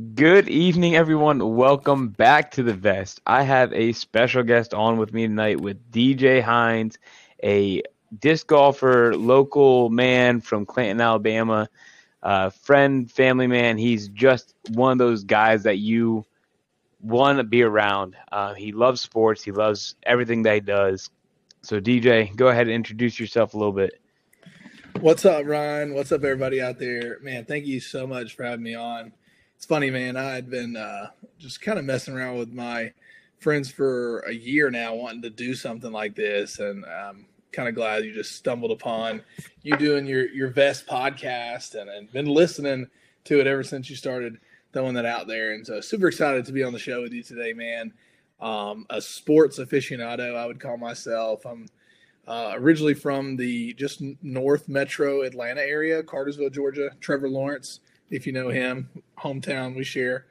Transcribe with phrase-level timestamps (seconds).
[0.00, 1.56] Good evening, everyone.
[1.56, 3.20] Welcome back to the Vest.
[3.26, 6.96] I have a special guest on with me tonight with DJ Hines,
[7.42, 7.82] a
[8.16, 11.68] disc golfer, local man from Clanton, Alabama,
[12.22, 13.78] uh, friend, family man.
[13.78, 16.24] He's just one of those guys that you
[17.00, 18.16] want to be around.
[18.30, 19.42] Uh, he loves sports.
[19.42, 21.10] He loves everything that he does.
[21.62, 24.00] So, DJ, go ahead and introduce yourself a little bit.
[25.00, 25.94] What's up, Ryan?
[25.94, 27.18] What's up, everybody out there?
[27.22, 29.12] Man, thank you so much for having me on
[29.60, 30.16] it's funny, man.
[30.16, 32.94] I had been uh, just kind of messing around with my
[33.40, 37.74] friends for a year now, wanting to do something like this, and I'm kind of
[37.74, 39.20] glad you just stumbled upon
[39.62, 42.86] you doing your your Vest podcast and, and been listening
[43.24, 44.38] to it ever since you started
[44.72, 45.52] throwing that out there.
[45.52, 47.92] And so, super excited to be on the show with you today, man.
[48.40, 51.44] Um, a sports aficionado, I would call myself.
[51.44, 51.66] I'm
[52.26, 56.92] uh, originally from the just north metro Atlanta area, Cartersville, Georgia.
[57.00, 57.80] Trevor Lawrence
[58.10, 60.26] if you know him, hometown we share.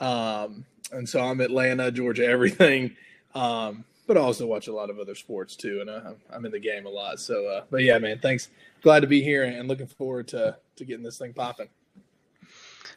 [0.00, 2.96] Um, and so I'm Atlanta, Georgia, everything.
[3.34, 6.50] Um, but I also watch a lot of other sports too, and uh, I'm in
[6.50, 7.20] the game a lot.
[7.20, 8.48] So, uh, but yeah, man, thanks.
[8.82, 11.68] Glad to be here and looking forward to to getting this thing popping.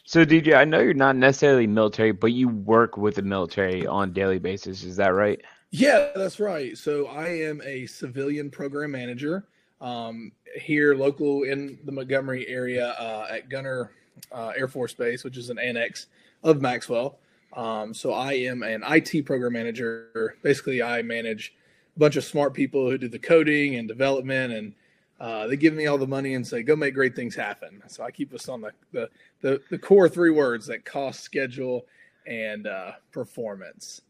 [0.05, 4.11] So, DJ, I know you're not necessarily military, but you work with the military on
[4.11, 4.83] daily basis.
[4.83, 5.39] Is that right?
[5.69, 6.75] Yeah, that's right.
[6.77, 9.45] So, I am a civilian program manager
[9.81, 13.91] um, here, local in the Montgomery area uh, at Gunter
[14.31, 16.07] uh, Air Force Base, which is an annex
[16.43, 17.17] of Maxwell.
[17.55, 20.35] Um, so I am an IT program manager.
[20.41, 21.53] Basically, I manage
[21.95, 24.73] a bunch of smart people who do the coding and development, and
[25.19, 28.03] uh, they give me all the money and say, "Go make great things happen." So
[28.03, 29.09] I keep us on the the
[29.41, 31.85] the, the core three words that cost, schedule,
[32.25, 34.01] and uh, performance.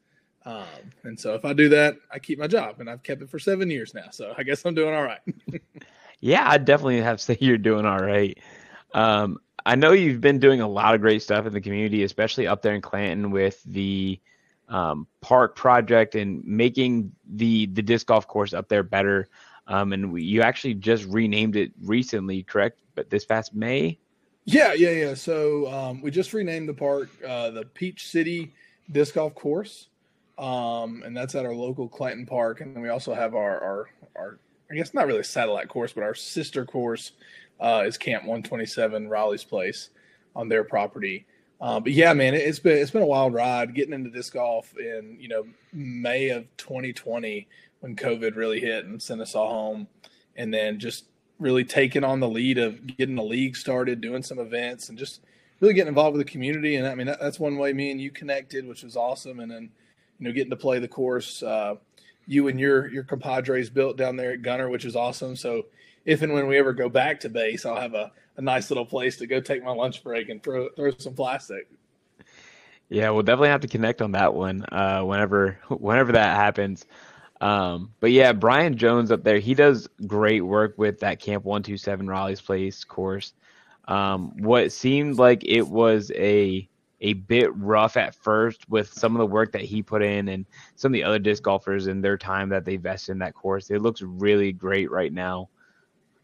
[0.45, 0.65] Um,
[1.03, 3.39] and so if I do that, I keep my job, and I've kept it for
[3.39, 4.09] seven years now.
[4.11, 5.21] So I guess I'm doing all right.
[6.19, 8.37] yeah, I definitely have to say you're doing all right.
[8.93, 12.47] Um, I know you've been doing a lot of great stuff in the community, especially
[12.47, 14.19] up there in Clanton with the
[14.67, 19.27] um, park project and making the the disc golf course up there better.
[19.67, 22.79] Um, and we, you actually just renamed it recently, correct?
[22.95, 23.99] But this past May.
[24.45, 25.13] Yeah, yeah, yeah.
[25.13, 28.51] So um, we just renamed the park uh, the Peach City
[28.91, 29.87] Disc Golf Course,
[30.37, 32.59] um, and that's at our local Clanton Park.
[32.59, 36.03] And then we also have our our, our I guess not really satellite course, but
[36.03, 37.13] our sister course
[37.63, 39.89] uh, is Camp 127 Raleigh's Place
[40.35, 41.25] on their property.
[41.61, 44.33] Uh, but yeah, man, it, has been it's been a wild ride getting into disc
[44.33, 47.47] golf in you know May of 2020
[47.79, 49.87] when COVID really hit and sent us all home,
[50.35, 51.05] and then just
[51.39, 55.21] really taking on the lead of getting the league started, doing some events, and just
[55.61, 56.75] really getting involved with the community.
[56.75, 59.39] And I mean that, that's one way me and you connected, which was awesome.
[59.39, 59.69] And then
[60.19, 61.75] you know getting to play the course, uh,
[62.27, 65.37] you and your your compadres built down there at Gunter, which is awesome.
[65.37, 65.67] So
[66.05, 68.85] if and when we ever go back to base, I'll have a, a nice little
[68.85, 71.67] place to go take my lunch break and throw throw some plastic.
[72.89, 76.85] Yeah, we'll definitely have to connect on that one uh, whenever whenever that happens.
[77.41, 81.63] Um, but yeah, Brian Jones up there, he does great work with that Camp One
[81.63, 83.33] Two Seven Raleigh's Place course.
[83.85, 86.67] Um, what seemed like it was a
[87.01, 90.45] a bit rough at first with some of the work that he put in and
[90.75, 93.69] some of the other disc golfers and their time that they vested in that course.
[93.69, 95.49] It looks really great right now.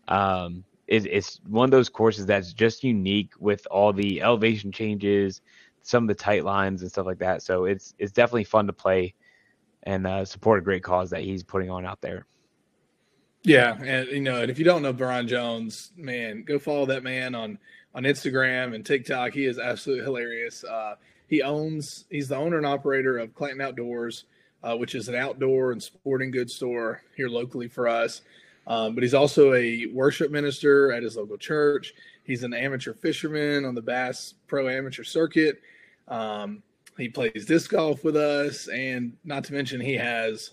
[0.09, 5.41] Um, it, it's one of those courses that's just unique with all the elevation changes,
[5.81, 7.41] some of the tight lines and stuff like that.
[7.43, 9.13] So it's it's definitely fun to play
[9.83, 12.25] and uh, support a great cause that he's putting on out there.
[13.43, 17.03] Yeah, and you know, and if you don't know Brian Jones, man, go follow that
[17.03, 17.57] man on
[17.95, 19.33] on Instagram and TikTok.
[19.33, 20.63] He is absolutely hilarious.
[20.63, 20.95] Uh,
[21.27, 24.25] he owns, he's the owner and operator of Clanton Outdoors,
[24.63, 28.21] uh, which is an outdoor and sporting goods store here locally for us.
[28.69, 31.93] Um, but he's also a worship minister at his local church.
[32.23, 35.59] He's an amateur fisherman on the Bass Pro Amateur Circuit.
[36.07, 36.61] Um,
[36.95, 40.51] he plays disc golf with us, and not to mention, he has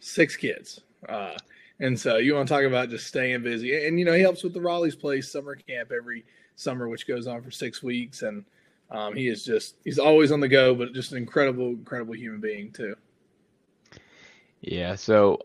[0.00, 0.80] six kids.
[1.06, 1.36] Uh,
[1.80, 3.86] and so you want to talk about just staying busy.
[3.86, 6.24] And, you know, he helps with the Raleigh's Place summer camp every
[6.56, 8.22] summer, which goes on for six weeks.
[8.22, 8.44] And
[8.90, 12.40] um, he is just, he's always on the go, but just an incredible, incredible human
[12.40, 12.94] being, too.
[14.60, 14.94] Yeah.
[14.94, 15.40] So,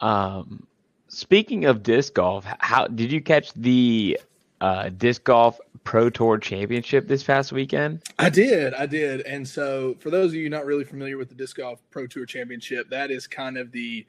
[0.00, 0.66] um,
[1.14, 4.18] Speaking of disc golf, how did you catch the
[4.60, 8.02] uh, disc golf pro tour championship this past weekend?
[8.18, 9.20] I did, I did.
[9.20, 12.26] And so, for those of you not really familiar with the disc golf pro tour
[12.26, 14.04] championship, that is kind of the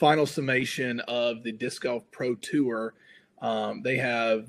[0.00, 2.94] final summation of the disc golf pro tour.
[3.40, 4.48] Um, they have,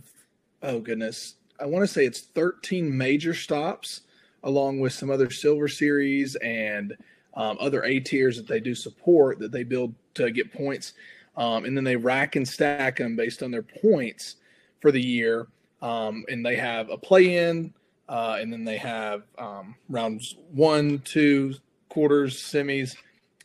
[0.64, 4.02] oh goodness, I want to say it's 13 major stops,
[4.44, 6.98] along with some other silver series and
[7.36, 10.94] um, other A tiers that they do support that they build to get points
[11.40, 14.36] um, and then they rack and stack them based on their points
[14.82, 15.48] for the year.
[15.82, 17.74] Um, and they have a play-in,
[18.10, 21.56] uh, and then they have um, rounds one, two,
[21.88, 22.98] quarters, semis,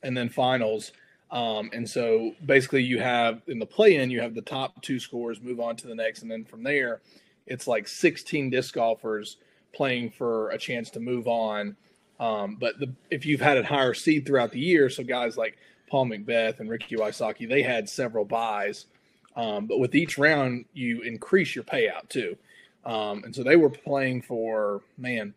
[0.03, 0.91] and then finals.
[1.31, 5.41] Um, and so basically, you have in the play-in, you have the top two scores
[5.41, 7.01] move on to the next, and then from there,
[7.47, 9.37] it's like 16 disc golfers
[9.73, 11.77] playing for a chance to move on.
[12.19, 15.59] Um, but the, if you've had a higher seed throughout the year, so guys like
[15.95, 18.87] Paul McBeth and Ricky Wysocki, they had several buys.
[19.37, 22.37] Um, but with each round, you increase your payout too.
[22.85, 25.35] Um, and so they were playing for man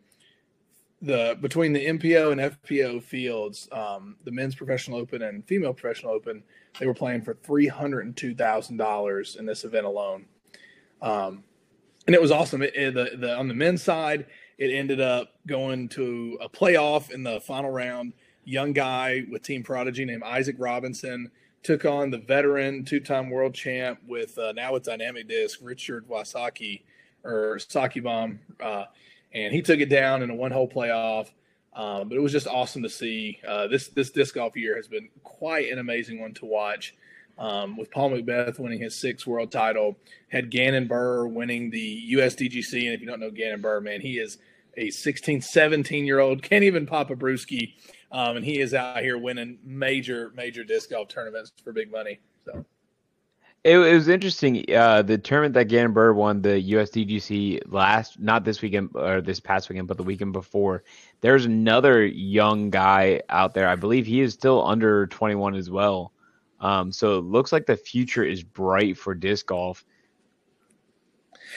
[1.00, 6.10] the between the MPO and FPO fields, um, the men's professional open and female professional
[6.10, 6.42] open,
[6.80, 10.24] they were playing for three hundred and two thousand dollars in this event alone,
[11.02, 11.44] um,
[12.08, 12.62] and it was awesome.
[12.62, 14.26] It, it, the, the on the men's side,
[14.58, 18.12] it ended up going to a playoff in the final round.
[18.48, 21.30] Young guy with Team Prodigy named Isaac Robinson
[21.62, 26.82] took on the veteran two-time world champ with uh, now with Dynamic Disc Richard Wysocki
[27.24, 28.84] or Sockibomb, uh,
[29.34, 31.28] and he took it down in a one-hole playoff.
[31.74, 33.38] Um, but it was just awesome to see.
[33.46, 36.94] Uh, this this disc golf year has been quite an amazing one to watch.
[37.38, 39.96] Um, with Paul McBeth winning his sixth world title,
[40.28, 42.86] had Gannon Buhr winning the USDGC.
[42.86, 44.38] And if you don't know Gannon Buhr, man, he is
[44.78, 47.74] a 16, 17 year old, can't even pop a brewski.
[48.10, 52.20] Um, and he is out here winning major, major disc golf tournaments for big money.
[52.44, 52.64] So
[53.64, 54.64] it, it was interesting.
[54.74, 59.40] Uh, the tournament that Gannon Buhr won, the USDGC last, not this weekend or this
[59.40, 60.84] past weekend, but the weekend before.
[61.20, 63.68] There's another young guy out there.
[63.68, 66.12] I believe he is still under 21 as well.
[66.60, 69.84] Um, so it looks like the future is bright for disc golf.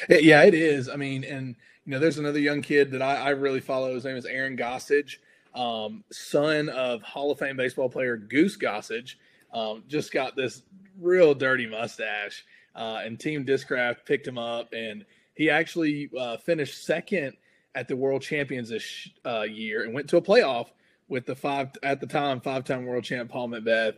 [0.10, 0.90] Yeah, it is.
[0.90, 1.56] I mean, and
[1.86, 3.94] you know, there's another young kid that I, I really follow.
[3.94, 5.18] His name is Aaron Gossage,
[5.54, 9.16] um, son of Hall of Fame baseball player Goose Gossage.
[9.54, 10.64] Um, just got this
[11.00, 12.46] real dirty mustache,
[12.76, 15.06] uh, and Team Discraft picked him up, and
[15.36, 17.34] he actually uh, finished second
[17.76, 20.68] at the World Champions this uh, year and went to a playoff
[21.08, 23.96] with the five at the time five-time world champ Paul McBeth.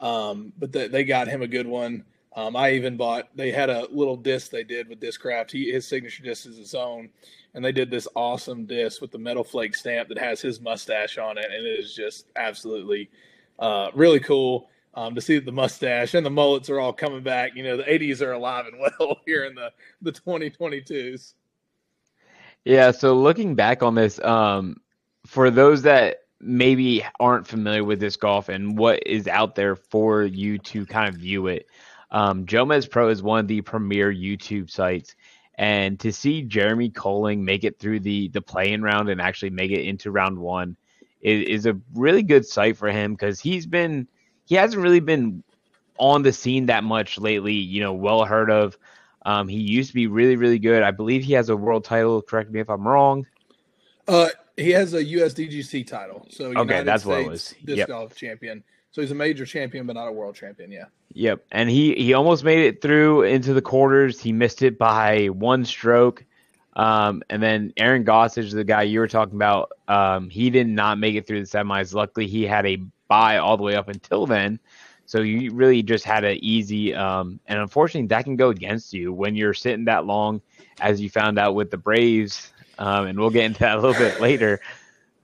[0.00, 2.04] Um, but the, they got him a good one.
[2.36, 3.34] Um, I even bought.
[3.34, 5.50] They had a little disc they did with Discraft.
[5.50, 7.08] He his signature disc is his own,
[7.54, 11.16] and they did this awesome disc with the metal flake stamp that has his mustache
[11.16, 13.08] on it, and it is just absolutely
[13.58, 17.22] uh, really cool um, to see that the mustache and the mullets are all coming
[17.22, 17.56] back.
[17.56, 19.72] You know, the '80s are alive and well here in the
[20.02, 21.32] the 2022s.
[22.66, 22.90] Yeah.
[22.90, 24.76] So looking back on this, um,
[25.24, 30.24] for those that maybe aren't familiar with this golf and what is out there for
[30.24, 31.66] you to kind of view it.
[32.10, 35.14] Um, Jomez Pro is one of the premier YouTube sites,
[35.56, 39.70] and to see Jeremy Koling make it through the the play-in round and actually make
[39.70, 40.76] it into round one
[41.20, 44.06] is, is a really good sight for him because he's been
[44.44, 45.42] he hasn't really been
[45.98, 47.54] on the scene that much lately.
[47.54, 48.78] You know, well heard of.
[49.24, 50.82] Um, he used to be really really good.
[50.82, 52.22] I believe he has a world title.
[52.22, 53.26] Correct me if I'm wrong.
[54.06, 56.26] Uh, he has a USDGC title.
[56.30, 57.54] So United okay, that's States what it was.
[57.64, 57.88] Disc yep.
[57.88, 58.62] golf champion.
[58.96, 60.72] So he's a major champion, but not a world champion.
[60.72, 60.86] Yeah.
[61.12, 64.18] Yep, and he he almost made it through into the quarters.
[64.18, 66.24] He missed it by one stroke.
[66.76, 70.98] Um, and then Aaron Gossage, the guy you were talking about, um, he did not
[70.98, 71.92] make it through the semis.
[71.92, 74.58] Luckily, he had a bye all the way up until then.
[75.04, 79.12] So you really just had an easy, um, and unfortunately, that can go against you
[79.12, 80.40] when you're sitting that long,
[80.80, 82.50] as you found out with the Braves.
[82.78, 84.58] Um, and we'll get into that a little bit later.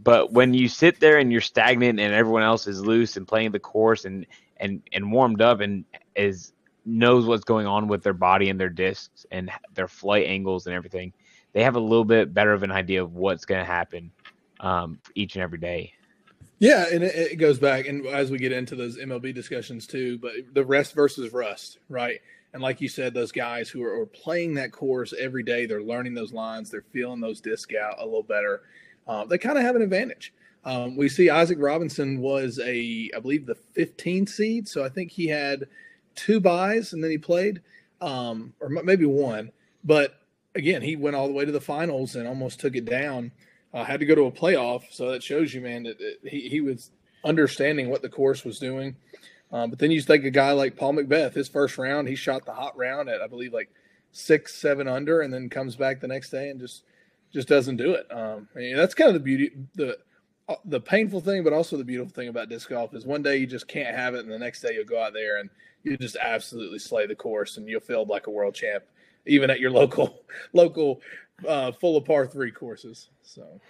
[0.03, 3.53] But when you sit there and you're stagnant and everyone else is loose and playing
[3.53, 5.85] the course and and and warmed up and
[6.17, 6.53] is
[6.85, 10.75] knows what's going on with their body and their discs and their flight angles and
[10.75, 11.13] everything,
[11.53, 14.11] they have a little bit better of an idea of what's going to happen
[14.59, 15.93] um, each and every day.
[16.59, 20.19] Yeah, and it, it, goes back, and as we get into those MLB discussions too,
[20.19, 22.21] but the rest versus rust, right?
[22.53, 25.83] And like you said, those guys who are, are playing that course every day, they're
[25.83, 28.63] learning those lines, they're feeling those disc out a little better
[29.07, 30.33] uh, they kind of have an advantage.
[30.65, 34.69] Um, we see Isaac Robinson was a, I believe, the 15 seed.
[34.69, 35.67] So I think he had
[36.15, 37.61] two buys and then he played,
[38.01, 39.51] um, or maybe one.
[39.83, 40.21] But
[40.55, 43.33] again, he went all the way to the finals and almost took it down.
[43.75, 44.83] Uh, had to go to a playoff.
[44.91, 46.91] So that shows you, man, that, that he, he was
[47.25, 48.97] understanding what the course was doing.
[49.51, 52.47] Um, but then you take a guy like Paul McBeth, his first round, he shot
[52.47, 53.71] the hot round at, I believe, like
[54.13, 56.85] six, seven under, and then comes back the next day and just
[57.33, 58.07] just doesn't do it.
[58.11, 59.99] Um, mean, that's kind of the beauty, the
[60.49, 63.37] uh, the painful thing, but also the beautiful thing about disc golf is one day
[63.37, 65.49] you just can't have it, and the next day you'll go out there and
[65.83, 68.85] you just absolutely slay the course, and you'll feel like a world champ,
[69.27, 70.23] even at your local
[70.53, 71.01] local
[71.47, 73.09] uh, full of par three courses.
[73.23, 73.61] So,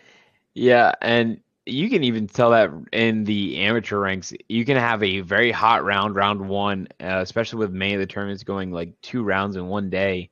[0.54, 4.32] yeah, and you can even tell that in the amateur ranks.
[4.48, 8.06] You can have a very hot round, round one, uh, especially with many of the
[8.06, 10.30] tournaments going like two rounds in one day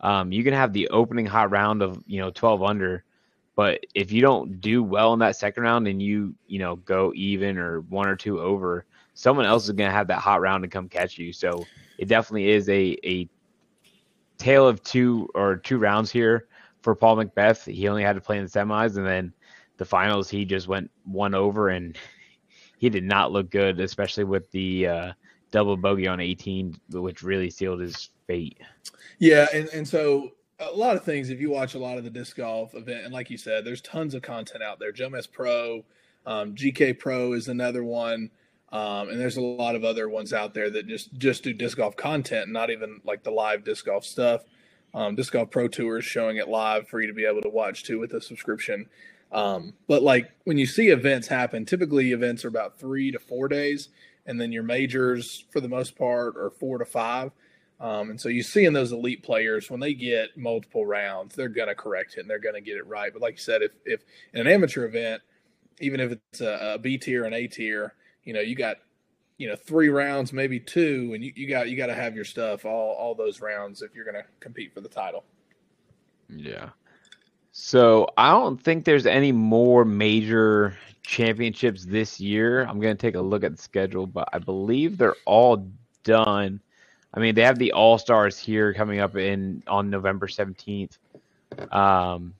[0.00, 3.04] um, you can have the opening hot round of you know 12 under,
[3.56, 7.12] But if you don't do well in that second round and you, you know, go
[7.16, 10.62] even or one or two over, someone else is going to have that hot round
[10.64, 11.32] and come catch you.
[11.32, 11.66] So
[11.98, 13.28] it definitely is a, a
[14.38, 16.46] tale of two or two rounds here
[16.82, 17.72] for Paul McBeth.
[17.72, 19.32] He only had to play in the semis and then
[19.76, 21.98] the finals, he just went one over and
[22.78, 25.12] he did not look good, especially with the uh,
[25.50, 28.58] double bogey on 18, which really sealed his fate.
[29.18, 29.46] Yeah.
[29.52, 32.36] And, and so a lot of things if you watch a lot of the disc
[32.36, 35.84] golf event and like you said there's tons of content out there Jomez Pro
[36.26, 38.30] um, gk pro is another one
[38.70, 41.76] um, and there's a lot of other ones out there that just just do disc
[41.76, 44.42] golf content not even like the live disc golf stuff
[44.94, 47.84] um, disc golf pro tours showing it live for you to be able to watch
[47.84, 48.86] too with a subscription
[49.30, 53.46] um, but like when you see events happen typically events are about three to four
[53.46, 53.90] days
[54.28, 57.32] and then your majors for the most part are four to five
[57.80, 61.48] um, and so you see in those elite players when they get multiple rounds, they're
[61.48, 63.12] going to correct it and they're going to get it right.
[63.12, 64.00] But like you said, if if
[64.32, 65.22] in an amateur event,
[65.80, 67.94] even if it's a, a B tier and A tier,
[68.24, 68.78] you know you got
[69.36, 72.24] you know three rounds, maybe two, and you, you got you got to have your
[72.24, 75.22] stuff all all those rounds if you're going to compete for the title.
[76.28, 76.70] Yeah.
[77.52, 80.76] So I don't think there's any more major
[81.08, 82.62] championships this year.
[82.64, 85.66] I'm going to take a look at the schedule, but I believe they're all
[86.04, 86.60] done
[87.14, 90.98] I mean, they have the All Stars here coming up in on November seventeenth,
[91.72, 92.34] um,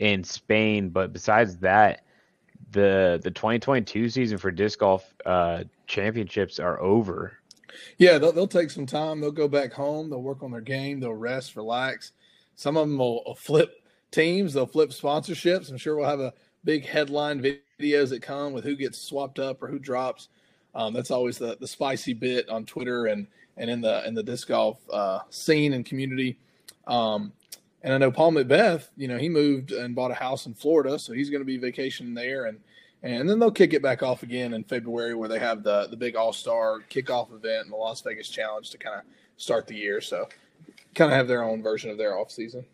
[0.00, 0.88] in Spain.
[0.88, 2.02] But besides that,
[2.72, 7.38] the the 2022 season for disc golf uh, championships are over.
[7.98, 9.20] Yeah, they'll, they'll take some time.
[9.20, 10.08] They'll go back home.
[10.08, 11.00] They'll work on their game.
[11.00, 12.12] They'll rest, relax.
[12.54, 14.54] Some of them will, will flip teams.
[14.54, 15.70] They'll flip sponsorships.
[15.70, 16.32] I'm sure we'll have a
[16.64, 20.28] big headline videos that come with who gets swapped up or who drops.
[20.74, 24.22] Um, that's always the the spicy bit on Twitter and and in the in the
[24.22, 26.38] disc golf uh, scene and community.
[26.86, 27.32] Um,
[27.82, 30.98] and I know Paul McBeth, you know, he moved and bought a house in Florida,
[30.98, 32.58] so he's going to be vacationing there, and
[33.02, 35.96] and then they'll kick it back off again in February, where they have the the
[35.96, 39.02] big All Star kickoff event and the Las Vegas Challenge to kind of
[39.36, 40.00] start the year.
[40.00, 40.28] So,
[40.94, 42.64] kind of have their own version of their off season.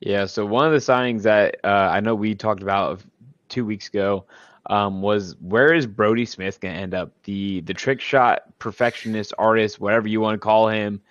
[0.00, 0.26] Yeah.
[0.26, 3.02] So one of the signings that uh, I know we talked about
[3.48, 4.24] two weeks ago
[4.66, 7.12] um, was where is Brodie Smith going to end up?
[7.24, 11.02] The the trick shot perfectionist artist, whatever you want to call him,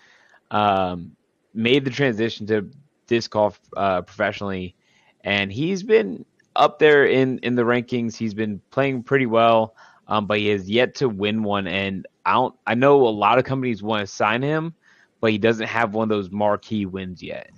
[0.52, 1.16] um,
[1.54, 2.70] made the transition to
[3.08, 4.76] disc golf uh, professionally,
[5.24, 8.16] and he's been up there in in the rankings.
[8.16, 9.76] He's been playing pretty well,
[10.08, 11.68] um, but he has yet to win one.
[11.68, 12.56] And I don't.
[12.66, 14.74] I know a lot of companies want to sign him,
[15.22, 17.52] but he doesn't have one of those marquee wins yet.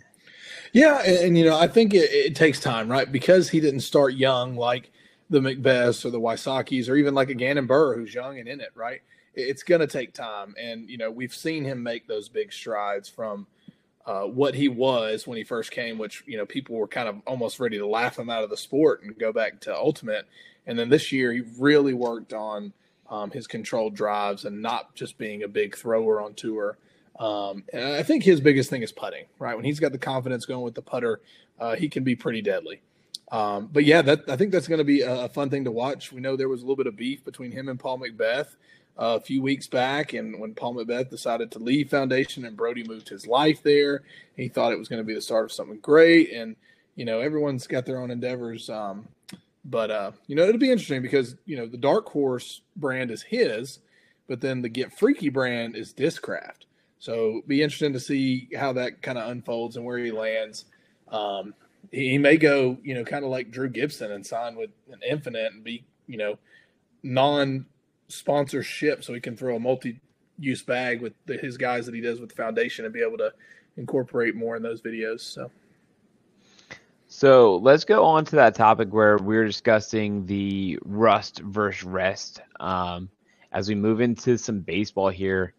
[0.74, 3.12] Yeah, and, and you know, I think it, it takes time, right?
[3.12, 4.92] Because he didn't start young, like
[5.30, 8.60] the McBeths or the Wysocki's or even like a Gannon Buhr who's young and in
[8.60, 9.01] it, right?
[9.34, 10.54] It's going to take time.
[10.62, 13.48] And, you know, we've seen him make those big strides from
[14.06, 17.22] uh, what he was when he first came, which, you know, people were kind of
[17.25, 20.28] almost ready to laugh him out of the sport and go back to Ultimate.
[20.68, 22.74] And then this year, he really worked on
[23.10, 26.78] um, his controlled drives and not just being a big thrower on tour.
[27.20, 29.56] Um, and I think his biggest thing is putting, right?
[29.56, 31.22] When he's got the confidence going with the putter,
[31.60, 32.82] uh, he can be pretty deadly.
[33.32, 36.12] Um, but yeah, that I think that's going to be a, fun thing to watch.
[36.12, 38.56] We know there was a little bit of beef between him and Paul McBeth
[38.98, 42.84] uh, a few weeks back, and when Paul McBeth decided to leave Foundation and Brodie
[42.84, 44.03] moved his life there,
[44.36, 46.34] he thought it was going to be the start of something great.
[46.34, 46.58] And
[46.96, 48.70] you know, everyone's got their own endeavors.
[48.70, 49.08] Um,
[49.63, 53.22] but uh, you know, it'll be interesting because you know the Dark Horse brand is
[53.22, 53.80] his,
[54.27, 56.65] but then the Get Freaky brand is Discraft.
[57.01, 60.65] So be interesting to see how that kind of unfolds and where he lands.
[61.08, 61.55] Um,
[61.91, 65.51] he may go, you know, kind of like Drew Gibson and sign with an Infinite
[65.51, 66.38] and be, you know,
[67.01, 67.65] non
[68.08, 70.00] sponsorship so he can throw a multi
[70.38, 73.17] use bag with the, his guys that he does with the foundation and be able
[73.17, 73.34] to
[73.77, 75.22] incorporate more in those videos.
[75.22, 75.50] So.
[77.08, 82.41] So let's go on to that topic where we're discussing the rust versus rest.
[82.60, 83.10] Um,
[83.51, 85.55] as we move into some baseball here,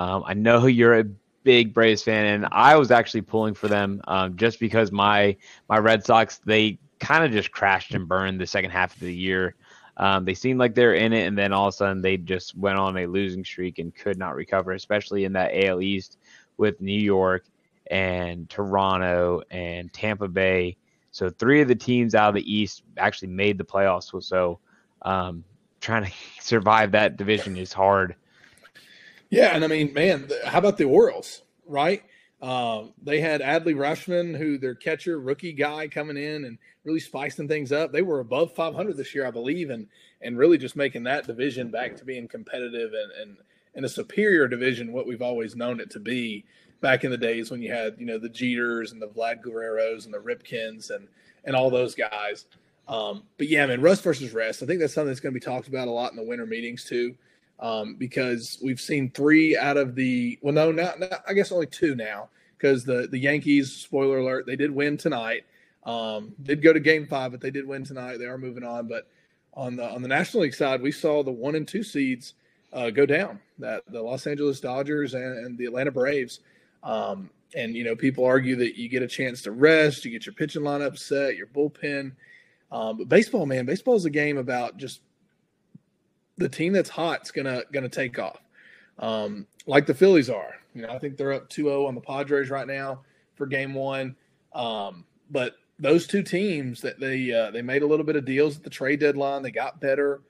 [0.00, 1.04] um, I know you're a
[1.42, 5.36] big Braves fan, and I was actually pulling for them um, just because my
[5.68, 9.14] my Red Sox they kind of just crashed and burned the second half of the
[9.14, 9.54] year.
[9.98, 12.56] Um, they seemed like they're in it, and then all of a sudden they just
[12.56, 16.16] went on a losing streak and could not recover, especially in that AL East
[16.56, 17.44] with New York
[17.90, 20.78] and Toronto and Tampa Bay.
[21.10, 24.22] So three of the teams out of the East actually made the playoffs.
[24.24, 24.60] So
[25.02, 25.44] um,
[25.82, 28.14] trying to survive that division is hard.
[29.30, 32.02] Yeah, and I mean, man, how about the Orioles, right?
[32.42, 37.48] Um, they had Adley Rutschman, who their catcher, rookie guy, coming in and really spicing
[37.48, 37.92] things up.
[37.92, 39.86] They were above 500 this year, I believe, and
[40.22, 43.36] and really just making that division back to being competitive and and,
[43.74, 46.44] and a superior division, what we've always known it to be.
[46.80, 50.06] back in the days when you had you know the Jeters and the Vlad Guerreros
[50.06, 51.08] and the Ripkens and
[51.44, 52.46] and all those guys.
[52.88, 54.62] Um, but yeah, man, rust versus rest.
[54.62, 56.46] I think that's something that's going to be talked about a lot in the winter
[56.46, 57.14] meetings too,
[57.60, 61.66] um, because we've seen three out of the well, no, not, not I guess only
[61.66, 65.44] two now, because the the Yankees, spoiler alert, they did win tonight.
[65.84, 68.18] Um, did go to Game Five, but they did win tonight.
[68.18, 68.88] They are moving on.
[68.88, 69.08] But
[69.54, 72.34] on the on the National League side, we saw the one and two seeds
[72.72, 73.38] uh, go down.
[73.58, 76.40] That the Los Angeles Dodgers and, and the Atlanta Braves.
[76.82, 80.24] Um, and you know, people argue that you get a chance to rest, you get
[80.24, 82.12] your pitching lineup set, your bullpen.
[82.72, 85.00] Um, but baseball, man, baseball is a game about just
[86.40, 88.40] the team that's hot's gonna gonna take off,
[88.98, 90.54] um, like the Phillies are.
[90.74, 93.00] You know, I think they're up 2-0 on the Padres right now
[93.34, 94.14] for Game One.
[94.52, 98.56] Um, but those two teams that they uh, they made a little bit of deals
[98.56, 99.42] at the trade deadline.
[99.42, 100.20] They got better,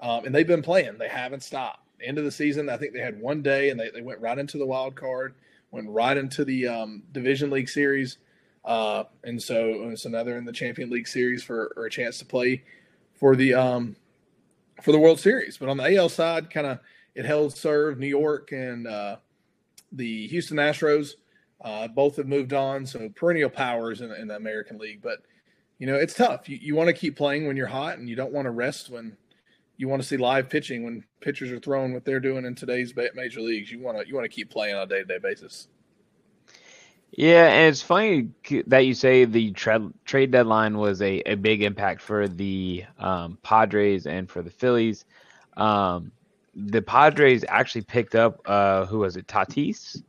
[0.00, 0.98] um, and they've been playing.
[0.98, 1.80] They haven't stopped.
[2.02, 4.38] End of the season, I think they had one day, and they, they went right
[4.38, 5.34] into the wild card
[5.70, 8.18] went right into the um, Division League Series,
[8.64, 12.62] uh, and so it's another in the Champion League Series for a chance to play
[13.14, 13.96] for the um,
[14.82, 15.58] for the World Series.
[15.58, 16.80] But on the AL side, kind of
[17.14, 19.16] it held serve New York and uh,
[19.92, 21.14] the Houston Astros.
[21.62, 25.02] Uh, both have moved on, so perennial powers in, in the American League.
[25.02, 25.18] But
[25.78, 26.48] you know it's tough.
[26.48, 28.90] You, you want to keep playing when you're hot, and you don't want to rest
[28.90, 29.16] when
[29.76, 32.94] you want to see live pitching when pitchers are throwing what they're doing in today's
[33.14, 33.70] major leagues.
[33.72, 35.68] You want to you want to keep playing on a day to day basis.
[37.12, 38.30] Yeah, and it's funny
[38.66, 43.36] that you say the tra- trade deadline was a, a big impact for the um,
[43.42, 45.04] Padres and for the Phillies.
[45.56, 46.12] Um,
[46.54, 50.02] the Padres actually picked up uh, who was it, Tatis?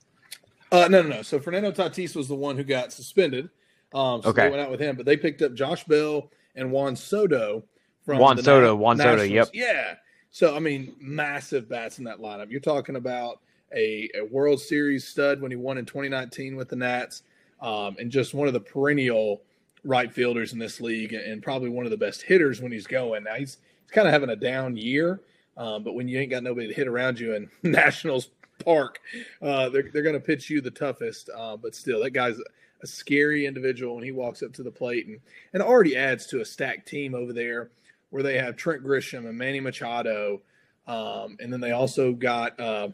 [0.71, 1.21] Uh, no, no, no.
[1.21, 3.49] So Fernando Tatis was the one who got suspended.
[3.93, 4.43] Um, so okay.
[4.43, 7.63] they went out with him, but they picked up Josh Bell and Juan Soto
[8.05, 8.75] from Juan Soto.
[8.75, 9.23] Juan Soto.
[9.23, 9.49] Yep.
[9.53, 9.95] Yeah.
[10.29, 12.49] So I mean, massive bats in that lineup.
[12.49, 13.41] You're talking about
[13.75, 17.23] a, a World Series stud when he won in 2019 with the Nats,
[17.61, 19.41] um, and just one of the perennial
[19.83, 23.23] right fielders in this league, and probably one of the best hitters when he's going.
[23.23, 25.21] Now he's he's kind of having a down year,
[25.57, 28.29] um, but when you ain't got nobody to hit around you in Nationals
[28.63, 28.99] Park,
[29.41, 31.29] uh, they're they're going to pitch you the toughest.
[31.35, 32.37] Uh, but still, that guy's
[32.83, 35.19] a scary individual when he walks up to the plate, and
[35.53, 37.71] and already adds to a stacked team over there
[38.09, 40.41] where they have Trent Grisham and Manny Machado,
[40.85, 42.89] um, and then they also got uh,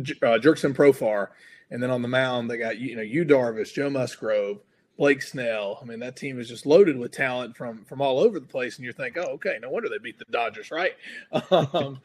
[0.00, 1.28] uh, Jurickson Profar,
[1.70, 4.60] and then on the mound they got you know Yu Darvish, Joe Musgrove,
[4.96, 5.78] Blake Snell.
[5.80, 8.76] I mean that team is just loaded with talent from from all over the place,
[8.76, 10.92] and you're thinking, oh okay, no wonder they beat the Dodgers, right?
[11.50, 12.00] Um,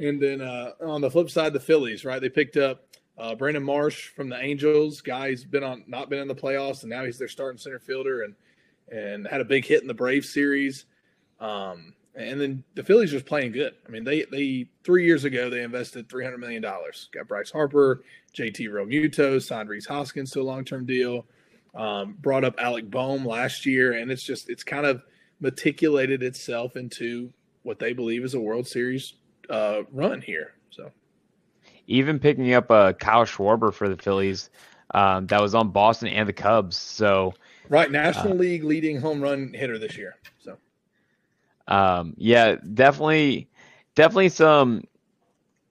[0.00, 2.20] and then uh, on the flip side, the Phillies, right?
[2.20, 2.84] They picked up
[3.16, 5.00] uh, Brandon Marsh from the Angels.
[5.00, 8.22] Guy's been on not been in the playoffs, and now he's their starting center fielder,
[8.22, 8.34] and
[8.90, 10.86] and had a big hit in the Brave series.
[11.40, 13.74] Um, and then the Phillies just playing good.
[13.86, 17.08] I mean, they they three years ago they invested three hundred million dollars.
[17.12, 21.26] Got Bryce Harper, JT Realmuto, signed Rhys Hoskins to a long term deal.
[21.74, 25.02] Um, brought up Alec Bohm last year, and it's just it's kind of
[25.40, 27.32] matriculated itself into
[27.64, 29.14] what they believe is a World Series
[29.50, 30.52] uh, run here.
[30.70, 30.90] So,
[31.86, 34.50] even picking up uh, Kyle Schwarber for the Phillies,
[34.94, 36.76] um, that was on Boston and the Cubs.
[36.76, 37.34] So,
[37.68, 40.14] right, National uh, League leading home run hitter this year.
[40.38, 40.56] So,
[41.68, 43.48] um, yeah, definitely,
[43.94, 44.84] definitely some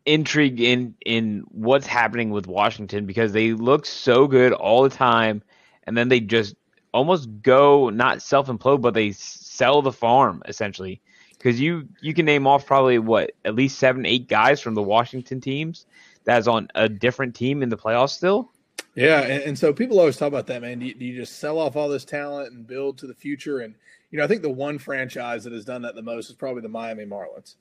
[0.06, 5.42] intrigue in in what's happening with Washington because they look so good all the time,
[5.86, 6.56] and then they just
[6.94, 11.02] almost go not self implode, but they sell the farm essentially.
[11.32, 14.82] Because you you can name off probably what at least seven eight guys from the
[14.82, 15.86] Washington teams
[16.24, 18.50] that's on a different team in the playoffs still.
[18.96, 20.80] Yeah, and, and so people always talk about that, man.
[20.80, 23.60] Do you, do you just sell off all this talent and build to the future?
[23.60, 23.76] And
[24.14, 26.62] you know, I think the one franchise that has done that the most is probably
[26.62, 27.56] the Miami Marlins.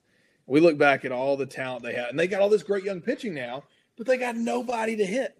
[0.45, 2.83] We look back at all the talent they had, and they got all this great
[2.83, 3.63] young pitching now,
[3.97, 5.35] but they got nobody to hit.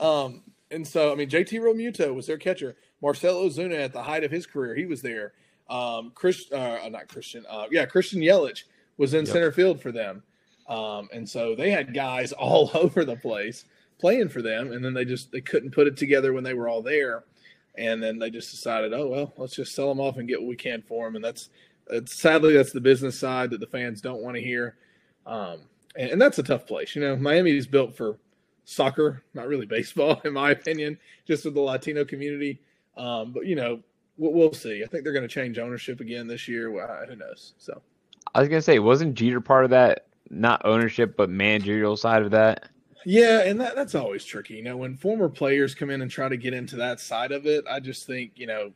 [0.00, 2.74] Um, and so, I mean, JT Realmuto was their catcher.
[3.00, 5.34] Marcell Ozuna at the height of his career, he was there.
[5.70, 8.64] Um, Chris, uh, not Christian, uh, yeah, Christian Yelich
[8.96, 9.32] was in yep.
[9.32, 10.24] center field for them.
[10.68, 13.66] Um, and so they had guys all over the place
[14.00, 16.68] playing for them, and then they just they couldn't put it together when they were
[16.68, 17.22] all there
[17.78, 20.48] and then they just decided, oh well, let's just sell them off and get what
[20.48, 21.50] we can for them, and that's,
[22.06, 24.76] sadly that's the business side that the fans don't want to hear,
[25.26, 25.60] um,
[25.96, 26.94] and, and, that's a tough place.
[26.94, 28.18] You know, Miami is built for
[28.64, 32.60] soccer, not really baseball, in my opinion, just with the Latino community.
[32.96, 33.80] Um, but you know,
[34.16, 34.82] we'll, we'll, see.
[34.82, 36.70] I think they're going to change ownership again this year.
[36.70, 37.54] Well, who knows?
[37.58, 37.82] So,
[38.34, 40.06] I was going to say, wasn't Jeter part of that?
[40.30, 42.68] Not ownership, but managerial side of that.
[43.08, 44.54] Yeah, and that, that's always tricky.
[44.54, 47.46] You know, when former players come in and try to get into that side of
[47.46, 48.72] it, I just think, you know,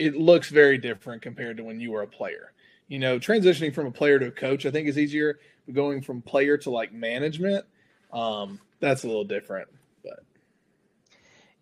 [0.00, 2.52] it looks very different compared to when you were a player.
[2.88, 5.38] You know, transitioning from a player to a coach, I think is easier.
[5.64, 7.64] But going from player to like management,
[8.12, 9.68] um, that's a little different.
[10.02, 10.24] But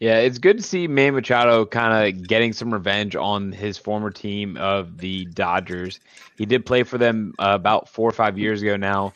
[0.01, 4.11] Yeah, it's good to see Manny Machado kind of getting some revenge on his former
[4.11, 6.01] team of the Dodgers.
[6.39, 9.13] He did play for them uh, about four or five years ago now.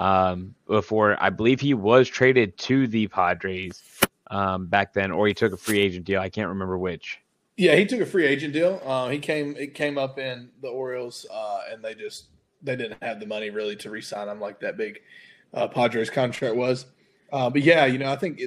[0.00, 3.82] Um, before I believe he was traded to the Padres
[4.30, 6.22] um, back then, or he took a free agent deal.
[6.22, 7.20] I can't remember which.
[7.58, 8.80] Yeah, he took a free agent deal.
[8.82, 12.28] Uh, he came it came up in the Orioles, uh, and they just
[12.62, 15.00] they didn't have the money really to re-sign him like that big
[15.52, 16.86] uh, Padres contract was.
[17.30, 18.40] Uh, but yeah, you know, I think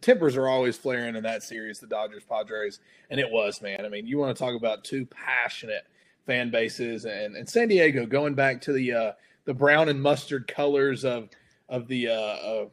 [0.00, 2.78] tempers are always flaring in that series, the Dodgers Padres,
[3.10, 3.84] and it was, man.
[3.84, 5.88] I mean, you want to talk about two passionate
[6.24, 9.12] fan bases, and, and San Diego going back to the uh,
[9.44, 11.28] the brown and mustard colors of
[11.68, 12.66] of the uh,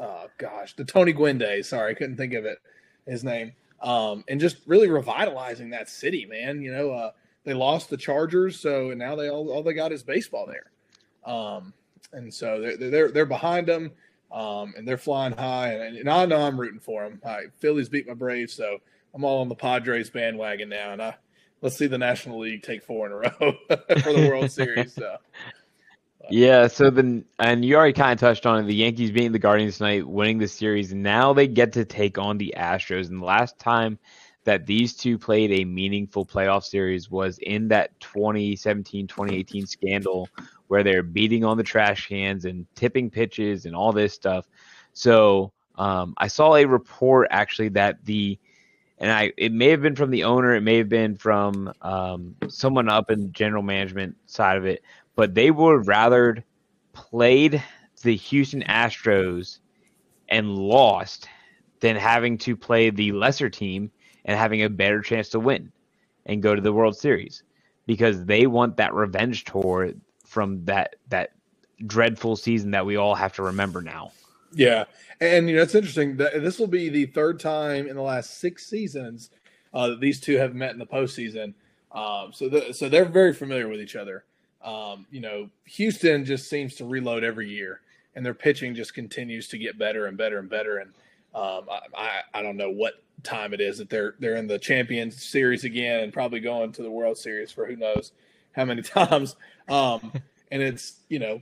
[0.00, 1.68] uh, gosh, the Tony Gwynn days.
[1.68, 2.58] Sorry, I couldn't think of it,
[3.06, 3.52] his name,
[3.82, 6.62] um, and just really revitalizing that city, man.
[6.62, 7.10] You know, uh,
[7.44, 11.32] they lost the Chargers, so and now they all, all they got is baseball there,
[11.32, 11.72] um,
[12.12, 13.92] and so they're they're they're behind them
[14.32, 15.72] um, and they're flying high.
[15.72, 17.20] And, and, I know I'm rooting for them.
[17.24, 18.78] Right, Phillies beat my Braves, so
[19.14, 20.92] I'm all on the Padres bandwagon now.
[20.92, 21.16] And I
[21.62, 23.30] let's see the National League take four in a row
[24.02, 24.94] for the World Series.
[24.94, 25.16] So.
[26.28, 28.66] Yeah, so then, and you already kind of touched on it.
[28.66, 30.92] The Yankees beating the Guardians tonight, winning the series.
[30.92, 33.08] Now they get to take on the Astros.
[33.08, 33.98] And the last time
[34.44, 40.28] that these two played a meaningful playoff series was in that 2017 2018 scandal
[40.68, 44.46] where they're beating on the trash cans and tipping pitches and all this stuff.
[44.92, 48.38] So um, I saw a report actually that the
[48.98, 52.36] and I it may have been from the owner, it may have been from um,
[52.48, 54.82] someone up in general management side of it,
[55.16, 56.44] but they would rather
[56.92, 57.62] played
[58.02, 59.58] the Houston Astros
[60.28, 61.28] and lost
[61.80, 63.90] than having to play the lesser team
[64.24, 65.72] and having a better chance to win
[66.26, 67.42] and go to the World Series
[67.86, 69.92] because they want that revenge tour
[70.26, 71.30] from that that
[71.86, 74.12] dreadful season that we all have to remember now.
[74.52, 74.84] Yeah,
[75.20, 78.38] and you know it's interesting that this will be the third time in the last
[78.38, 79.30] six seasons
[79.72, 81.54] uh, that these two have met in the postseason.
[81.92, 84.24] Um, so the, so they're very familiar with each other.
[84.62, 87.80] Um, you know, Houston just seems to reload every year,
[88.14, 90.78] and their pitching just continues to get better and better and better.
[90.78, 90.90] And
[91.34, 94.58] um, I, I, I don't know what time it is that they're they're in the
[94.58, 98.12] Champions Series again, and probably going to the World Series for who knows
[98.52, 99.36] how many times.
[99.68, 100.12] Um,
[100.50, 101.40] and it's you know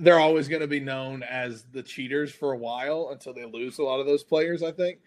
[0.00, 3.78] they're always going to be known as the cheaters for a while until they lose
[3.78, 4.62] a lot of those players.
[4.62, 4.98] I think.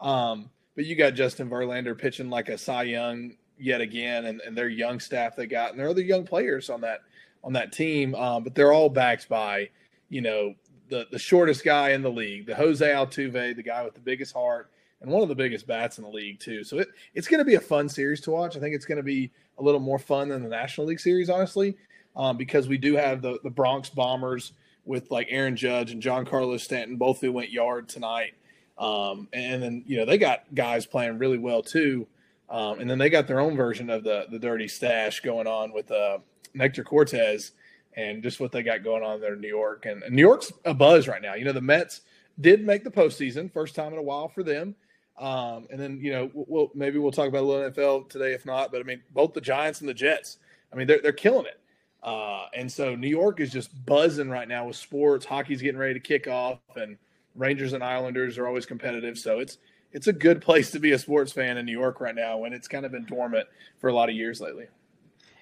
[0.00, 4.56] Um, but you got Justin Verlander pitching like a Cy Young yet again, and, and
[4.56, 7.00] their young staff they got, and their other young players on that
[7.44, 8.14] on that team.
[8.14, 9.70] Um, but they're all backed by
[10.08, 10.54] you know
[10.88, 14.32] the the shortest guy in the league, the Jose Altuve, the guy with the biggest
[14.32, 16.64] heart and one of the biggest bats in the league too.
[16.64, 18.56] So it, it's going to be a fun series to watch.
[18.56, 21.30] I think it's going to be a little more fun than the National League series,
[21.30, 21.76] honestly,
[22.14, 24.52] um, because we do have the the Bronx Bombers
[24.84, 28.34] with like Aaron Judge and Giancarlo Stanton, both who went yard tonight.
[28.78, 32.06] Um, and then you know they got guys playing really well too.
[32.48, 35.72] Um, and then they got their own version of the the dirty stash going on
[35.72, 36.18] with uh,
[36.54, 37.52] Nestor Cortes
[37.94, 39.86] and just what they got going on there in New York.
[39.86, 41.34] And, and New York's a buzz right now.
[41.34, 42.02] You know the Mets
[42.40, 44.74] did make the postseason, first time in a while for them.
[45.18, 48.46] Um, and then you know we'll, maybe we'll talk about a little NFL today if
[48.46, 48.70] not.
[48.70, 50.38] But I mean both the Giants and the Jets.
[50.72, 51.60] I mean they're they're killing it.
[52.02, 55.26] Uh, and so New York is just buzzing right now with sports.
[55.26, 56.96] Hockey's getting ready to kick off, and
[57.34, 59.18] Rangers and Islanders are always competitive.
[59.18, 59.58] So it's
[59.96, 62.52] it's a good place to be a sports fan in New York right now when
[62.52, 64.66] it's kind of been dormant for a lot of years lately.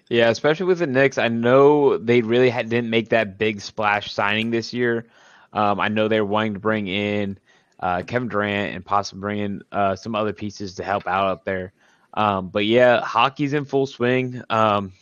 [0.09, 1.19] Yeah, especially with the Knicks.
[1.19, 5.07] I know they really had, didn't make that big splash signing this year.
[5.53, 7.37] Um, I know they're wanting to bring in
[7.81, 11.45] uh, Kevin Durant and possibly bring in uh, some other pieces to help out up
[11.45, 11.73] there.
[12.12, 14.40] Um, but yeah, hockey's in full swing.
[14.51, 14.93] Um,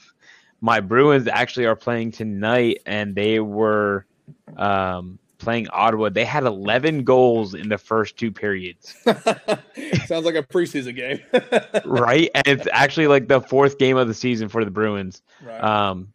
[0.62, 4.06] my Bruins actually are playing tonight, and they were
[4.56, 6.08] um, playing Ottawa.
[6.08, 8.94] They had 11 goals in the first two periods.
[10.06, 11.20] Sounds like a preseason game,
[11.84, 12.30] right?
[12.34, 15.22] And it's actually like the fourth game of the season for the Bruins.
[15.42, 15.62] Right.
[15.62, 16.12] Um,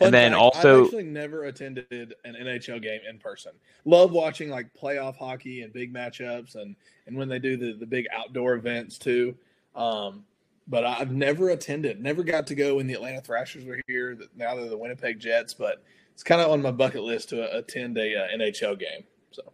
[0.00, 3.52] and then fact, also, I've actually never attended an NHL game in person.
[3.84, 7.86] Love watching like playoff hockey and big matchups, and and when they do the the
[7.86, 9.36] big outdoor events too.
[9.74, 10.24] Um,
[10.68, 14.16] but I've never attended, never got to go when the Atlanta Thrashers were here.
[14.36, 15.82] Now they're the Winnipeg Jets, but
[16.18, 19.04] it's kind of on my bucket list to attend a uh, NHL game.
[19.30, 19.52] So,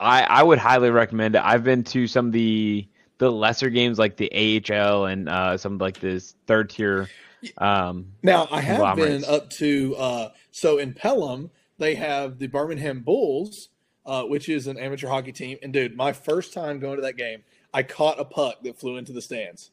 [0.00, 1.42] I I would highly recommend it.
[1.44, 5.76] I've been to some of the the lesser games like the AHL and uh, some
[5.76, 7.10] like this third tier.
[7.58, 13.00] Um, now I have been up to uh, so in Pelham they have the Birmingham
[13.00, 13.68] Bulls,
[14.06, 15.58] uh, which is an amateur hockey team.
[15.62, 17.42] And dude, my first time going to that game,
[17.74, 19.70] I caught a puck that flew into the stands.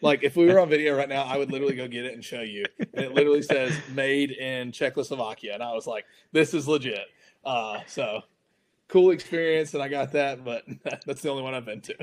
[0.00, 2.24] Like if we were on video right now, I would literally go get it and
[2.24, 2.64] show you.
[2.78, 7.06] And it literally says "made in Czechoslovakia," and I was like, "This is legit."
[7.44, 8.22] Uh, so
[8.88, 10.64] cool experience, and I got that, but
[11.06, 11.94] that's the only one I've been to.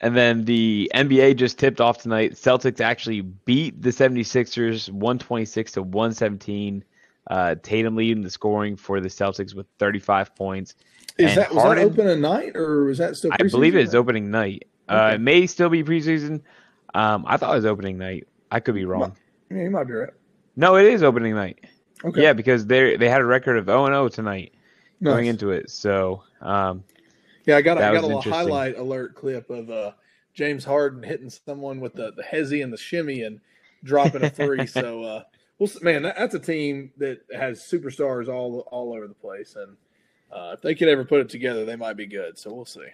[0.00, 2.32] and then the NBA just tipped off tonight.
[2.32, 6.84] Celtics actually beat the 76ers 126 to 117.
[7.26, 10.74] Uh, Tatum leading the scoring for the Celtics with 35 points.
[11.18, 13.30] Is and that was Harden, that open a night or was that still?
[13.32, 14.66] I believe it's opening night.
[14.88, 15.02] Uh, okay.
[15.02, 16.40] Uh, it may still be preseason.
[16.94, 18.26] Um, I thought it was opening night.
[18.50, 19.16] I could be wrong.
[19.50, 20.10] Yeah, you might be right.
[20.56, 21.64] No, it is opening night.
[22.04, 22.22] Okay.
[22.22, 24.52] Yeah, because they they had a record of 0 and 0 tonight
[25.00, 25.12] nice.
[25.12, 25.70] going into it.
[25.70, 26.84] So, um,
[27.46, 29.92] yeah, I got I got a little highlight alert clip of uh,
[30.34, 33.40] James Harden hitting someone with the the hezzy and the shimmy and
[33.84, 34.66] dropping a three.
[34.68, 35.22] so, uh,
[35.58, 39.76] well, man, that, that's a team that has superstars all all over the place, and
[40.32, 42.38] uh, if they could ever put it together, they might be good.
[42.38, 42.88] So we'll see.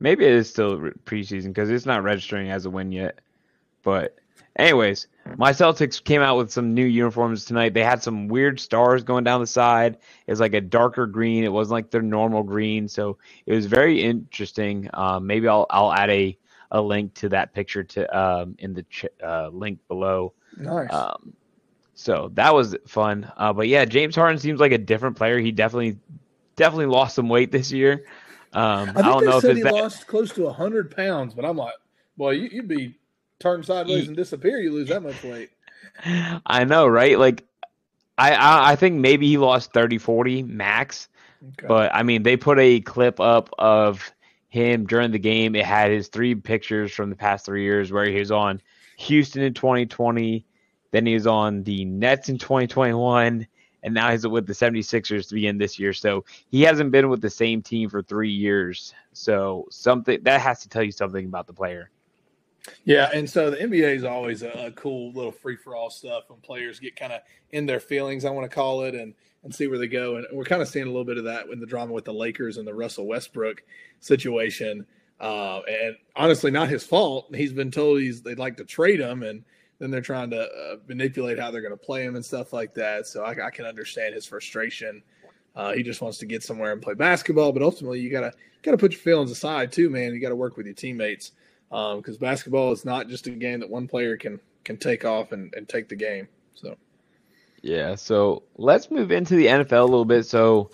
[0.00, 3.20] Maybe it is still preseason because it's not registering as a win yet.
[3.82, 4.16] But,
[4.56, 7.74] anyways, my Celtics came out with some new uniforms tonight.
[7.74, 9.98] They had some weird stars going down the side.
[10.26, 11.44] It was like a darker green.
[11.44, 14.88] It wasn't like their normal green, so it was very interesting.
[14.94, 16.38] Um, maybe I'll I'll add a,
[16.70, 20.32] a link to that picture to um, in the ch- uh, link below.
[20.56, 20.92] Nice.
[20.92, 21.32] Um,
[21.94, 23.30] so that was fun.
[23.36, 25.38] Uh, but yeah, James Harden seems like a different player.
[25.38, 25.98] He definitely
[26.56, 28.04] definitely lost some weight this year.
[28.52, 31.34] Um, I, think I don't they know said if he lost close to hundred pounds,
[31.34, 31.74] but I'm like,
[32.16, 32.94] boy, you, would be
[33.38, 34.58] turned sideways and disappear.
[34.58, 35.50] You lose that much weight.
[36.46, 37.18] I know, right?
[37.18, 37.44] Like,
[38.16, 41.08] I, I, I think maybe he lost 30, 40 max.
[41.42, 41.66] Okay.
[41.66, 44.12] But I mean, they put a clip up of
[44.48, 45.54] him during the game.
[45.54, 48.60] It had his three pictures from the past three years where he was on
[48.98, 50.44] Houston in 2020,
[50.90, 53.46] then he was on the Nets in 2021,
[53.82, 55.92] and now he's with the 76ers to begin this year.
[55.92, 58.94] So he hasn't been with the same team for three years.
[59.12, 61.90] So something that has to tell you something about the player.
[62.84, 66.24] Yeah, and so the NBA is always a, a cool little free for all stuff
[66.28, 69.14] when players get kind of in their feelings, I want to call it, and
[69.44, 70.16] and see where they go.
[70.16, 72.12] And we're kind of seeing a little bit of that in the drama with the
[72.12, 73.62] Lakers and the Russell Westbrook
[74.00, 74.84] situation.
[75.20, 77.34] Uh, and honestly, not his fault.
[77.34, 79.44] He's been told he's they'd like to trade him, and
[79.78, 82.74] then they're trying to uh, manipulate how they're going to play him and stuff like
[82.74, 83.06] that.
[83.06, 85.02] So I, I can understand his frustration.
[85.54, 88.76] Uh, he just wants to get somewhere and play basketball, but ultimately you gotta gotta
[88.76, 90.12] put your feelings aside too, man.
[90.14, 91.32] You got to work with your teammates
[91.68, 95.32] because um, basketball is not just a game that one player can can take off
[95.32, 96.28] and, and take the game.
[96.54, 96.76] So
[97.62, 100.26] yeah, so let's move into the NFL a little bit.
[100.26, 100.70] So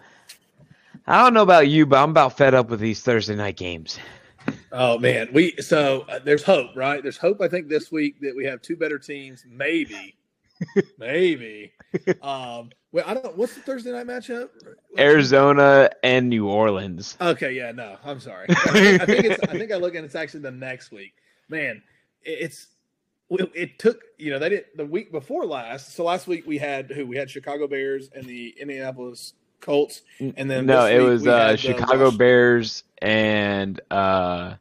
[1.06, 3.98] I don't know about you, but I'm about fed up with these Thursday night games.
[4.72, 7.02] Oh man, we so uh, there's hope, right?
[7.02, 7.40] There's hope.
[7.40, 10.16] I think this week that we have two better teams, maybe,
[10.98, 11.72] maybe.
[12.22, 13.36] Um, well, I don't.
[13.36, 14.48] What's the Thursday night matchup?
[14.98, 17.16] Arizona and New Orleans.
[17.20, 18.46] Okay, yeah, no, I'm sorry.
[18.50, 19.42] I think, I think it's.
[19.44, 21.14] I think I look and it's actually the next week.
[21.48, 21.80] Man,
[22.22, 22.66] it's.
[23.30, 25.94] It took you know they did the week before last.
[25.94, 30.50] So last week we had who we had Chicago Bears and the Indianapolis Colts, and
[30.50, 34.54] then no, it was uh, Chicago Bears and uh,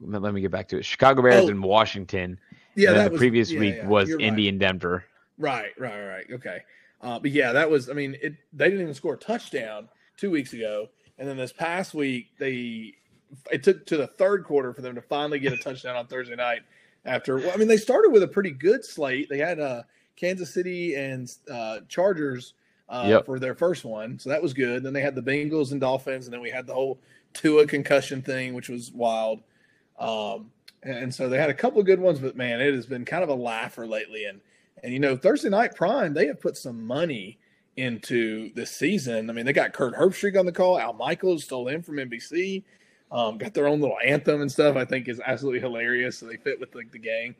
[0.00, 0.84] let me get back to it.
[0.84, 2.38] Chicago Bears oh, and Washington.
[2.74, 4.48] Yeah, that the was, previous yeah, week yeah, was Indy right.
[4.48, 5.04] and Denver.
[5.38, 6.24] Right, right, right.
[6.32, 6.60] Okay,
[7.02, 7.90] uh, but yeah, that was.
[7.90, 8.34] I mean, it.
[8.52, 12.94] They didn't even score a touchdown two weeks ago, and then this past week they.
[13.52, 16.34] It took to the third quarter for them to finally get a touchdown on Thursday
[16.34, 16.62] night.
[17.04, 19.28] After, well, I mean, they started with a pretty good slate.
[19.30, 19.84] They had uh,
[20.16, 22.54] Kansas City and uh, Chargers
[22.90, 23.26] uh, yep.
[23.26, 24.18] for their first one.
[24.18, 24.82] So that was good.
[24.82, 26.98] Then they had the Bengals and Dolphins, and then we had the whole
[27.32, 29.40] Tua concussion thing, which was wild.
[29.98, 30.50] Um,
[30.82, 33.22] and so they had a couple of good ones, but man, it has been kind
[33.22, 34.24] of a laugher lately.
[34.24, 34.40] And
[34.82, 37.38] and you know, Thursday Night Prime, they have put some money
[37.76, 39.30] into this season.
[39.30, 40.78] I mean, they got Kirk Herbstreit on the call.
[40.78, 42.64] Al Michaels stole in from NBC.
[43.12, 44.76] Um, got their own little anthem and stuff.
[44.76, 46.18] I think is absolutely hilarious.
[46.18, 47.34] So they fit with like the gang.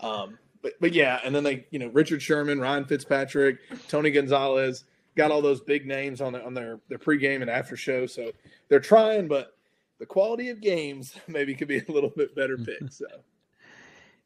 [0.00, 4.84] Um, but but yeah, and then they you know Richard Sherman, Ryan Fitzpatrick, Tony Gonzalez
[5.16, 8.06] got all those big names on their on their their pregame and after show.
[8.06, 8.32] So
[8.68, 9.56] they're trying, but
[9.98, 12.94] the quality of games maybe could be a little bit better picked.
[12.94, 13.06] So.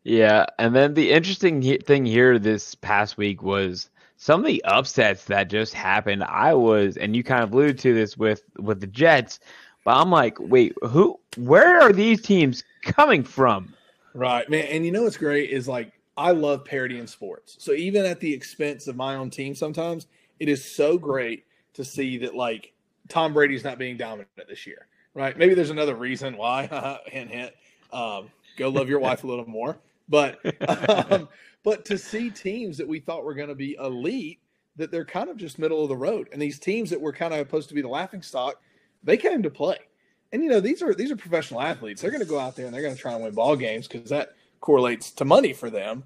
[0.05, 5.25] Yeah, and then the interesting thing here this past week was some of the upsets
[5.27, 6.25] that just happened.
[6.25, 9.39] I was, and you kind of alluded to this with with the Jets,
[9.85, 11.19] but I'm like, wait, who?
[11.37, 13.75] Where are these teams coming from?
[14.15, 14.67] Right, man.
[14.67, 17.57] And you know what's great is like I love parity in sports.
[17.59, 20.07] So even at the expense of my own team, sometimes
[20.41, 21.45] it is so great
[21.75, 22.73] to see that like
[23.09, 25.37] Tom Brady's not being dominant this year, right?
[25.37, 26.99] Maybe there's another reason why.
[27.07, 27.53] hint, hint.
[27.93, 30.39] Um, go love your wife a little more, but
[31.11, 31.29] um,
[31.63, 34.41] but to see teams that we thought were going to be elite,
[34.77, 37.33] that they're kind of just middle of the road, and these teams that were kind
[37.33, 38.61] of supposed to be the laughing stock,
[39.03, 39.79] they came to play.
[40.33, 42.01] And you know these are these are professional athletes.
[42.01, 43.87] They're going to go out there and they're going to try and win ball games
[43.87, 46.05] because that correlates to money for them.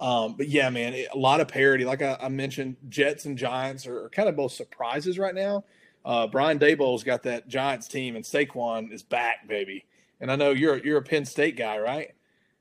[0.00, 1.84] Um, but yeah, man, it, a lot of parity.
[1.84, 5.64] Like I, I, mentioned, Jets and Giants are, are, kind of both surprises right now.
[6.04, 9.84] Uh, Brian Daboll's got that Giants team, and Saquon is back, baby.
[10.18, 12.14] and I know you're you're a Penn State guy, right?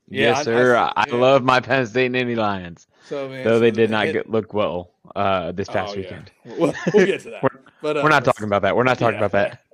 [0.10, 0.76] Yeah, yes, sir.
[0.76, 2.88] I, I, I, love my Penn State Nittany Lions.
[3.06, 6.32] So, man, though so they did not get, look well uh, this past oh, weekend.
[6.44, 6.54] Yeah.
[6.58, 7.44] We'll, we'll, get to that.
[7.44, 7.50] we're,
[7.82, 8.76] but, uh, we're not talking about that.
[8.76, 9.64] We're not talking yeah, about that.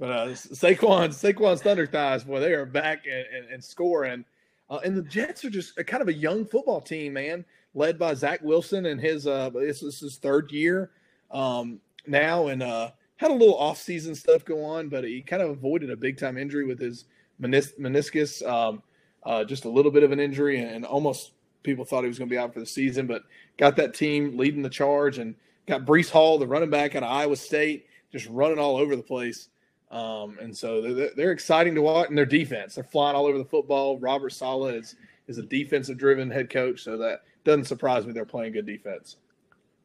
[0.00, 4.24] But uh, Saquon, Saquon's Thunder Thighs, boy, they are back and, and, and scoring.
[4.70, 7.98] Uh, and the Jets are just a, kind of a young football team, man, led
[7.98, 10.90] by Zach Wilson and his uh, this is his third year
[11.30, 15.50] um, now, and uh, had a little off-season stuff go on, but he kind of
[15.50, 17.06] avoided a big-time injury with his
[17.40, 18.82] menis- meniscus, um,
[19.24, 22.18] uh, just a little bit of an injury, and, and almost people thought he was
[22.18, 23.22] going to be out for the season, but
[23.56, 25.34] got that team leading the charge and
[25.66, 29.02] got Breece Hall, the running back out of Iowa State, just running all over the
[29.02, 29.48] place.
[29.90, 33.38] Um, and so they're, they're, exciting to watch, and their defense, they're flying all over
[33.38, 33.98] the football.
[33.98, 34.96] Robert Saleh is
[35.28, 38.12] is a defensive driven head coach, so that doesn't surprise me.
[38.12, 39.16] They're playing good defense.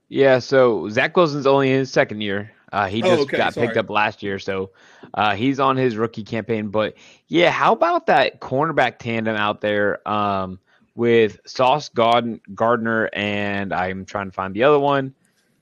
[0.10, 2.52] Yeah, so Zach Wilson's only in his second year.
[2.74, 3.38] Uh, he oh, just oh, okay.
[3.38, 3.68] got Sorry.
[3.68, 4.72] picked up last year, so
[5.14, 6.70] uh, he's on his rookie campaign.
[6.70, 6.96] But
[7.28, 10.60] yeah, how about that cornerback tandem out there um,
[10.96, 15.14] with Sauce Gardner and I'm trying to find the other one.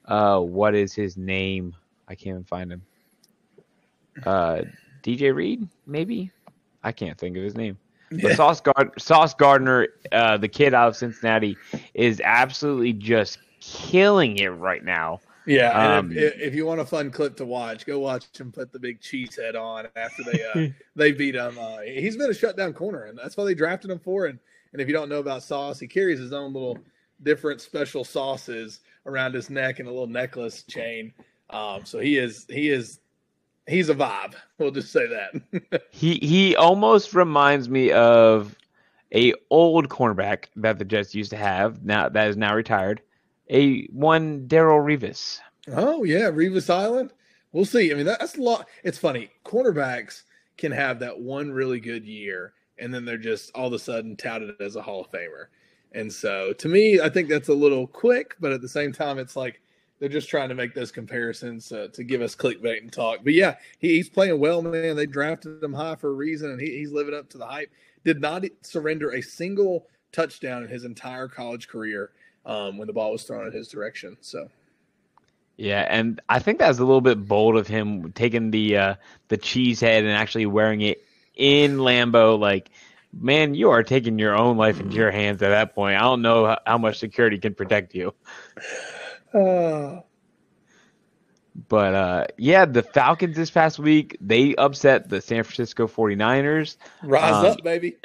[0.06, 1.76] Uh, what is his name?
[2.08, 2.82] I can't even find him.
[4.26, 4.62] Uh,
[5.04, 6.32] DJ Reed, maybe.
[6.84, 7.78] I can't think of his name.
[8.12, 8.30] Yeah.
[8.30, 11.58] But Sauce, Gard- Sauce Gardner, uh, the kid out of Cincinnati,
[11.94, 15.22] is absolutely just killing it right now.
[15.48, 18.72] Yeah, um, if, if, you want a fun clip to watch, go watch him put
[18.72, 21.58] the big cheese head on after they uh, they beat him.
[21.60, 24.28] Uh, he's been a shutdown corner, and that's why they drafted him for.
[24.28, 24.38] And
[24.72, 26.78] and if you don't know about Sauce, he carries his own little
[27.24, 31.12] different special sauces around his neck and a little necklace chain.
[31.50, 33.00] Um, so he is he is
[33.72, 34.36] he's a vibe.
[34.58, 35.84] We'll just say that.
[35.92, 38.56] he he almost reminds me of
[39.14, 41.84] a old cornerback that the Jets used to have.
[41.84, 43.02] Now that is now retired.
[43.50, 45.40] A one Darrelle Revis.
[45.68, 47.12] Oh yeah, Revis Island.
[47.52, 47.92] We'll see.
[47.92, 48.68] I mean, that's a lot.
[48.84, 49.30] It's funny.
[49.44, 50.24] Cornerbacks
[50.58, 54.16] can have that one really good year, and then they're just all of a sudden
[54.16, 55.48] touted as a Hall of Famer.
[55.92, 59.20] And so, to me, I think that's a little quick, but at the same time,
[59.20, 59.62] it's like
[60.02, 63.20] they're just trying to make those comparisons uh, to give us clickbait and talk.
[63.24, 64.96] But yeah, he, he's playing well, man.
[64.96, 67.72] They drafted him high for a reason, and he, he's living up to the hype.
[68.04, 72.10] Did not surrender a single touchdown in his entire college career
[72.48, 74.18] um, when the ball was thrown in his direction.
[74.22, 74.50] So.
[75.58, 78.96] Yeah, and I think that was a little bit bold of him taking the uh,
[79.28, 82.40] the cheese head and actually wearing it in Lambeau.
[82.40, 82.72] Like,
[83.14, 85.98] man, you are taking your own life into your hands at that point.
[85.98, 88.16] I don't know how much security can protect you.
[89.34, 90.02] Uh.
[91.68, 96.78] But uh, yeah, the Falcons this past week, they upset the San Francisco 49ers.
[97.04, 97.98] Rise um, up, baby.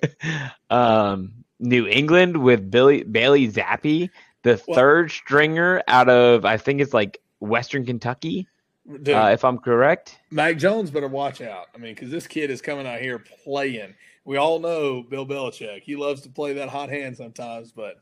[0.70, 4.08] um, New England with Billy Bailey Zappe,
[4.42, 8.48] the third stringer out of I think it's like Western Kentucky.
[8.90, 11.66] Dude, uh, if I'm correct, Mac Jones better watch out.
[11.74, 13.94] I mean, because this kid is coming out here playing.
[14.24, 15.82] We all know Bill Belichick.
[15.82, 17.96] He loves to play that hot hand sometimes, but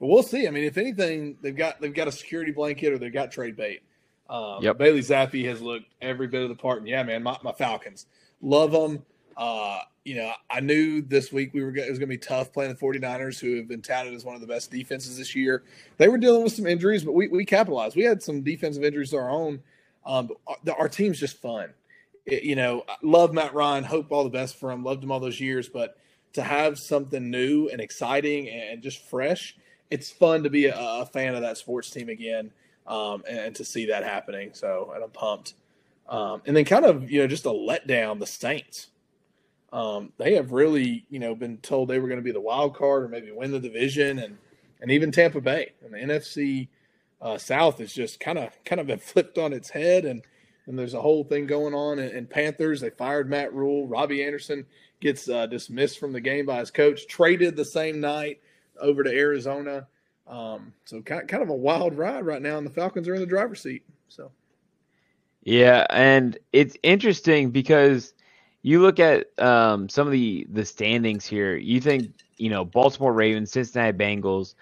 [0.00, 0.46] but we'll see.
[0.46, 3.56] I mean, if anything, they've got they've got a security blanket or they've got trade
[3.56, 3.82] bait.
[4.28, 4.78] Um, yep.
[4.78, 8.06] Bailey Zappe has looked every bit of the part, and yeah, man, my, my Falcons
[8.40, 9.02] love them.
[9.36, 12.52] Uh, you know, I knew this week we were it was going to be tough
[12.52, 15.62] playing the 49ers, who have been touted as one of the best defenses this year.
[15.96, 17.96] They were dealing with some injuries, but we, we capitalized.
[17.96, 19.62] We had some defensive injuries of our own.
[20.04, 21.70] Um, our, our team's just fun.
[22.26, 25.20] It, you know, love Matt Ryan, hope all the best for him, loved him all
[25.20, 25.96] those years, but
[26.34, 29.56] to have something new and exciting and just fresh
[29.90, 32.50] it's fun to be a, a, fan of that sports team again
[32.86, 34.50] um, and, and, to see that happening.
[34.52, 35.54] So, and I'm pumped.
[36.08, 38.88] Um, and then kind of, you know, just a letdown, the Saints.
[39.72, 42.76] Um, they have really, you know, been told they were going to be the wild
[42.76, 44.38] card or maybe win the division, and
[44.80, 46.68] and even Tampa Bay and the NFC
[47.20, 50.22] uh, South is just kind of kind of been flipped on its head, and
[50.66, 52.80] and there's a whole thing going on in, in Panthers.
[52.80, 53.88] They fired Matt Rhule.
[53.88, 54.64] Robbie Anderson
[55.00, 58.40] gets uh, dismissed from the game by his coach, traded the same night
[58.80, 59.86] over to Arizona.
[60.26, 63.20] Um, so kind kind of a wild ride right now, and the Falcons are in
[63.20, 63.84] the driver's seat.
[64.08, 64.30] So,
[65.42, 68.14] yeah, and it's interesting because
[68.62, 71.56] you look at um, some of the the standings here.
[71.56, 74.54] You think you know Baltimore Ravens, Cincinnati Bengals,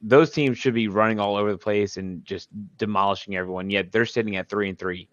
[0.00, 2.48] those teams should be running all over the place and just
[2.78, 3.68] demolishing everyone.
[3.68, 5.08] Yet they're sitting at three and three.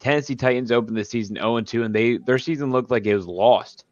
[0.00, 3.14] Tennessee Titans opened the season zero and two, and they their season looked like it
[3.14, 3.84] was lost.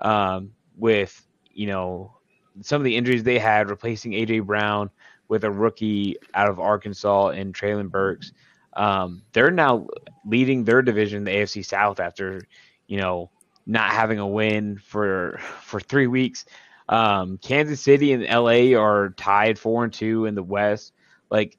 [0.00, 2.13] Um, with you know
[2.62, 4.90] some of the injuries they had, replacing AJ Brown
[5.28, 8.32] with a rookie out of Arkansas and Treylon Burks.
[8.74, 9.86] Um, they're now
[10.26, 12.42] leading their division, the AFC South, after
[12.86, 13.30] you know
[13.66, 16.44] not having a win for for three weeks.
[16.88, 20.92] Um, Kansas City and LA are tied four and two in the West.
[21.30, 21.56] Like,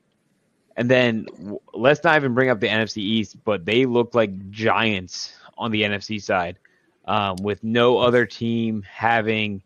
[0.76, 1.26] and then
[1.74, 5.84] let's not even bring up the NFC East, but they look like giants on the
[5.84, 6.60] NFC side.
[7.06, 9.62] um, with no other team having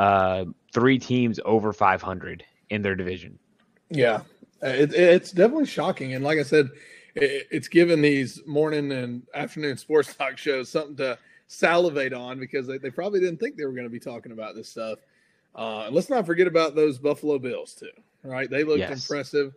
[0.00, 3.38] uh, three teams over 500 in their division.
[3.90, 4.22] Yeah,
[4.62, 6.14] it, it's definitely shocking.
[6.14, 6.70] And like I said,
[7.14, 12.66] it, it's given these morning and afternoon sports talk shows something to salivate on because
[12.66, 15.00] they, they probably didn't think they were going to be talking about this stuff.
[15.54, 17.90] Uh, and let's not forget about those Buffalo Bills too,
[18.22, 18.48] right?
[18.48, 19.02] They looked yes.
[19.02, 19.52] impressive.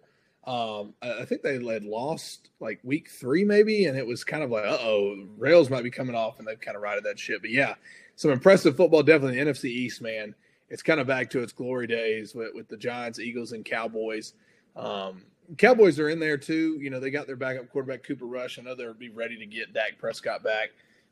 [0.45, 4.51] Um, I think they had lost like week three, maybe, and it was kind of
[4.51, 7.39] like, uh oh, rails might be coming off, and they've kind of righted that shit.
[7.39, 7.75] But yeah,
[8.15, 10.35] some impressive football, definitely the NFC East, man.
[10.69, 14.33] It's kind of back to its glory days with, with the Giants, Eagles, and Cowboys.
[14.75, 15.23] Um,
[15.57, 16.77] Cowboys are in there too.
[16.81, 18.57] You know, they got their backup quarterback Cooper Rush.
[18.57, 20.69] I know they'll be ready to get Dak Prescott back.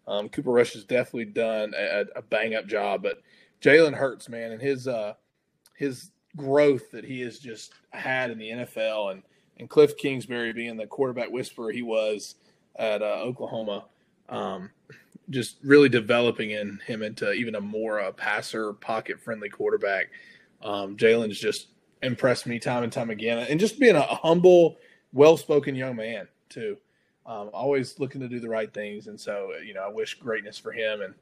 [0.07, 3.21] Um, Cooper Rush has definitely done a, a bang up job, but
[3.61, 5.13] Jalen Hurts, man, and his uh,
[5.75, 9.23] his growth that he has just had in the NFL, and
[9.59, 12.35] and Cliff Kingsbury being the quarterback whisperer he was
[12.77, 13.85] at uh, Oklahoma,
[14.29, 14.71] um,
[15.31, 20.09] just really developing in him into even a more uh, passer pocket friendly quarterback.
[20.61, 21.67] Um, Jalen's just
[22.03, 24.77] impressed me time and time again, and just being a humble,
[25.13, 26.77] well spoken young man too.
[27.25, 30.57] Um, always looking to do the right things, and so you know I wish greatness
[30.57, 31.13] for him, and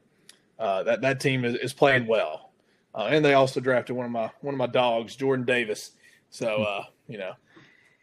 [0.58, 2.50] uh, that that team is, is playing well.
[2.94, 5.92] Uh, and they also drafted one of my one of my dogs, Jordan Davis.
[6.30, 7.32] So uh, you know,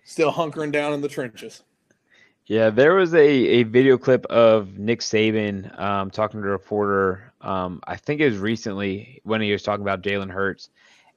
[0.03, 1.63] still hunkering down in the trenches.
[2.47, 7.33] Yeah, there was a, a video clip of Nick Saban um, talking to a reporter.
[7.41, 10.69] Um, I think it was recently when he was talking about Jalen Hurts,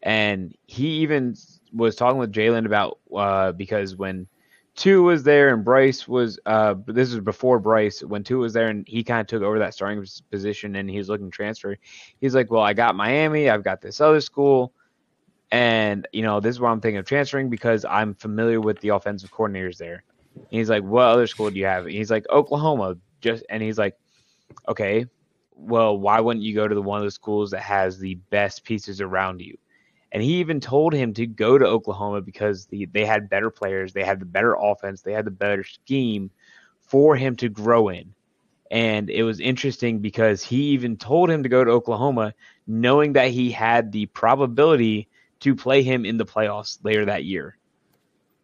[0.03, 1.37] and he even
[1.72, 4.26] was talking with Jalen about uh, because when
[4.74, 8.68] Tua was there and Bryce was uh, this was before Bryce when Tua was there
[8.68, 11.76] and he kind of took over that starting position and he was looking to transfer.
[12.20, 14.72] He's like, well, I got Miami, I've got this other school,
[15.53, 18.89] and you know this is where I'm thinking of transferring because I'm familiar with the
[18.89, 20.03] offensive coordinators there.
[20.51, 21.86] And he's like, what other school do you have?
[21.86, 23.97] And he's like Oklahoma, just and he's like,
[24.68, 25.07] okay,
[25.55, 28.64] well, why wouldn't you go to the one of the schools that has the best
[28.64, 29.57] pieces around you?
[30.12, 33.93] And he even told him to go to Oklahoma because the, they had better players,
[33.93, 36.30] they had the better offense, they had the better scheme
[36.80, 38.12] for him to grow in.
[38.70, 42.34] And it was interesting because he even told him to go to Oklahoma,
[42.66, 45.09] knowing that he had the probability
[45.41, 47.57] to play him in the playoffs later that year.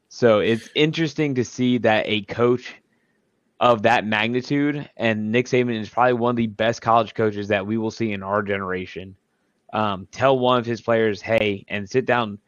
[0.09, 2.75] So it's interesting to see that a coach
[3.59, 7.67] of that magnitude, and Nick Saban is probably one of the best college coaches that
[7.67, 9.17] we will see in our generation
[9.73, 12.39] um, tell one of his players, hey, and sit down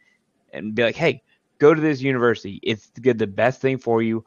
[0.52, 1.22] and be like, hey,
[1.58, 2.58] go to this university.
[2.62, 4.24] It's the best thing for you.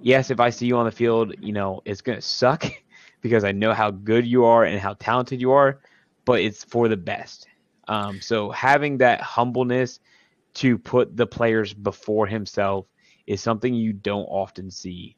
[0.00, 2.64] Yes, if I see you on the field, you know, it's going to suck
[3.20, 5.80] because I know how good you are and how talented you are,
[6.24, 7.46] but it's for the best.
[7.88, 10.00] Um, so having that humbleness
[10.54, 12.86] to put the players before himself
[13.26, 15.16] is something you don't often see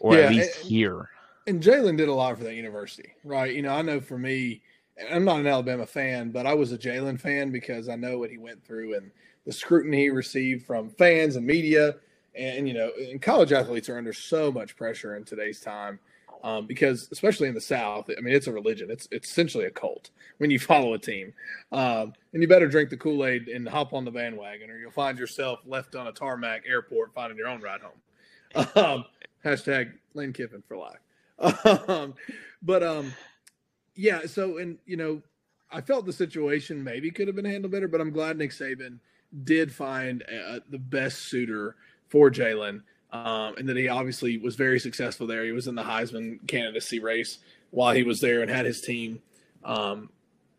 [0.00, 1.10] or yeah, at least and, hear.
[1.46, 3.54] And Jalen did a lot for that university, right?
[3.54, 4.62] You know, I know for me,
[5.10, 8.30] I'm not an Alabama fan, but I was a Jalen fan because I know what
[8.30, 9.10] he went through and
[9.44, 11.96] the scrutiny he received from fans and media.
[12.34, 15.98] And, you know, and college athletes are under so much pressure in today's time
[16.42, 18.90] um, because, especially in the South, I mean, it's a religion.
[18.90, 21.32] It's, it's essentially a cult when you follow a team.
[21.72, 24.90] Um, and you better drink the Kool Aid and hop on the bandwagon, or you'll
[24.90, 28.00] find yourself left on a tarmac airport finding your own ride home.
[28.74, 29.04] Um,
[29.44, 31.00] hashtag Lane Kiffin for life.
[31.88, 32.14] Um,
[32.62, 33.12] but um,
[33.94, 35.22] yeah, so and you know,
[35.70, 38.98] I felt the situation maybe could have been handled better, but I'm glad Nick Saban
[39.44, 41.76] did find uh, the best suitor
[42.08, 42.82] for Jalen,
[43.12, 45.44] um, and that he obviously was very successful there.
[45.44, 47.38] He was in the Heisman candidacy race
[47.70, 49.20] while he was there and had his team
[49.64, 50.10] um,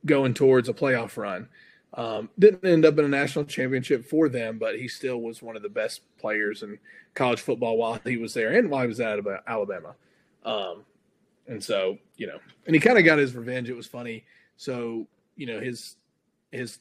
[0.06, 1.48] going towards a playoff run.
[1.94, 5.56] Um, didn't end up in a national championship for them, but he still was one
[5.56, 6.78] of the best players in
[7.16, 9.96] college football while he was there and while he was at Alabama.
[10.46, 10.84] Um,
[11.48, 13.70] and so, you know, and he kind of got his revenge.
[13.70, 14.26] It was funny.
[14.58, 15.96] So, you know, his
[16.52, 16.80] his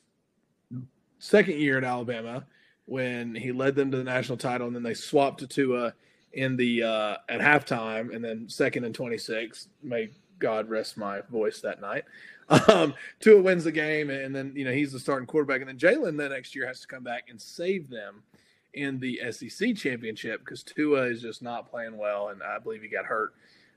[1.19, 2.45] second year at Alabama
[2.87, 5.95] when he led them to the national title, and then they swapped to Tua
[6.32, 9.68] in the uh, at halftime, and then second and twenty six.
[9.82, 12.05] May God rest my voice that night.
[12.68, 15.78] Um, Tua wins the game, and then you know he's the starting quarterback, and then
[15.78, 18.22] Jalen the next year has to come back and save them
[18.72, 22.89] in the SEC championship because Tua is just not playing well, and I believe he
[22.89, 23.34] got hurt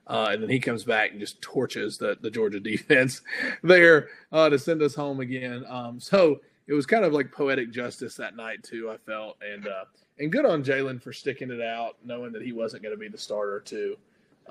[0.10, 3.22] uh, and then he comes back and just torches the, the Georgia defense
[3.64, 5.64] there uh, to send us home again.
[5.68, 8.91] Um, so it was kind of like poetic justice that night too.
[8.91, 9.86] I felt and uh,
[10.20, 13.07] and good on Jalen for sticking it out, knowing that he wasn't going to be
[13.07, 13.97] the starter too.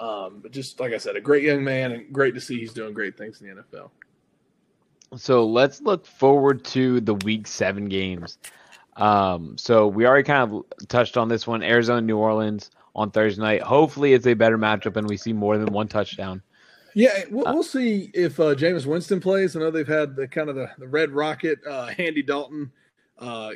[0.00, 2.72] Um, but just like I said, a great young man and great to see he's
[2.72, 3.90] doing great things in the NFL.
[5.16, 8.38] So let's look forward to the Week Seven games.
[8.96, 13.40] Um, so we already kind of touched on this one: Arizona, New Orleans on Thursday
[13.40, 13.62] night.
[13.62, 16.42] Hopefully, it's a better matchup and we see more than one touchdown.
[16.98, 19.54] Yeah, we'll, uh, we'll see if uh, Jameis Winston plays.
[19.54, 22.72] I know they've had the kind of the, the red rocket, uh, Andy Dalton,
[23.20, 23.52] uh,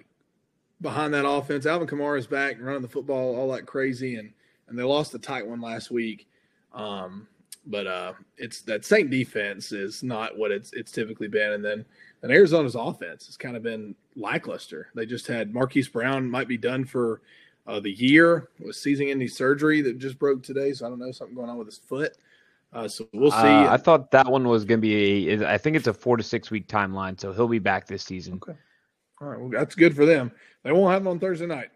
[0.81, 1.67] behind that offense.
[1.67, 4.33] Alvin Kamara is back running the football all that crazy, and
[4.69, 6.29] and they lost a tight one last week.
[6.73, 7.27] Um,
[7.67, 11.85] but uh, it's that Saint defense is not what it's it's typically been, and then
[12.23, 14.87] and Arizona's offense has kind of been lackluster.
[14.95, 17.23] They just had Marquise Brown might be done for
[17.67, 21.35] uh, the year with season-ending surgery that just broke today, so I don't know something
[21.35, 22.17] going on with his foot.
[22.73, 23.37] Uh, so we'll see.
[23.37, 25.31] Uh, I thought that one was going to be.
[25.31, 28.03] A, I think it's a four to six week timeline, so he'll be back this
[28.03, 28.35] season.
[28.35, 28.59] Okay.
[29.21, 29.41] All right.
[29.41, 30.33] Well, that's good for them.
[30.65, 31.71] They won't have him on Thursday night.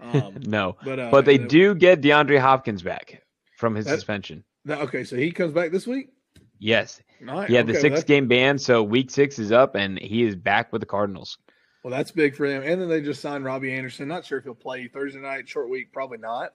[0.00, 3.22] Um, no, but uh, but they do get DeAndre Hopkins back
[3.56, 4.44] from his that, suspension.
[4.66, 6.10] That, okay, so he comes back this week.
[6.58, 7.00] Yes.
[7.20, 7.48] Nice.
[7.48, 10.36] Yeah, okay, the six well, game ban, so week six is up, and he is
[10.36, 11.38] back with the Cardinals.
[11.82, 12.62] Well, that's big for them.
[12.62, 14.08] And then they just signed Robbie Anderson.
[14.08, 16.54] Not sure if he'll play Thursday night, short week, probably not.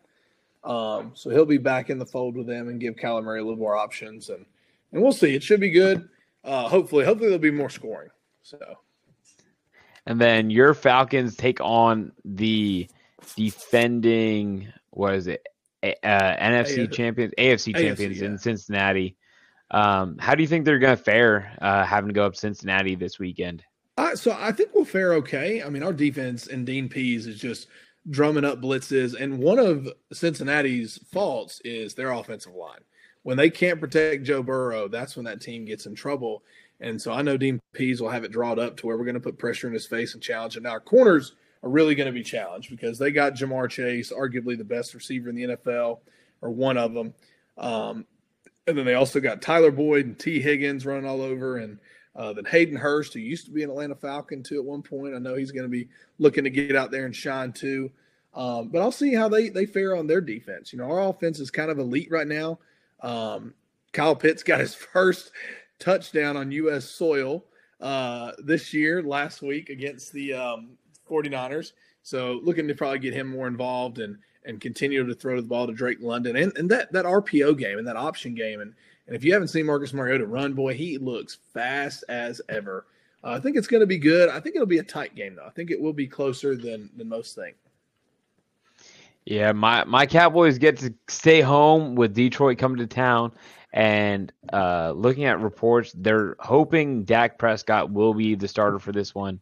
[0.64, 3.44] Um, so he'll be back in the fold with them and give Kyler Murray a
[3.44, 4.46] little more options, and
[4.92, 5.36] and we'll see.
[5.36, 6.10] It should be good.
[6.44, 8.10] Uh, hopefully, hopefully there'll be more scoring.
[8.42, 8.58] So.
[10.06, 12.90] And then your Falcons take on the
[13.36, 15.46] defending what is it
[15.84, 16.92] uh, NFC AFC.
[16.92, 18.26] champions, AFC champions AFC, yeah.
[18.26, 19.16] in Cincinnati.
[19.72, 22.96] Um, how do you think they're going to fare uh, having to go up Cincinnati
[22.96, 23.64] this weekend?
[23.98, 25.62] Uh, so I think we'll fare okay.
[25.62, 27.68] I mean, our defense and Dean Pees is just
[28.10, 32.82] drumming up blitzes, and one of Cincinnati's faults is their offensive line.
[33.24, 36.44] When they can't protect Joe Burrow, that's when that team gets in trouble.
[36.80, 39.16] And so I know Dean Pees will have it drawn up to where we're going
[39.16, 40.58] to put pressure in his face and challenge.
[40.60, 44.58] Now our corners are really going to be challenged because they got Ja'Marr Chase, arguably
[44.58, 46.00] the best receiver in the NFL,
[46.42, 47.14] or one of them.
[47.58, 48.06] Um,
[48.66, 51.80] and then they also got Tyler Boyd and Tee Higgins running all over, and
[52.16, 55.16] uh, then Hayden Hurst, who used to be an Atlanta Falcon too at one point.
[55.16, 55.88] I know he's going to be
[56.18, 57.92] looking to get out there and shine too.
[58.34, 60.72] Um, but I'll see how they they fare on their defense.
[60.72, 62.60] You know, our offense is kind of elite right now.
[63.02, 63.54] Um,
[63.94, 65.32] Kyle Pitts got his first
[65.80, 66.86] touchdown on U.S.
[66.86, 67.46] soil
[67.82, 70.72] uh, this year, last week against the um,
[71.10, 71.72] 49ers.
[72.04, 75.68] So looking to probably get him more involved and and continue to throw the ball
[75.68, 78.62] to Drake London and, and that that RPO game and that option game.
[78.62, 78.74] And
[79.10, 82.86] and if you haven't seen Marcus Mariota run, boy, he looks fast as ever.
[83.24, 84.30] Uh, I think it's going to be good.
[84.30, 85.48] I think it'll be a tight game though.
[85.48, 87.56] I think it will be closer than than most think.
[89.26, 93.32] Yeah, my my Cowboys get to stay home with Detroit coming to town.
[93.74, 99.16] And uh, looking at reports, they're hoping Dak Prescott will be the starter for this
[99.16, 99.40] one.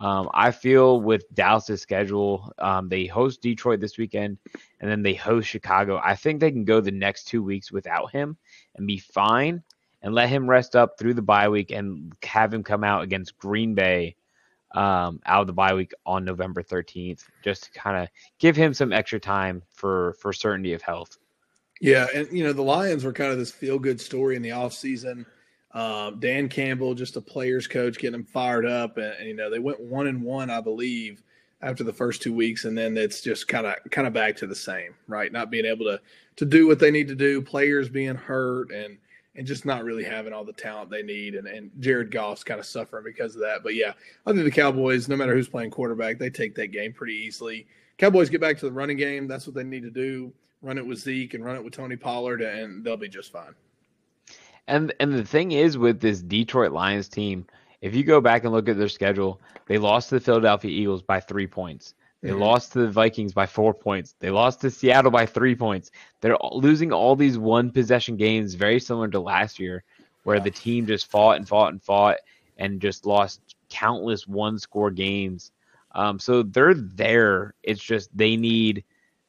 [0.00, 4.38] Um, I feel with Dallas' schedule, um, they host Detroit this weekend
[4.80, 6.00] and then they host Chicago.
[6.02, 8.36] I think they can go the next two weeks without him
[8.76, 9.62] and be fine
[10.02, 13.38] and let him rest up through the bye week and have him come out against
[13.38, 14.16] Green Bay
[14.74, 18.08] um, out of the bye week on November 13th, just to kind of
[18.38, 21.16] give him some extra time for for certainty of health.
[21.80, 24.50] Yeah, and you know the Lions were kind of this feel good story in the
[24.50, 25.26] offseason.
[25.72, 29.50] Um, Dan Campbell, just a players coach, getting them fired up, and, and, you know
[29.50, 31.22] they went one and one, I believe,
[31.64, 34.46] after the first two weeks, and then it's just kind of kind of back to
[34.46, 35.32] the same, right?
[35.32, 36.00] Not being able to
[36.36, 38.98] to do what they need to do, players being hurt, and
[39.34, 42.60] and just not really having all the talent they need, and and Jared Goff's kind
[42.60, 43.62] of suffering because of that.
[43.62, 43.92] But yeah,
[44.26, 47.66] I think the Cowboys, no matter who's playing quarterback, they take that game pretty easily.
[47.96, 49.26] Cowboys get back to the running game.
[49.26, 50.32] That's what they need to do.
[50.62, 53.54] Run it with Zeke and run it with Tony Pollard, and they'll be just fine.
[54.66, 57.46] And and the thing is with this Detroit Lions team,
[57.84, 61.02] if you go back and look at their schedule, they lost to the Philadelphia Eagles
[61.02, 61.94] by three points.
[62.22, 62.40] They mm-hmm.
[62.40, 64.14] lost to the Vikings by four points.
[64.20, 65.90] They lost to Seattle by three points.
[66.22, 69.84] They're losing all these one possession games, very similar to last year,
[70.22, 72.16] where the team just fought and fought and fought
[72.56, 75.52] and just lost countless one score games.
[75.94, 77.52] Um, so they're there.
[77.62, 78.82] It's just they need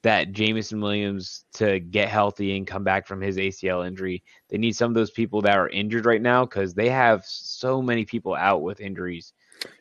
[0.06, 4.22] that Jameson Williams to get healthy and come back from his ACL injury.
[4.50, 7.82] They need some of those people that are injured right now because they have so
[7.82, 9.34] many people out with injuries.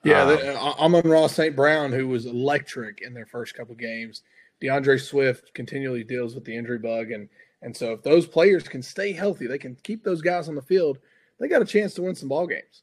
[0.02, 1.54] Yeah, um, the, uh, Amon-Ra St.
[1.54, 4.22] Brown, who was electric in their first couple games.
[4.62, 7.28] D'Andre Swift continually deals with the injury bug, and
[7.60, 10.62] and so if those players can stay healthy, they can keep those guys on the
[10.62, 11.00] field.
[11.38, 12.82] They got a chance to win some ball games.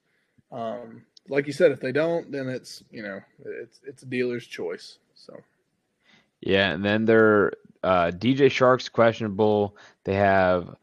[0.52, 4.46] Um, like you said, if they don't, then it's you know it's it's a dealer's
[4.46, 5.00] choice.
[5.16, 5.42] So
[6.42, 9.78] yeah, and then they're uh, DJ Chark's questionable.
[10.04, 10.76] They have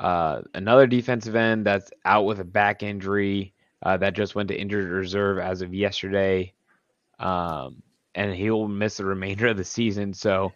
[0.00, 4.58] uh, another defensive end that's out with a back injury uh, that just went to
[4.58, 6.52] injured reserve as of yesterday,
[7.18, 7.82] um,
[8.14, 10.14] and he'll miss the remainder of the season.
[10.14, 10.52] So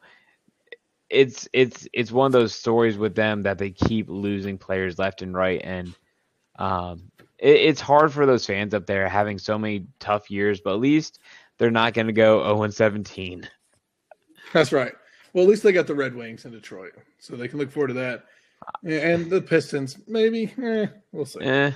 [1.09, 5.23] it's it's it's one of those stories with them that they keep losing players left
[5.23, 5.95] and right, and
[6.59, 10.61] um, it, it's hard for those fans up there having so many tough years.
[10.61, 11.21] But at least
[11.59, 13.49] they're not going to go 0 17.
[14.57, 14.95] That's right.
[15.35, 17.89] Well, at least they got the Red Wings in Detroit, so they can look forward
[17.89, 18.25] to that.
[18.85, 20.51] And the Pistons, maybe.
[20.63, 21.41] Eh, we'll see.
[21.41, 21.73] Eh.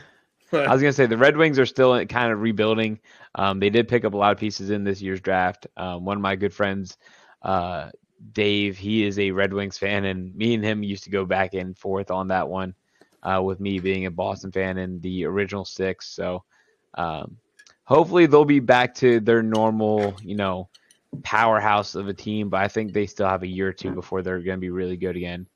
[0.50, 2.98] I was gonna say the Red Wings are still kind of rebuilding.
[3.34, 5.66] Um, they did pick up a lot of pieces in this year's draft.
[5.76, 6.96] Um, one of my good friends,
[7.42, 7.90] uh,
[8.32, 11.52] Dave, he is a Red Wings fan, and me and him used to go back
[11.52, 12.74] and forth on that one.
[13.22, 16.42] Uh, with me being a Boston fan and the original six, so
[16.94, 17.36] um,
[17.84, 20.70] hopefully they'll be back to their normal, you know,
[21.22, 22.48] powerhouse of a team.
[22.48, 24.70] But I think they still have a year or two before they're going to be
[24.70, 25.46] really good again.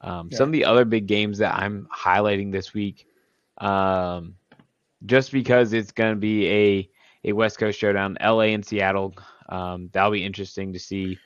[0.00, 0.38] Um, yeah.
[0.38, 3.06] Some of the other big games that I'm highlighting this week,
[3.58, 4.34] um,
[5.06, 6.90] just because it's going to be a
[7.24, 9.14] a West Coast showdown, LA and Seattle.
[9.48, 11.18] Um, that'll be interesting to see.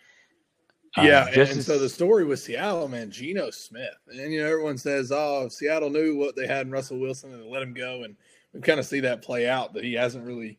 [0.96, 4.48] Um, yeah, and, and so the story with Seattle, man, Geno Smith, and you know
[4.48, 7.72] everyone says, "Oh, Seattle knew what they had in Russell Wilson and they let him
[7.74, 8.16] go," and
[8.52, 10.58] we kind of see that play out that he hasn't really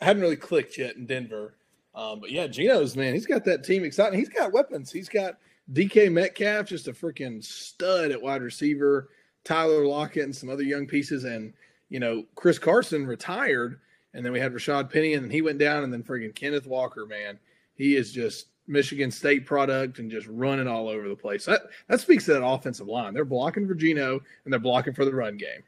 [0.00, 1.54] hadn't really clicked yet in Denver.
[1.94, 4.18] Um, but yeah, Geno's man, he's got that team exciting.
[4.18, 4.90] He's got weapons.
[4.90, 5.38] He's got
[5.72, 9.10] DK Metcalf, just a freaking stud at wide receiver.
[9.44, 11.52] Tyler Lockett and some other young pieces, and
[11.88, 13.80] you know Chris Carson retired,
[14.14, 17.06] and then we had Rashaad Penny, and he went down, and then freaking Kenneth Walker,
[17.06, 17.38] man,
[17.74, 21.44] he is just Michigan State product and just running all over the place.
[21.44, 23.14] That that speaks to that offensive line.
[23.14, 25.62] They're blocking for Geno and they're blocking for the run game.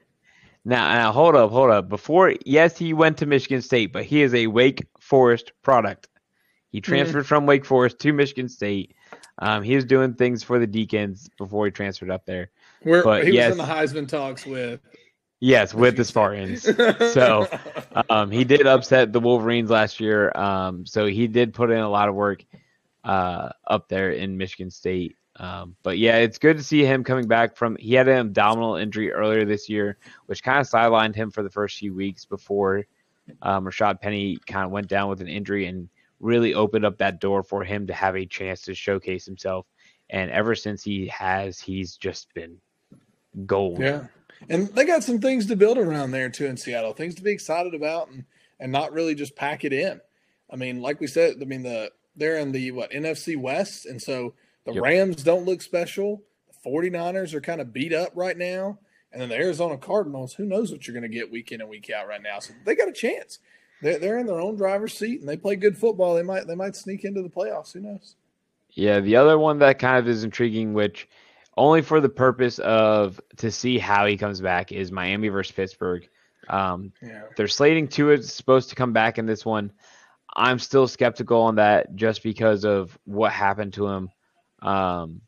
[0.65, 1.89] Now, now hold up, hold up.
[1.89, 6.09] Before, yes, he went to Michigan State, but he is a Wake Forest product.
[6.71, 7.27] He transferred mm-hmm.
[7.27, 8.95] from Wake Forest to Michigan State.
[9.39, 12.51] Um, he was doing things for the Deacons before he transferred up there.
[12.83, 14.81] Where but he yes, was in the Heisman talks with.
[15.41, 16.63] Yes, with the Spartans.
[17.13, 17.47] so
[18.11, 20.33] um, he did upset the Wolverines last year.
[20.35, 22.45] Um, so he did put in a lot of work
[23.05, 25.17] uh, up there in Michigan State.
[25.39, 27.77] Um, but yeah, it's good to see him coming back from.
[27.77, 31.51] He had an abdominal injury earlier this year, which kind of sidelined him for the
[31.51, 32.87] first few weeks before
[33.43, 35.89] um, Rashaad Penny kind of went down with an injury and
[36.21, 39.67] really opened up that door for him to have a chance to showcase himself.
[40.09, 42.59] And ever since he has, he's just been
[43.45, 43.81] gold.
[43.81, 44.07] Yeah,
[44.49, 46.93] and they got some things to build around there too in Seattle.
[46.93, 48.25] Things to be excited about, and
[48.61, 50.01] and not really just pack it in.
[50.51, 54.01] I mean, like we said, I mean the they're in the what NFC West, and
[54.01, 54.83] so the yep.
[54.83, 56.23] Rams don't look special.
[56.49, 58.79] The 49ers are kind of beat up right now.
[59.13, 61.71] And then the Arizona Cardinals, who knows what you're going to get week in and
[61.71, 62.41] week out right now.
[62.41, 63.39] So they got a chance.
[63.83, 66.15] They're, they're in their own driver's seat and they play good football.
[66.15, 67.73] They might they might sneak into the playoffs.
[67.73, 68.17] Who knows?
[68.71, 71.09] Yeah, the other one that kind of is intriguing, which
[71.57, 76.09] only for the purpose of to see how he comes back, is Miami versus Pittsburgh.
[76.49, 77.23] Um, yeah.
[77.37, 78.15] They're slating Tua.
[78.15, 79.73] It's supposed to come back in this one.
[80.37, 84.11] I'm still skeptical on that just because of what happened to him
[84.63, 85.21] um,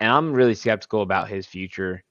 [0.00, 2.02] and I'm really skeptical about his future.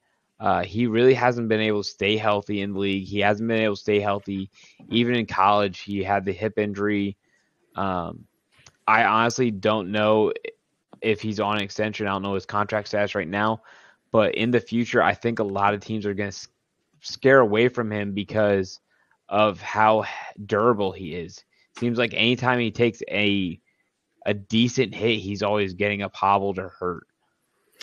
[0.42, 3.08] Uh, he really hasn't been able to stay healthy in the league.
[3.08, 4.50] He hasn't been able to stay healthy
[4.90, 5.82] even in college.
[5.82, 7.16] He had the hip injury.
[7.76, 8.26] Um,
[8.88, 10.34] I honestly don't know
[11.00, 12.08] if he's on an extension.
[12.08, 13.62] I don't know his contract status right now,
[14.12, 16.48] but in the future, I think a lot of teams are going to
[17.02, 18.80] scare away from him because
[19.30, 20.06] of how
[20.44, 21.46] durable he is.
[21.78, 23.60] Seems like anytime he takes a
[24.26, 27.08] a decent hit, he's always getting up hobbled or hurt.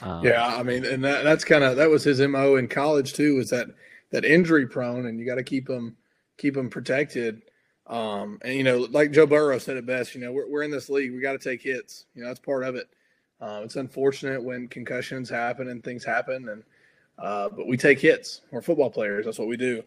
[0.03, 3.15] Um, yeah, I mean, and that, that's kind of that was his mo in college
[3.15, 3.37] too.
[3.37, 3.69] Was that
[4.11, 5.97] that injury prone, and you got to keep him
[6.37, 7.43] keep him protected.
[7.87, 10.71] Um, and you know, like Joe Burrow said it best, you know, we're we're in
[10.71, 12.07] this league, we got to take hits.
[12.15, 12.89] You know, that's part of it.
[13.41, 16.63] Uh, it's unfortunate when concussions happen and things happen, and
[17.19, 18.43] uh, but we take hits.
[18.51, 19.25] We're football players.
[19.25, 19.83] That's what we do.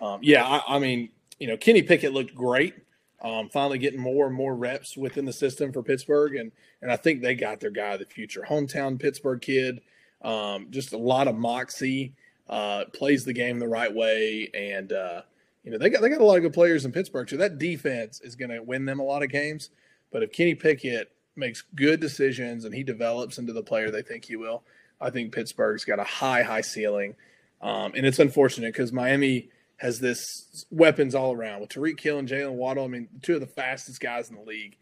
[0.00, 1.08] Um, yeah, I, I mean,
[1.38, 2.74] you know, Kenny Pickett looked great
[3.22, 6.52] um, finally getting more and more reps within the system for Pittsburgh, and
[6.82, 9.80] and I think they got their guy of the future, hometown Pittsburgh kid,
[10.22, 12.12] um, just a lot of moxie,
[12.48, 15.22] uh, plays the game the right way, and uh,
[15.64, 17.28] you know they got they got a lot of good players in Pittsburgh.
[17.28, 19.70] So that defense is going to win them a lot of games.
[20.12, 24.24] But if Kenny Pickett makes good decisions and he develops into the player they think
[24.24, 24.62] he will,
[25.00, 27.14] I think Pittsburgh's got a high high ceiling.
[27.62, 29.48] Um, and it's unfortunate because Miami
[29.78, 32.84] has this weapons all around with Tyreek Hill and Jaylen Waddle.
[32.84, 34.76] I mean, two of the fastest guys in the league.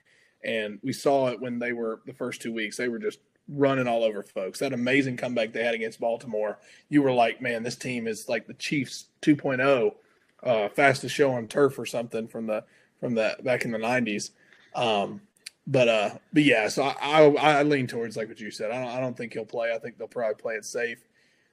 [0.45, 2.77] And we saw it when they were the first two weeks.
[2.77, 3.19] They were just
[3.49, 4.59] running all over folks.
[4.59, 6.59] That amazing comeback they had against Baltimore.
[6.89, 9.95] You were like, man, this team is like the Chiefs 2.0,
[10.43, 12.65] uh, fastest show on turf or something from the
[13.01, 14.31] from the back in the 90s.
[14.75, 15.21] Um,
[15.67, 18.71] but uh, but yeah, so I, I, I lean towards like what you said.
[18.71, 19.73] I don't I don't think he'll play.
[19.73, 21.03] I think they'll probably play it safe.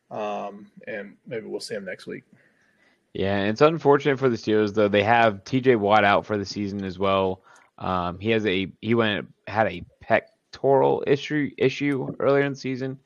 [0.10, 2.24] Um, and maybe we'll see him next week.
[3.14, 4.88] Yeah, it's unfortunate for the Steelers though.
[4.88, 5.76] They have T.J.
[5.76, 7.42] Watt out for the season as well.
[7.78, 13.00] Um, he has a he went had a pectoral issue issue earlier in the season,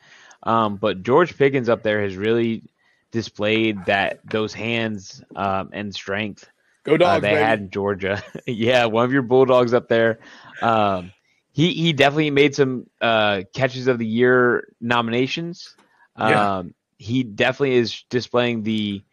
[0.43, 2.64] um, but George Pickens up there has really
[3.12, 6.47] displayed that those hands um, and strength.
[6.84, 7.18] Go dogs!
[7.18, 7.41] Uh, they baby.
[7.41, 8.22] had in Georgia.
[8.45, 10.20] yeah, one of your Bulldogs up there.
[10.62, 11.12] Um,
[11.51, 15.76] he he definitely made some uh, catches of the year nominations.
[16.20, 16.58] Yeah.
[16.58, 19.03] Um, he definitely is displaying the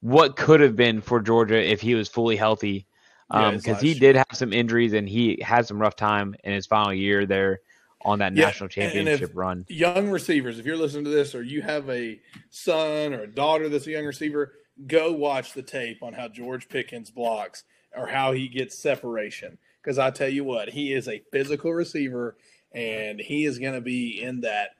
[0.00, 2.86] what could have been for Georgia if he was fully healthy.
[3.28, 6.66] Because um, he did have some injuries and he had some rough time in his
[6.66, 7.60] final year there
[8.02, 9.64] on that yeah, national championship run.
[9.68, 13.68] Young receivers, if you're listening to this or you have a son or a daughter
[13.68, 14.54] that's a young receiver,
[14.86, 17.64] go watch the tape on how George Pickens blocks
[17.96, 19.58] or how he gets separation.
[19.82, 22.36] Because I tell you what, he is a physical receiver
[22.72, 24.70] and he is going to be in that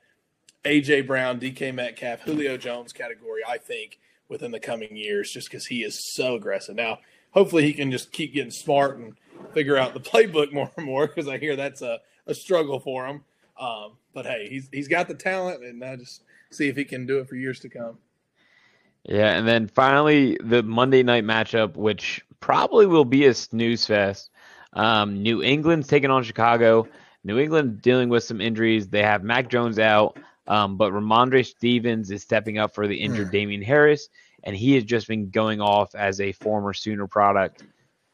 [0.63, 3.99] AJ Brown, DK Metcalf, Julio Jones category, I think,
[4.31, 6.75] within the coming years, just because he is so aggressive.
[6.75, 6.99] Now,
[7.31, 9.13] hopefully, he can just keep getting smart and
[9.53, 13.05] figure out the playbook more and more because I hear that's a, a struggle for
[13.05, 13.23] him.
[13.59, 17.05] Um, but hey, he's he's got the talent, and I just see if he can
[17.05, 17.97] do it for years to come.
[19.03, 24.29] Yeah, and then finally the Monday night matchup, which probably will be a snooze fest.
[24.73, 26.87] Um, New England's taking on Chicago.
[27.23, 28.87] New England dealing with some injuries.
[28.87, 30.17] They have Mac Jones out,
[30.47, 33.31] um, but Rhamondre Stevens is stepping up for the injured mm.
[33.31, 34.09] Damien Harris,
[34.43, 37.63] and he has just been going off as a former Sooner product.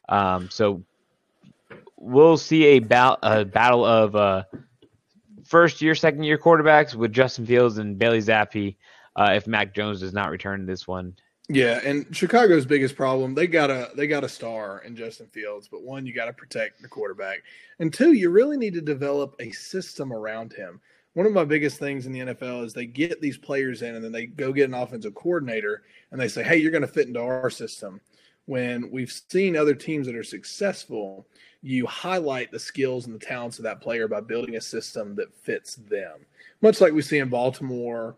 [0.08, 0.82] Um, so
[1.96, 4.44] we'll see a, ba- a battle of uh,
[5.44, 8.76] first year, second year quarterbacks with Justin Fields and Bailey Zappe
[9.16, 11.14] uh, if Mac Jones does not return this one.
[11.50, 15.66] Yeah, and Chicago's biggest problem they got a they got a star in Justin Fields,
[15.66, 17.38] but one you got to protect the quarterback,
[17.78, 20.78] and two you really need to develop a system around him.
[21.18, 24.04] One of my biggest things in the NFL is they get these players in and
[24.04, 27.08] then they go get an offensive coordinator and they say, "Hey, you're going to fit
[27.08, 28.00] into our system."
[28.46, 31.26] When we've seen other teams that are successful,
[31.60, 35.34] you highlight the skills and the talents of that player by building a system that
[35.34, 36.24] fits them.
[36.62, 38.14] Much like we see in Baltimore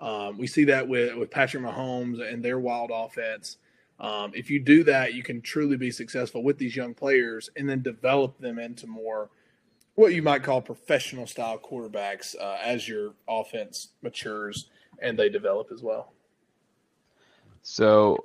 [0.00, 3.58] um, we see that with, with Patrick Mahomes and their wild offense.
[4.00, 7.70] Um, if you do that, you can truly be successful with these young players and
[7.70, 9.30] then develop them into more
[10.00, 14.70] what you might call professional style quarterbacks uh, as your offense matures
[15.02, 16.14] and they develop as well.
[17.60, 18.24] So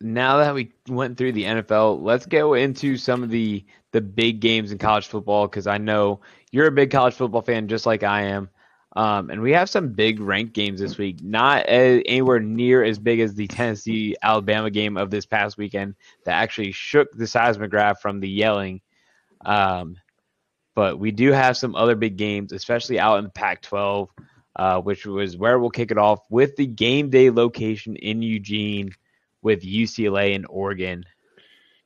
[0.00, 4.40] now that we went through the NFL, let's go into some of the the big
[4.40, 8.02] games in college football because I know you're a big college football fan just like
[8.02, 8.50] I am.
[8.96, 12.98] Um, and we have some big ranked games this week, not a, anywhere near as
[12.98, 15.94] big as the Tennessee Alabama game of this past weekend
[16.24, 18.80] that actually shook the seismograph from the yelling.
[19.44, 19.96] Um,
[20.76, 24.10] but we do have some other big games, especially out in Pac 12,
[24.56, 28.92] uh, which was where we'll kick it off with the game day location in Eugene
[29.42, 31.02] with UCLA and Oregon.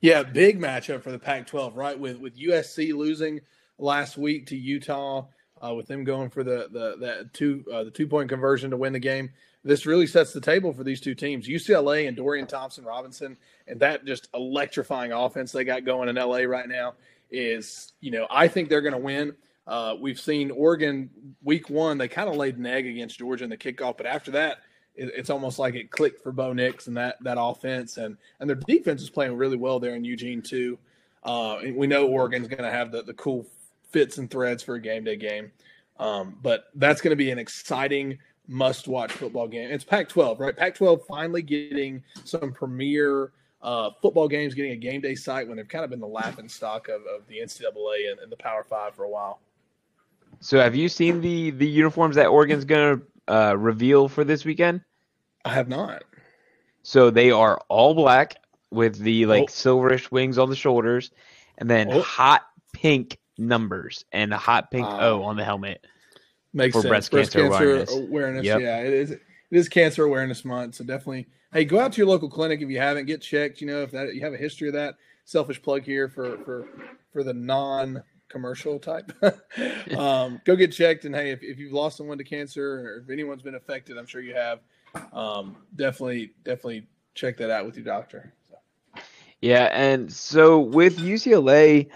[0.01, 1.99] Yeah, big matchup for the Pac 12, right?
[1.99, 3.41] With, with USC losing
[3.79, 5.27] last week to Utah
[5.65, 8.77] uh, with them going for the the that two uh, the two point conversion to
[8.77, 9.31] win the game.
[9.63, 13.37] This really sets the table for these two teams, UCLA and Dorian Thompson Robinson,
[13.69, 16.95] and that just electrifying offense they got going in LA right now
[17.31, 19.35] is you know I think they're going to win.
[19.67, 21.11] Uh, we've seen Oregon
[21.43, 24.31] week one they kind of laid an egg against Georgia in the kickoff, but after
[24.33, 24.59] that
[24.95, 28.49] it, it's almost like it clicked for Bo Nix and that that offense and and
[28.49, 30.79] their defense is playing really well there in Eugene too.
[31.23, 33.47] Uh, we know Oregon's going to have the, the cool
[33.91, 35.53] fits and threads for a game day game.
[35.99, 38.19] Um, but that's going to be an exciting
[38.49, 39.71] must watch football game.
[39.71, 40.57] It's Pac 12, right?
[40.57, 43.33] Pac 12 finally getting some premier
[43.63, 46.49] uh, football games, getting a game day site when they've kind of been the laughing
[46.49, 49.41] stock of, of the NCAA and, and, the Power Five for a while.
[50.41, 54.45] So, have you seen the the uniforms that Oregon's going to uh, reveal for this
[54.45, 54.81] weekend?
[55.45, 56.05] I have not.
[56.83, 58.37] So they are all black
[58.71, 59.47] with the like oh.
[59.47, 61.11] silverish wings on the shoulders,
[61.59, 62.01] and then oh.
[62.01, 62.43] hot
[62.73, 65.87] pink numbers and a hot pink O on the helmet.
[66.53, 66.89] Makes for sense.
[66.89, 67.95] breast, breast cancer, cancer, awareness.
[67.95, 68.61] awareness yep.
[68.61, 69.11] Yeah, it is.
[69.13, 71.29] It is Cancer Awareness Month, so definitely.
[71.53, 73.07] Hey, go out to your local clinic if you haven't.
[73.07, 73.61] Get checked.
[73.61, 74.95] You know if that you have a history of that.
[75.25, 76.69] Selfish plug here for for
[77.13, 79.13] for the non commercial type.
[79.97, 83.11] um, go get checked, and hey, if, if you've lost someone to cancer or if
[83.11, 84.61] anyone's been affected, I'm sure you have.
[85.13, 88.33] Um, definitely, definitely check that out with your doctor.
[89.41, 91.89] Yeah, and so with UCLA,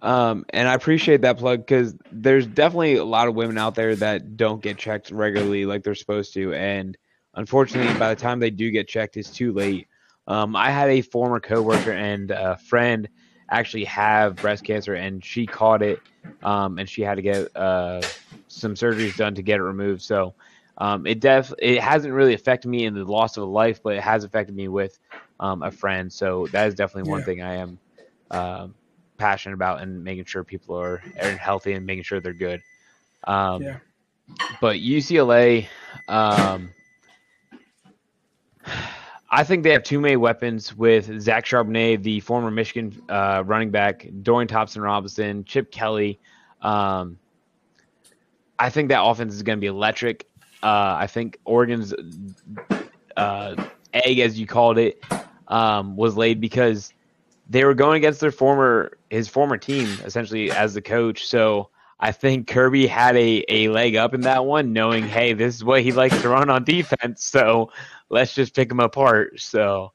[0.00, 3.94] um, and I appreciate that plug because there's definitely a lot of women out there
[3.96, 6.52] that don't get checked regularly like they're supposed to.
[6.54, 6.96] And
[7.38, 9.86] unfortunately, by the time they do get checked, it's too late.
[10.26, 13.08] Um, I had a former coworker and a friend
[13.50, 16.00] actually have breast cancer, and she caught it,
[16.42, 18.02] um, and she had to get uh,
[18.48, 20.02] some surgeries done to get it removed.
[20.02, 20.34] So
[20.76, 23.94] um, it def it hasn't really affected me in the loss of a life, but
[23.94, 24.98] it has affected me with
[25.40, 26.12] um, a friend.
[26.12, 27.24] So that is definitely one yeah.
[27.24, 27.78] thing I am
[28.30, 28.74] um,
[29.16, 32.62] passionate about and making sure people are, are healthy and making sure they're good.
[33.24, 33.78] Um, yeah.
[34.60, 35.68] But UCLA,
[36.06, 36.70] um,
[39.30, 43.70] I think they have too many weapons with Zach Charbonnet, the former Michigan uh, running
[43.70, 46.18] back, Dorian Thompson Robinson, Chip Kelly.
[46.62, 47.18] Um,
[48.58, 50.26] I think that offense is going to be electric.
[50.62, 51.94] uh, I think Oregon's
[53.16, 55.02] uh, egg, as you called it,
[55.48, 56.92] um, was laid because
[57.48, 61.26] they were going against their former his former team essentially as the coach.
[61.26, 61.70] So
[62.00, 65.64] I think Kirby had a, a leg up in that one, knowing, hey, this is
[65.64, 67.24] what he likes to run on defense.
[67.24, 67.70] So
[68.10, 69.40] let's just pick him apart.
[69.40, 69.92] So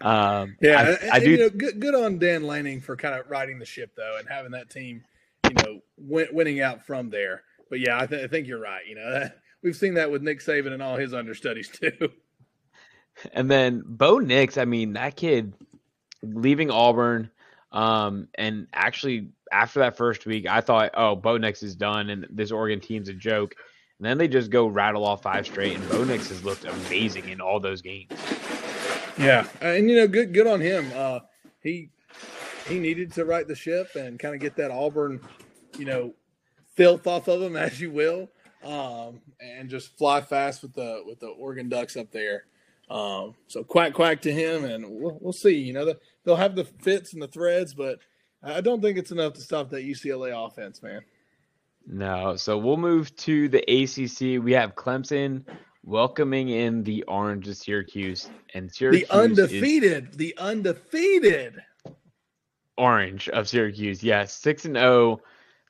[0.00, 1.30] um, yeah, I, and, I do.
[1.30, 4.28] You know, good, good on Dan Lanning for kind of riding the ship though, and
[4.28, 5.04] having that team,
[5.48, 7.42] you know, win, winning out from there.
[7.68, 8.86] But yeah, I, th- I think you're right.
[8.86, 12.10] You know, that, we've seen that with Nick Saban and all his understudies too.
[13.32, 15.52] And then Bo Nix, I mean, that kid
[16.22, 17.30] leaving Auburn,
[17.72, 22.26] um, and actually after that first week, I thought, oh, Bo Nix is done, and
[22.30, 23.54] this Oregon team's a joke.
[24.00, 27.28] And then they just go rattle off five straight, and Bo Nix has looked amazing
[27.28, 28.10] in all those games.
[29.18, 30.90] Yeah, and you know, good good on him.
[30.96, 31.20] Uh,
[31.62, 31.90] he
[32.66, 35.20] he needed to right the ship and kind of get that Auburn,
[35.76, 36.14] you know,
[36.76, 38.30] filth off of him, as you will,
[38.64, 42.44] um, and just fly fast with the with the Oregon Ducks up there.
[42.88, 45.58] Um, so quack quack to him, and we'll, we'll see.
[45.58, 47.98] You know, the, they'll have the fits and the threads, but
[48.42, 51.02] I don't think it's enough to stop that UCLA offense, man.
[51.86, 54.42] No, so we'll move to the ACC.
[54.42, 55.44] We have Clemson
[55.84, 61.62] welcoming in the Orange of Syracuse, and Syracuse the undefeated, the undefeated
[62.76, 64.02] Orange of Syracuse.
[64.02, 65.20] Yes, six and zero oh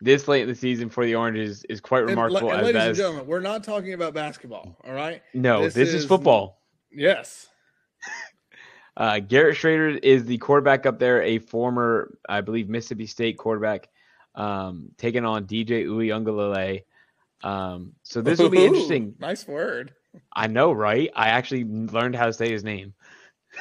[0.01, 2.51] this late in the season for the Oranges is quite remarkable.
[2.51, 4.77] And, and ladies and gentlemen, we're not talking about basketball.
[4.85, 5.23] All right.
[5.35, 6.61] No, this, this is, is, football.
[6.91, 7.49] Yes.
[8.97, 13.89] Uh, Garrett Shrader is the quarterback up there, a former, I believe, Mississippi State quarterback,
[14.35, 16.85] um, taking on DJ Uiagalelei.
[17.43, 19.15] Um, so this will be interesting.
[19.19, 19.95] Nice word.
[20.33, 21.11] I know, right?
[21.15, 22.95] I actually learned how to say his name.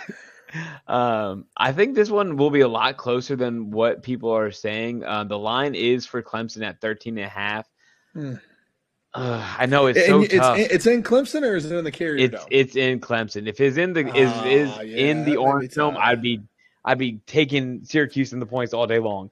[0.88, 5.04] um, I think this one will be a lot closer than what people are saying.
[5.04, 7.68] Uh, the line is for Clemson at 13 and a half.
[8.16, 10.58] Uh, I know it's so it's, tough.
[10.58, 12.48] It's in Clemson or is it in the Carrier it's, Dome?
[12.52, 13.48] It's in Clemson.
[13.48, 16.42] If it's in the is ah, is yeah, in the Orange Dome, I'd be
[16.86, 19.32] I'd be taking Syracuse in the points all day long.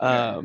[0.00, 0.42] Yeah.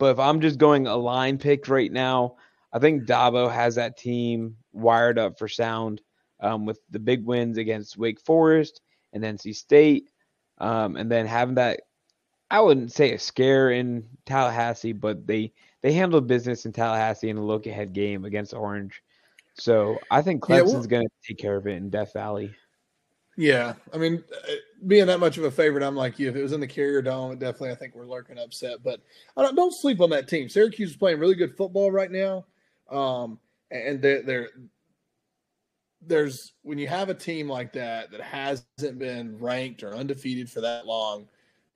[0.00, 2.36] But if I'm just going a line pick right now,
[2.72, 6.00] I think Dabo has that team wired up for sound
[6.40, 8.80] um, with the big wins against Wake Forest
[9.12, 10.08] and NC State,
[10.56, 11.82] um, and then having that
[12.50, 17.36] I wouldn't say a scare in Tallahassee, but they they handled business in Tallahassee in
[17.36, 19.02] a look ahead game against Orange.
[19.54, 22.54] So I think Clemson's yeah, well, going to take care of it in Death Valley.
[23.36, 24.52] Yeah, I mean, uh,
[24.86, 26.28] being that much of a favorite, I'm like you.
[26.28, 28.82] If it was in the Carrier Dome, definitely I think we're lurking upset.
[28.82, 29.00] But
[29.36, 30.48] I don't, don't sleep on that team.
[30.48, 32.46] Syracuse is playing really good football right now,
[32.90, 33.38] um,
[33.70, 34.48] and they're, they're
[36.06, 40.62] there's when you have a team like that that hasn't been ranked or undefeated for
[40.62, 41.28] that long,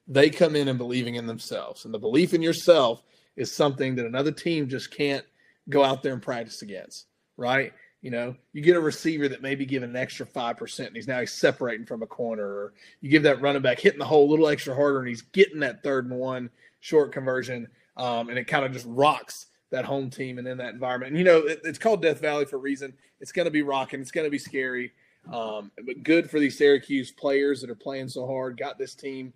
[0.09, 3.03] they come in and believing in themselves, and the belief in yourself
[3.37, 5.25] is something that another team just can't
[5.69, 7.73] go out there and practice against, right?
[8.05, 11.09] You know, you get a receiver that may be given an extra 5%, and he's
[11.09, 14.29] now he's separating from a corner, or you give that running back hitting the hole
[14.29, 16.51] a little extra harder, and he's getting that third and one
[16.81, 20.75] short conversion, um, and it kind of just rocks that home team and in that
[20.75, 21.13] environment.
[21.13, 22.93] And, you know, it, it's called Death Valley for a reason.
[23.21, 24.93] It's going to be rocking, it's going to be scary,
[25.33, 28.59] um, but good for these Syracuse players that are playing so hard.
[28.59, 29.33] Got this team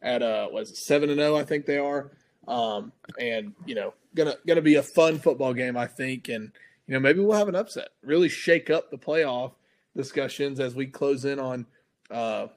[0.00, 2.12] at, uh, was it 7 and 0, I think they are.
[2.46, 6.28] Um, and you know, gonna gonna be a fun football game, I think.
[6.28, 6.50] And
[6.86, 9.52] you know, maybe we'll have an upset, really shake up the playoff
[9.96, 11.66] discussions as we close in on
[12.10, 12.48] uh,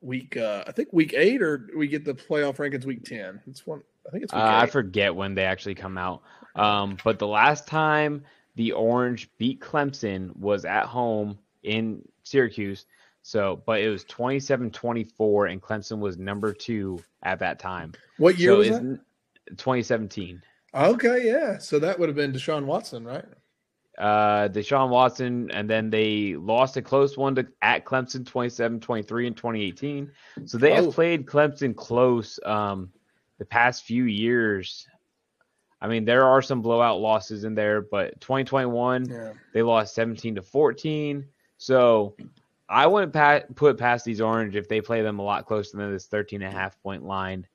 [0.00, 0.36] week.
[0.36, 3.40] Uh, I think week eight, or we get the playoff rankings week ten.
[3.46, 3.82] It's one.
[4.06, 4.32] I think it's.
[4.32, 6.22] Uh, I forget when they actually come out.
[6.56, 8.24] Um, but the last time
[8.56, 12.86] the Orange beat Clemson was at home in Syracuse.
[13.22, 17.92] So, but it was 27 24, and Clemson was number two at that time.
[18.16, 19.00] What year so was that?
[19.56, 20.42] 2017.
[20.74, 21.58] Okay, yeah.
[21.58, 23.24] So that would have been Deshaun Watson, right?
[24.00, 29.26] Uh, Deshaun Watson, and then they lost a close one to at Clemson 27 23
[29.26, 30.10] in 2018.
[30.46, 30.84] So they oh.
[30.84, 32.90] have played Clemson close um,
[33.38, 34.86] the past few years.
[35.82, 39.32] I mean, there are some blowout losses in there, but 2021, yeah.
[39.52, 41.26] they lost 17 to 14.
[41.58, 42.16] So
[42.70, 45.92] I wouldn't pat, put past these Orange if they play them a lot closer than
[45.92, 47.46] this 13 and a half point line.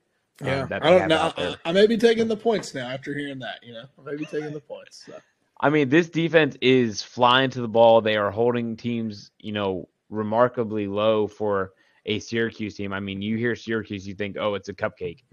[0.42, 1.32] Um, yeah, um, I don't know.
[1.36, 3.58] I, I, may be taking the points now after hearing that.
[3.64, 5.06] You know, I may be taking the points.
[5.06, 5.14] So.
[5.60, 8.00] I mean, this defense is flying to the ball.
[8.00, 11.72] They are holding teams, you know, remarkably low for
[12.04, 12.92] a Syracuse team.
[12.92, 15.24] I mean, you hear Syracuse, you think, oh, it's a cupcake.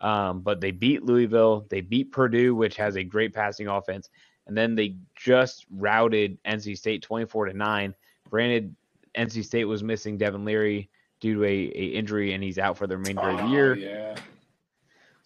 [0.00, 4.10] Um, but they beat Louisville, they beat Purdue, which has a great passing offense,
[4.46, 7.94] and then they just routed NC State 24 to nine.
[8.28, 8.74] Granted,
[9.16, 12.86] NC State was missing Devin Leary due to a, a injury, and he's out for
[12.86, 13.74] the remainder oh, of the year.
[13.74, 14.16] Yeah.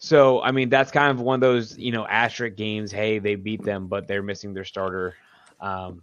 [0.03, 2.91] So, I mean, that's kind of one of those, you know, asterisk games.
[2.91, 5.13] Hey, they beat them, but they're missing their starter.
[5.59, 6.01] Um,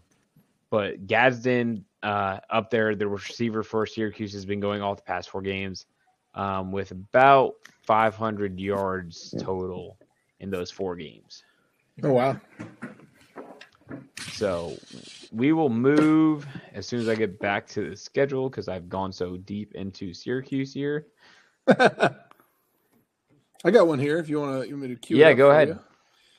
[0.71, 5.31] but Gadsden uh, up there, the receiver for Syracuse has been going all the past
[5.31, 5.87] four games
[6.35, 7.55] um, with about
[7.89, 9.99] 500 yards total
[10.39, 11.43] in those four games.
[12.05, 12.41] Oh wow!
[14.31, 14.79] So
[15.33, 19.13] we will move as soon as I get back to the schedule because I've gone
[19.13, 21.07] so deep into Syracuse here.
[23.65, 24.19] I got one here.
[24.19, 25.17] If you want to, you want me to cue?
[25.17, 25.69] Yeah, go ahead.
[25.69, 25.79] You.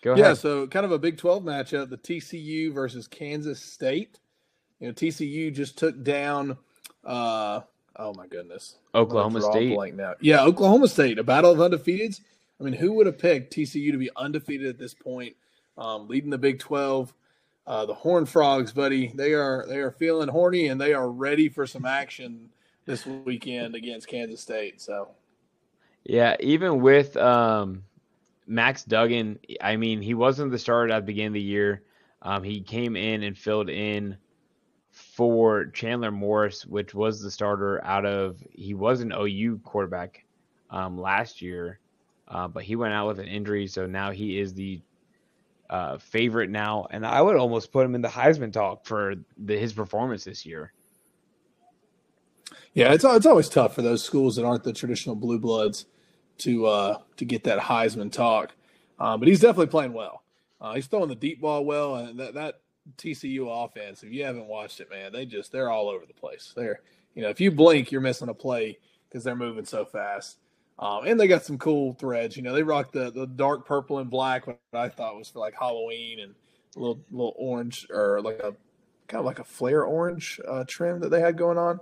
[0.01, 0.25] Go ahead.
[0.25, 4.19] Yeah, so kind of a Big Twelve matchup: the TCU versus Kansas State.
[4.79, 6.57] You know, TCU just took down.
[7.03, 7.61] uh
[7.95, 9.77] Oh my goodness, Oklahoma State.
[9.95, 12.21] Now, yeah, Oklahoma State, a battle of undefeateds.
[12.59, 15.35] I mean, who would have picked TCU to be undefeated at this point,
[15.77, 17.13] um, leading the Big Twelve?
[17.67, 21.49] Uh, the Horn Frogs, buddy, they are they are feeling horny and they are ready
[21.49, 22.49] for some action
[22.85, 24.81] this weekend against Kansas State.
[24.81, 25.09] So,
[26.03, 27.83] yeah, even with um,
[28.47, 31.83] Max Duggan, I mean, he wasn't the starter at the beginning of the year.
[32.21, 34.17] Um, he came in and filled in
[34.91, 40.25] for Chandler Morris, which was the starter out of he was an OU quarterback
[40.69, 41.79] um, last year,
[42.27, 44.81] uh, but he went out with an injury, so now he is the
[45.69, 49.57] uh, favorite now, and I would almost put him in the Heisman talk for the,
[49.57, 50.73] his performance this year.
[52.73, 55.85] Yeah, it's it's always tough for those schools that aren't the traditional blue bloods
[56.39, 58.53] to uh, to get that Heisman talk.
[58.99, 60.23] Uh, but he's definitely playing well.
[60.61, 62.61] Uh, he's throwing the deep ball well, and that that
[62.97, 64.03] TCU offense.
[64.03, 66.53] If you haven't watched it, man, they just they're all over the place.
[66.55, 66.81] They're
[67.15, 68.77] you know if you blink, you're missing a play
[69.09, 70.37] because they're moving so fast.
[70.77, 72.37] Um, and they got some cool threads.
[72.37, 75.39] You know, they rock the, the dark purple and black, what I thought was for
[75.39, 76.35] like Halloween, and
[76.75, 78.55] a little little orange or like a
[79.07, 81.79] kind of like a flare orange uh, trim that they had going on.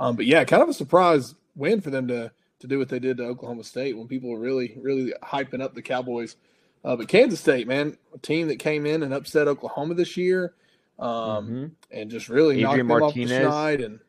[0.00, 2.98] Um, but yeah, kind of a surprise win for them to to do what they
[2.98, 6.36] did to Oklahoma State when people were really really hyping up the Cowboys.
[6.82, 10.54] Uh, but Kansas State, man, a team that came in and upset Oklahoma this year,
[10.98, 11.66] um, mm-hmm.
[11.90, 13.84] and just really Adrian knocked Martinez, them off the schneid.
[13.84, 14.00] And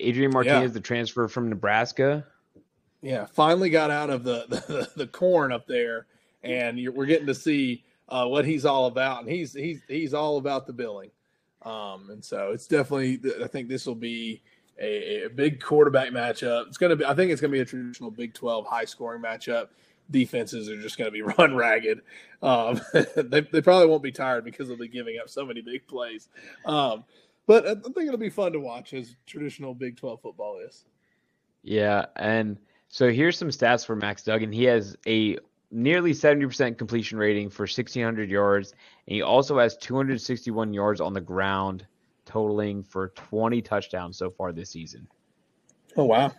[0.00, 0.74] Adrian Martinez, yeah.
[0.74, 2.26] the transfer from Nebraska.
[3.00, 6.06] Yeah, finally got out of the the, the corn up there,
[6.42, 9.20] and we're getting to see uh, what he's all about.
[9.20, 11.12] And he's he's he's all about the billing,
[11.62, 13.20] um, and so it's definitely.
[13.40, 14.42] I think this will be
[14.80, 16.66] a, a big quarterback matchup.
[16.68, 17.04] It's going to be.
[17.04, 19.68] I think it's going to be a traditional Big Twelve high scoring matchup.
[20.10, 22.00] Defenses are just going to be run ragged.
[22.42, 22.80] Um,
[23.16, 26.28] they they probably won't be tired because they'll be giving up so many big plays.
[26.64, 27.04] Um,
[27.46, 30.84] but I think it'll be fun to watch as traditional Big Twelve football is.
[31.62, 32.58] Yeah, and
[32.88, 34.50] so here's some stats for Max Duggan.
[34.50, 35.38] He has a
[35.70, 38.72] nearly 70% completion rating for 1,600 yards,
[39.06, 41.86] and he also has 261 yards on the ground,
[42.30, 45.06] totaling for 20 touchdowns so far this season.
[45.96, 46.32] Oh wow!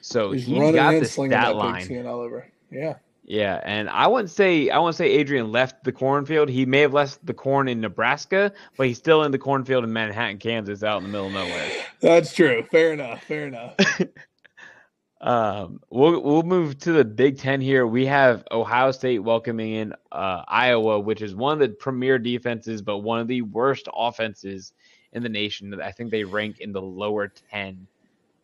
[0.00, 2.46] So he's, he's got the stat line all over.
[2.70, 2.94] Yeah.
[3.26, 6.50] Yeah, and I wouldn't say I wouldn't say Adrian left the cornfield.
[6.50, 9.90] He may have left the corn in Nebraska, but he's still in the cornfield in
[9.90, 11.70] Manhattan, Kansas, out in the middle of nowhere.
[12.00, 12.64] That's true.
[12.70, 13.22] Fair enough.
[13.24, 13.76] Fair enough.
[15.24, 17.86] Um, we'll we'll move to the Big Ten here.
[17.86, 22.82] We have Ohio State welcoming in uh, Iowa, which is one of the premier defenses,
[22.82, 24.74] but one of the worst offenses
[25.14, 25.80] in the nation.
[25.80, 27.86] I think they rank in the lower ten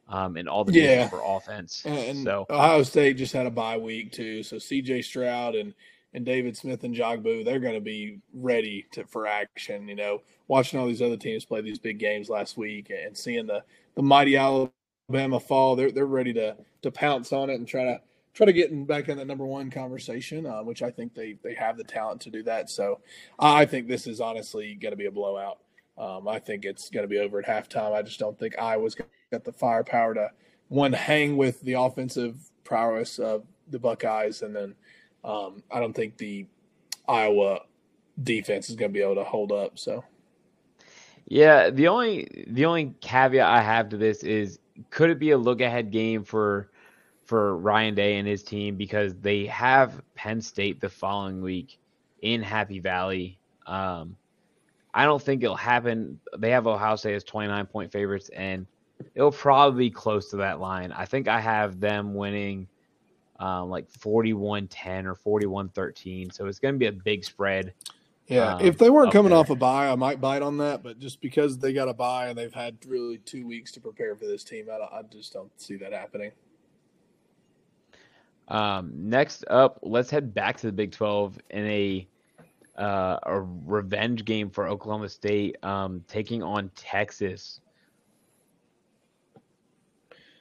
[0.08, 1.08] um, in all the yeah.
[1.08, 1.82] for offense.
[1.84, 5.02] And so Ohio State just had a bye week too, so C.J.
[5.02, 5.74] Stroud and
[6.12, 9.86] and David Smith and Jogbu, they're going to be ready to, for action.
[9.88, 13.46] You know, watching all these other teams play these big games last week and seeing
[13.46, 13.62] the
[13.94, 18.00] the mighty Alabama fall, they're they're ready to to pounce on it and try to
[18.34, 21.36] try to get in, back in that number one conversation, uh, which I think they
[21.44, 22.70] they have the talent to do that.
[22.70, 23.00] So
[23.38, 25.58] I think this is honestly going to be a blowout.
[26.00, 27.92] Um, I think it's going to be over at halftime.
[27.92, 28.96] I just don't think Iowa's
[29.30, 30.30] got the firepower to
[30.68, 34.74] one hang with the offensive prowess of the Buckeyes, and then
[35.24, 36.46] um, I don't think the
[37.06, 37.60] Iowa
[38.22, 39.78] defense is going to be able to hold up.
[39.78, 40.02] So.
[41.26, 45.38] Yeah, the only the only caveat I have to this is could it be a
[45.38, 46.70] look ahead game for
[47.26, 51.78] for Ryan Day and his team because they have Penn State the following week
[52.22, 53.38] in Happy Valley.
[53.66, 54.16] Um,
[54.92, 56.18] I don't think it'll happen.
[56.38, 58.66] They have Ohio State as 29 point favorites, and
[59.14, 60.92] it'll probably be close to that line.
[60.92, 62.66] I think I have them winning
[63.38, 66.30] um, like 41 10 or 41 13.
[66.30, 67.72] So it's going to be a big spread.
[68.26, 69.38] Yeah, um, if they weren't coming there.
[69.38, 70.82] off a bye, I might bite on that.
[70.84, 74.14] But just because they got a bye and they've had really two weeks to prepare
[74.14, 76.30] for this team, I, I just don't see that happening.
[78.46, 82.06] Um, next up, let's head back to the Big Twelve in a
[82.80, 87.60] uh, a revenge game for Oklahoma State, um, taking on Texas.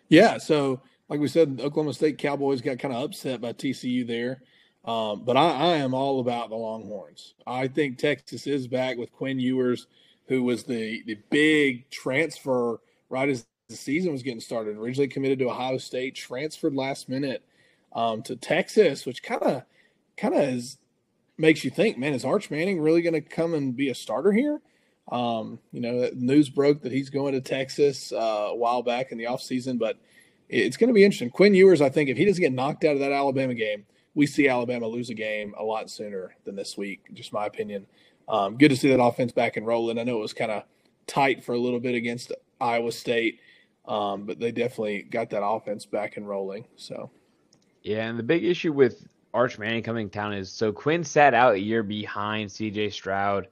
[0.08, 4.42] Yeah, so like we said, Oklahoma State Cowboys got kind of upset by TCU there.
[4.86, 7.34] Um, but I, I, am all about the Longhorns.
[7.46, 9.88] I think Texas is back with Quinn Ewers,
[10.28, 12.80] who was the the big transfer
[13.10, 14.78] right as the season was getting started.
[14.78, 17.44] Originally committed to Ohio State, transferred last minute
[17.94, 19.64] um, to Texas, which kind of
[20.16, 20.78] kind of is
[21.40, 24.32] makes you think, man, is Arch Manning really going to come and be a starter
[24.32, 24.62] here?
[25.12, 29.18] Um, you know, news broke that he's going to Texas uh, a while back in
[29.18, 29.98] the offseason, but
[30.50, 31.30] it's going to be interesting.
[31.30, 34.26] Quinn Ewers, I think, if he doesn't get knocked out of that Alabama game, we
[34.26, 37.02] see Alabama lose a game a lot sooner than this week.
[37.14, 37.88] Just my opinion.
[38.28, 39.98] Um, good to see that offense back and rolling.
[39.98, 40.64] I know it was kind of
[41.08, 42.32] tight for a little bit against
[42.62, 43.40] Iowa State,
[43.88, 46.66] um, but they definitely got that offense back and rolling.
[46.76, 47.10] So,
[47.82, 51.34] yeah, and the big issue with Arch Manning coming to town is so Quinn sat
[51.34, 52.90] out a year behind C.J.
[52.90, 53.48] Stroud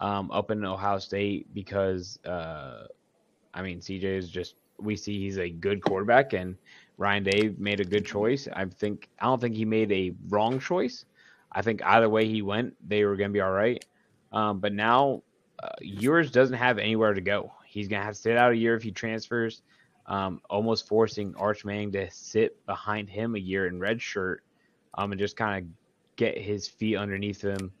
[0.00, 2.86] um, up in Ohio State because, uh,
[3.52, 4.16] I mean, C.J.
[4.16, 6.56] is just we see he's a good quarterback and
[6.98, 8.48] Ryan Day made a good choice.
[8.52, 11.04] I think I don't think he made a wrong choice.
[11.50, 13.84] I think either way he went, they were going to be all right.
[14.32, 15.22] Um, but now
[15.62, 17.52] uh, Ewers doesn't have anywhere to go.
[17.66, 19.62] He's going to have to sit out a year if he transfers,
[20.06, 24.43] um, almost forcing Arch Manning to sit behind him a year in red shirt
[24.96, 25.70] um, and just kind of
[26.16, 27.72] get his feet underneath him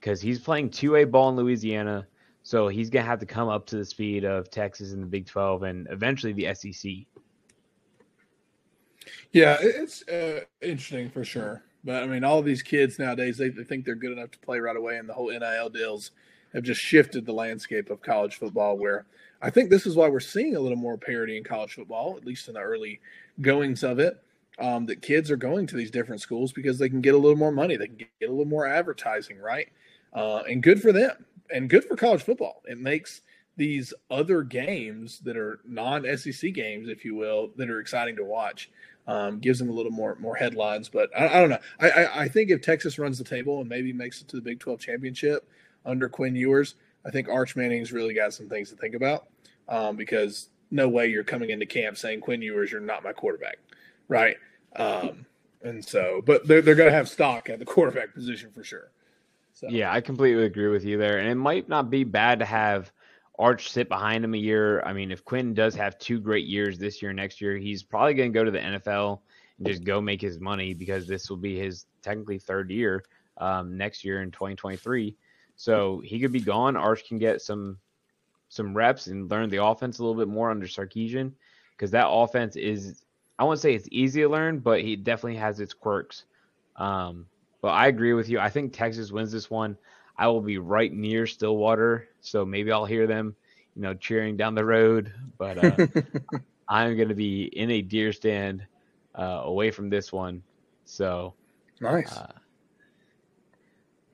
[0.00, 2.06] because he's playing 2A ball in Louisiana.
[2.42, 5.06] So he's going to have to come up to the speed of Texas in the
[5.06, 6.92] Big 12 and eventually the SEC.
[9.32, 11.62] Yeah, it's uh, interesting for sure.
[11.84, 14.58] But I mean, all these kids nowadays, they, they think they're good enough to play
[14.58, 16.12] right away, and the whole NIL deals
[16.54, 18.78] have just shifted the landscape of college football.
[18.78, 19.06] Where
[19.42, 22.24] I think this is why we're seeing a little more parity in college football, at
[22.24, 23.00] least in the early
[23.40, 24.22] goings of it.
[24.60, 27.36] Um, that kids are going to these different schools because they can get a little
[27.36, 29.66] more money, they can get, a little more advertising, right?
[30.12, 32.62] Uh, and good for them, and good for college football.
[32.64, 33.22] It makes
[33.56, 38.70] these other games that are non-SEC games, if you will, that are exciting to watch
[39.06, 40.88] um, gives them a little more more headlines.
[40.88, 41.58] But I, I don't know.
[41.80, 44.42] I, I, I, think if Texas runs the table and maybe makes it to the
[44.42, 45.48] Big 12 championship
[45.84, 49.26] under Quinn Ewers, I think Arch Manning's really got some things to think about
[49.68, 53.58] um, because no way you're coming into camp saying Quinn Ewers, you're not my quarterback,
[54.08, 54.36] right?
[54.76, 55.26] Um,
[55.62, 58.90] and so, but they're they're going to have stock at the quarterback position for sure.
[59.54, 59.68] So.
[59.68, 62.90] Yeah, I completely agree with you there, and it might not be bad to have
[63.38, 64.82] Arch sit behind him a year.
[64.82, 67.82] I mean, if Quinn does have two great years this year, and next year, he's
[67.82, 69.20] probably going to go to the NFL
[69.58, 73.04] and just go make his money because this will be his technically third year
[73.38, 75.16] um, next year in 2023.
[75.56, 76.76] So he could be gone.
[76.76, 77.78] Arch can get some
[78.48, 81.32] some reps and learn the offense a little bit more under Sarkisian
[81.72, 83.03] because that offense is
[83.38, 86.24] I won't say it's easy to learn, but he definitely has its quirks.
[86.76, 87.26] Um,
[87.60, 88.38] but I agree with you.
[88.38, 89.76] I think Texas wins this one.
[90.16, 93.34] I will be right near Stillwater, so maybe I'll hear them,
[93.74, 95.12] you know, cheering down the road.
[95.38, 95.86] But uh,
[96.68, 98.64] I'm going to be in a deer stand
[99.14, 100.42] uh, away from this one.
[100.84, 101.34] So
[101.80, 102.16] nice.
[102.16, 102.32] Uh,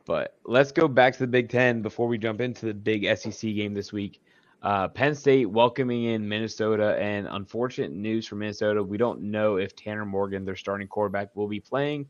[0.06, 3.40] but let's go back to the Big Ten before we jump into the big SEC
[3.54, 4.22] game this week.
[4.62, 8.82] Uh, Penn State welcoming in Minnesota, and unfortunate news for Minnesota.
[8.82, 12.06] We don't know if Tanner Morgan, their starting quarterback, will be playing.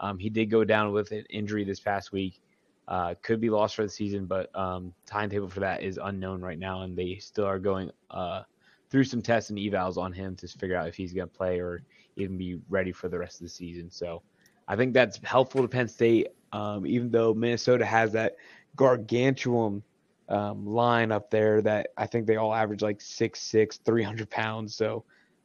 [0.00, 2.40] Um, he did go down with an injury this past week.
[2.88, 6.58] Uh, could be lost for the season, but um, timetable for that is unknown right
[6.58, 8.42] now, and they still are going uh,
[8.90, 11.58] through some tests and evals on him to figure out if he's going to play
[11.58, 11.82] or
[12.16, 13.90] even be ready for the rest of the season.
[13.90, 14.20] So
[14.68, 18.36] I think that's helpful to Penn State, um, even though Minnesota has that
[18.76, 19.82] gargantuan
[20.28, 24.74] um, line up there that I think they all average like 6'6", 300 pounds.
[24.74, 25.04] So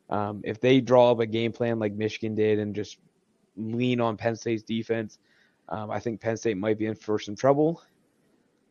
[0.09, 2.97] um, if they draw up a game plan like Michigan did and just
[3.57, 5.19] lean on Penn State's defense–
[5.69, 7.81] um, I think Penn State might be in for some trouble,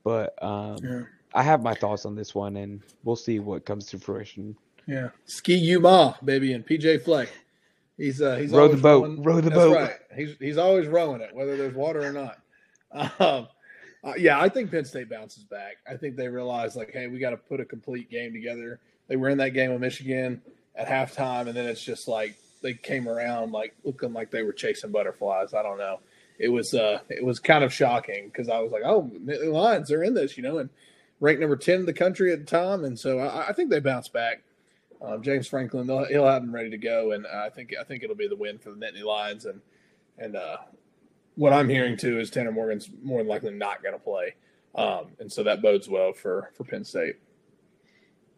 [0.05, 1.03] but um, yeah.
[1.33, 4.57] I have my thoughts on this one, and we'll see what comes to fruition.
[4.87, 7.31] Yeah, Ski-U-Mah, baby, and PJ Fleck.
[7.97, 9.23] He's uh, he's row the boat, rowing.
[9.23, 9.77] row the That's boat.
[9.77, 12.39] Right, he's he's always rowing it, whether there's water or not.
[13.21, 13.49] Um,
[14.05, 15.77] uh, yeah, I think Penn State bounces back.
[15.89, 18.81] I think they realize like, hey, we got to put a complete game together.
[19.09, 20.43] They were in that game with Michigan
[20.77, 24.53] at halftime, and then it's just like they came around like looking like they were
[24.53, 25.55] chasing butterflies.
[25.55, 25.99] I don't know
[26.39, 29.91] it was uh it was kind of shocking because I was like, oh, the Lions
[29.91, 30.71] are in this, you know, and
[31.21, 33.81] ranked number ten in the country at the time, and so I, I think they
[33.81, 34.43] bounce back.
[35.01, 38.17] Um, James Franklin, he'll have them ready to go, and I think I think it'll
[38.17, 39.45] be the win for the Nittany Lions.
[39.45, 39.61] And
[40.17, 40.59] and uh,
[41.39, 44.35] what I'm hearing too is Tanner Morgan's more than likely not going to play,
[44.75, 47.15] um, and so that bodes well for for Penn State.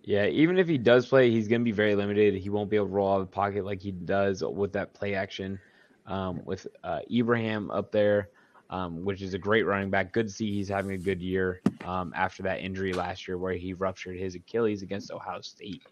[0.02, 2.34] Yeah, even if he does play, he's going to be very limited.
[2.34, 4.92] He won't be able to roll out of the pocket like he does with that
[4.92, 5.58] play action
[6.06, 8.28] um, with uh, Ibrahim up there,
[8.68, 10.12] um, which is a great running back.
[10.12, 13.54] Good to see he's having a good year um, after that injury last year where
[13.54, 15.82] he ruptured his Achilles against Ohio State.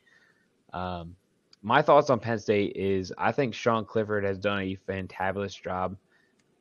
[0.74, 1.16] Um,
[1.62, 5.97] my thoughts on Penn State is I think Sean Clifford has done a fantabulous job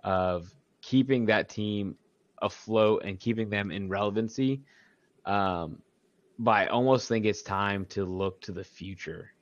[0.03, 1.95] of keeping that team
[2.41, 4.61] afloat and keeping them in relevancy.
[5.25, 5.81] Um,
[6.39, 9.33] but I almost think it's time to look to the future.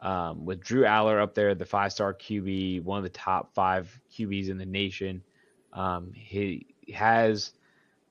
[0.00, 4.50] Um, with Drew Allar up there, the five-star QB, one of the top five QBs
[4.50, 5.22] in the nation.
[5.72, 7.52] Um, he has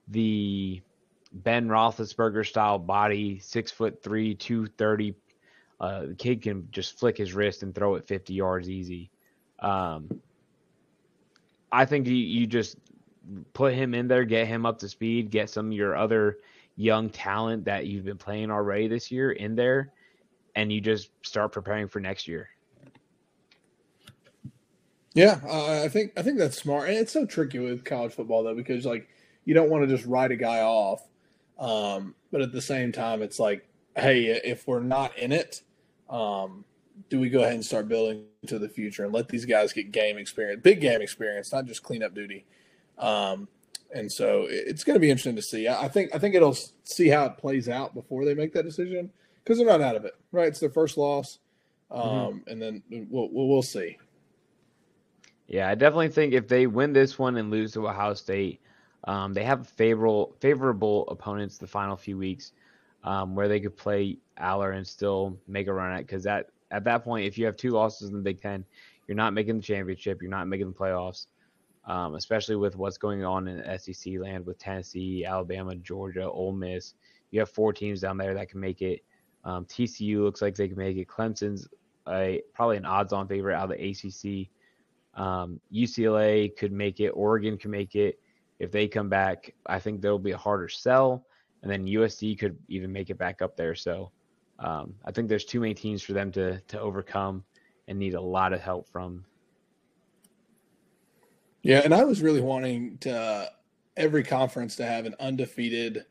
[0.08, 0.82] the
[1.32, 5.14] Ben Roethlisberger style body, six foot three, two thirty.
[5.80, 9.10] Uh, the kid can just flick his wrist and throw it fifty yards easy.
[9.58, 10.20] Um,
[11.74, 12.76] I think you, just
[13.52, 16.38] put him in there, get him up to speed, get some of your other
[16.76, 19.92] young talent that you've been playing already this year in there,
[20.54, 22.48] and you just start preparing for next year.
[25.14, 28.44] Yeah, uh, I think I think that's smart, and it's so tricky with college football
[28.44, 29.08] though because like
[29.44, 31.02] you don't want to just write a guy off,
[31.58, 35.62] um, but at the same time it's like, hey, if we're not in it,
[36.08, 36.64] um,
[37.10, 39.92] do we go ahead and start building to the future and let these guys get
[39.92, 42.44] game experience, big game experience, not just cleanup duty?
[42.98, 43.48] Um,
[43.94, 45.68] and so it's going to be interesting to see.
[45.68, 49.10] I think I think it'll see how it plays out before they make that decision
[49.42, 50.48] because they're not out of it, right?
[50.48, 51.38] It's their first loss,
[51.90, 52.50] um, mm-hmm.
[52.50, 53.98] and then we'll, we'll, we'll see.
[55.46, 58.60] Yeah, I definitely think if they win this one and lose to Ohio State,
[59.04, 62.52] um, they have favorable favorable opponents the final few weeks,
[63.04, 65.98] um, where they could play Allar and still make a run at.
[65.98, 68.64] Because at at that point, if you have two losses in the Big Ten,
[69.06, 71.26] you're not making the championship, you're not making the playoffs
[71.86, 76.94] um, especially with what's going on in SEC land with Tennessee, Alabama, Georgia, Ole Miss.
[77.30, 79.04] You have four teams down there that can make it.
[79.44, 81.08] Um, TCU looks like they can make it.
[81.08, 81.68] Clemson's
[82.08, 84.48] a, probably an odds-on favorite out of the ACC.
[85.20, 87.10] Um, UCLA could make it.
[87.10, 88.18] Oregon can make it.
[88.58, 91.26] If they come back, I think there will be a harder sell.
[91.62, 93.74] And then USC could even make it back up there.
[93.74, 94.10] So
[94.58, 97.44] um, I think there's too many teams for them to to overcome
[97.88, 99.24] and need a lot of help from
[101.64, 103.46] yeah, and I was really wanting to uh,
[103.96, 106.04] every conference to have an undefeated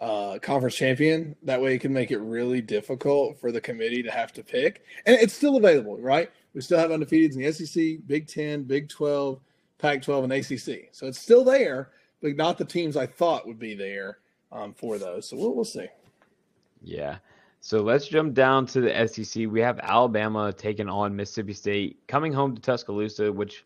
[0.00, 1.36] uh, conference champion.
[1.44, 4.82] That way, it can make it really difficult for the committee to have to pick.
[5.06, 6.28] And it's still available, right?
[6.54, 9.40] We still have undefeateds in the SEC, Big Ten, Big Twelve,
[9.78, 10.88] Pac twelve, and ACC.
[10.90, 11.90] So it's still there,
[12.20, 14.18] but not the teams I thought would be there
[14.50, 15.28] um, for those.
[15.28, 15.86] So we'll, we'll see.
[16.82, 17.18] Yeah.
[17.60, 19.46] So let's jump down to the SEC.
[19.48, 23.64] We have Alabama taking on Mississippi State, coming home to Tuscaloosa, which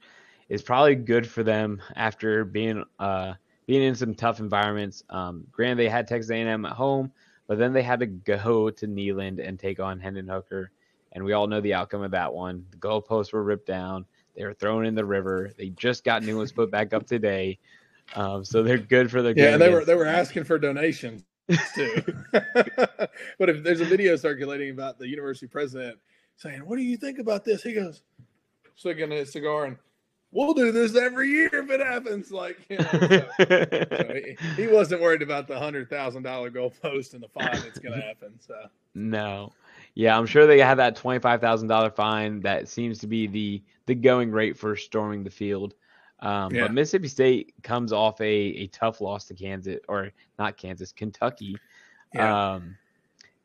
[0.49, 3.35] is probably good for them after being uh,
[3.67, 5.05] being in some tough environments.
[5.11, 7.12] Um, granted, they had Texas A&M at home,
[7.47, 10.71] but then they had to go to Neyland and take on Hendon Hooker,
[11.12, 12.65] and we all know the outcome of that one.
[12.71, 14.07] The goalposts were ripped down.
[14.35, 15.51] They were thrown in the river.
[15.57, 17.59] They just got new ones put back up today,
[18.15, 19.35] um, so they're good for their.
[19.37, 21.23] Yeah, they were they were asking for donations
[21.74, 22.02] too.
[22.32, 25.98] but if there's a video circulating about the university president
[26.36, 28.02] saying, "What do you think about this?" He goes,
[28.81, 29.77] sticking his cigar and
[30.32, 32.31] we'll do this every year if it happens.
[32.31, 37.14] Like, you know, so, so he, he, wasn't worried about the hundred thousand dollar goalpost
[37.14, 38.39] and the fine that's going to happen.
[38.40, 38.55] So
[38.94, 39.52] no,
[39.94, 42.40] yeah, I'm sure they had that twenty five thousand dollar fine.
[42.40, 45.74] That seems to be the the going rate for storming the field.
[46.21, 46.63] Um, yeah.
[46.63, 51.57] But Mississippi State comes off a, a tough loss to Kansas, or not Kansas, Kentucky.
[52.15, 52.53] Yeah.
[52.55, 52.77] Um,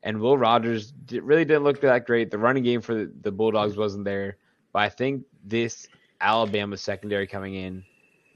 [0.02, 2.30] and Will Rogers did, really didn't look that great.
[2.30, 4.36] The running game for the, the Bulldogs wasn't there,
[4.72, 5.88] but I think this
[6.20, 7.84] Alabama secondary coming in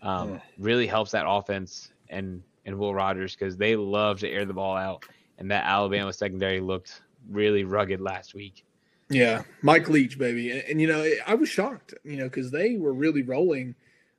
[0.03, 0.41] um, yeah.
[0.59, 4.77] really helps that offense and and Will Rogers because they love to air the ball
[4.77, 5.05] out,
[5.39, 8.65] and that Alabama secondary looked really rugged last week.
[9.09, 12.77] Yeah, Mike Leach, baby, and, and you know I was shocked, you know, because they
[12.77, 13.75] were really rolling,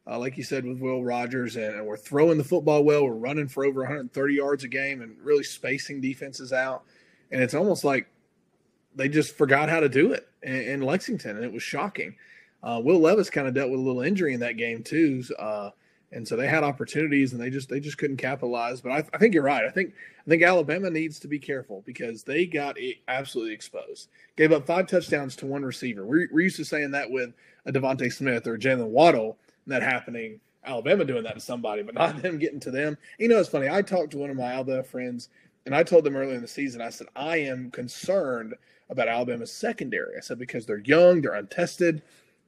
[0.08, 3.06] uh, like you said, with Will Rogers, and, and, we're throwing the football well.
[3.06, 6.84] We're running for over 130 yards a game, and really spacing defenses out.
[7.32, 8.08] And it's almost like
[8.96, 12.16] they just forgot how to do it in, in Lexington, and it was shocking.
[12.64, 15.70] Uh, Will Levis kind of dealt with a little injury in that game too, uh,
[16.12, 18.82] and so they had opportunities and they just they just couldn't capitalize.
[18.82, 19.64] But I, I, think you're right.
[19.64, 19.94] I think
[20.26, 24.10] I think Alabama needs to be careful because they got absolutely exposed.
[24.36, 26.06] Gave up five touchdowns to one receiver.
[26.06, 27.34] We're, we're used to saying that with
[27.66, 29.38] a DeVonta Smith or Jaylen Waddle,
[29.68, 30.40] that happening.
[30.64, 32.98] Alabama doing that to somebody, but not them getting to them.
[33.20, 33.70] You know, it's funny.
[33.70, 35.30] I talked to one of my Alabama friends,
[35.66, 36.82] and I told them early in the season.
[36.82, 38.54] I said I am concerned
[38.90, 40.18] about Alabama's secondary.
[40.18, 42.02] I said because they're young, they're untested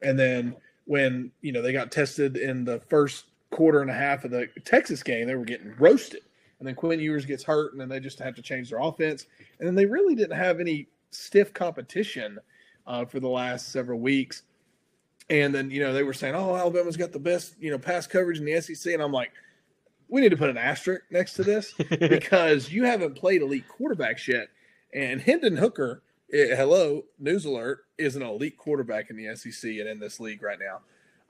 [0.04, 4.26] and then when you know they got tested in the first quarter and a half
[4.26, 6.22] of the Texas game, they were getting roasted.
[6.60, 9.26] And then Quinn Ewers gets hurt, and then they just have to change their offense.
[9.60, 12.38] And then they really didn't have any stiff competition
[12.88, 14.44] uh, for the last several weeks.
[15.34, 18.08] And then you know they were saying, "Oh, Alabama's got the best you know pass
[18.08, 19.32] coverage in the SEC," and I'm like,
[20.08, 24.28] we need to put an asterisk next to this because you haven't played elite quarterbacks
[24.28, 24.50] yet.
[24.94, 26.04] And Hendon Hooker
[26.34, 30.42] it, hello, news alert, is an elite quarterback in the SEC and in this league
[30.42, 30.82] right now.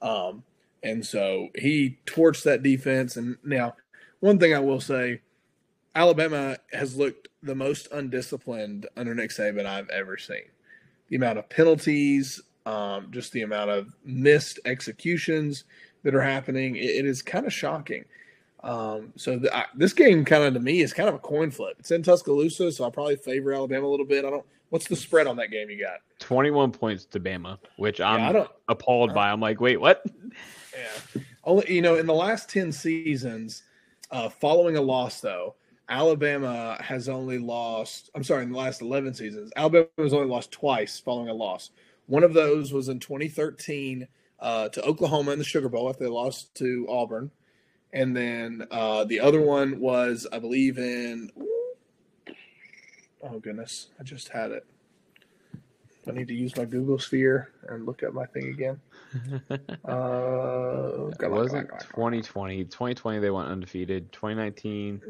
[0.02, 0.44] Um,
[0.82, 3.18] and so he torched that defense.
[3.18, 3.76] And now,
[4.22, 5.22] one thing I will say,
[5.94, 10.46] Alabama has looked the most undisciplined under Nick Saban I've ever seen.
[11.10, 15.66] The amount of penalties, um, just the amount of missed executions
[16.04, 18.06] that are happening, it, it is kind of shocking.
[18.64, 21.52] Um, so the, I, this game kind of to me is kind of a coin
[21.52, 21.76] flip.
[21.80, 24.24] It's in Tuscaloosa, so I probably favor Alabama a little bit.
[24.26, 24.46] I don't.
[24.70, 26.00] What's the spread on that game you got?
[26.20, 29.30] Twenty-one points to Bama, which I'm yeah, appalled by.
[29.30, 30.06] I'm like, wait, what?
[30.76, 31.22] Yeah.
[31.44, 33.62] Only you know, in the last ten seasons,
[34.10, 35.54] uh, following a loss though,
[35.88, 38.10] Alabama has only lost.
[38.16, 41.70] I'm sorry, in the last eleven seasons, Alabama has only lost twice following a loss.
[42.08, 44.08] One of those was in 2013
[44.40, 47.32] uh, to Oklahoma in the Sugar Bowl after they lost to Auburn
[47.94, 51.30] and then uh, the other one was, I believe, in.
[53.22, 54.66] Oh goodness, I just had it.
[56.06, 58.82] I need to use my Google Sphere and look at my thing again.
[59.88, 62.66] uh, it wasn't 2020.
[62.66, 64.12] 2020 they went undefeated.
[64.12, 65.02] 2019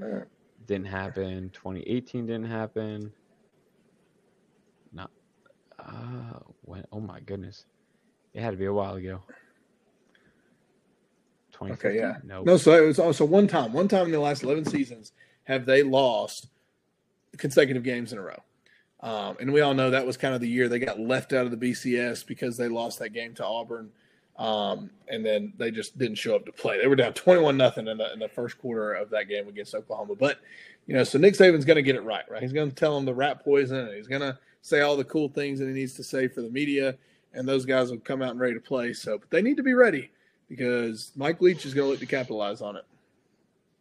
[0.67, 1.49] didn't happen.
[1.53, 3.11] 2018 didn't happen.
[4.91, 5.09] Not.
[5.79, 6.85] Uh, when?
[6.91, 7.65] Oh my goodness,
[8.33, 9.21] it had to be a while ago.
[11.61, 12.17] Okay, yeah.
[12.23, 12.45] Nope.
[12.45, 13.73] No, so it was also one time.
[13.73, 15.11] One time in the last 11 seasons
[15.45, 16.47] have they lost
[17.37, 18.41] consecutive games in a row.
[19.01, 21.45] Um, and we all know that was kind of the year they got left out
[21.45, 23.91] of the BCS because they lost that game to Auburn.
[24.37, 26.79] Um, and then they just didn't show up to play.
[26.81, 29.75] They were down 21 nothing in the, in the first quarter of that game against
[29.75, 30.15] Oklahoma.
[30.15, 30.39] But,
[30.87, 32.41] you know, so Nick Saban's going to get it right, right?
[32.41, 35.03] He's going to tell them the rat poison and he's going to say all the
[35.03, 36.95] cool things that he needs to say for the media.
[37.33, 38.93] And those guys will come out and ready to play.
[38.93, 40.09] So, but they need to be ready
[40.49, 42.85] because Mike Leach is going to look to capitalize on it.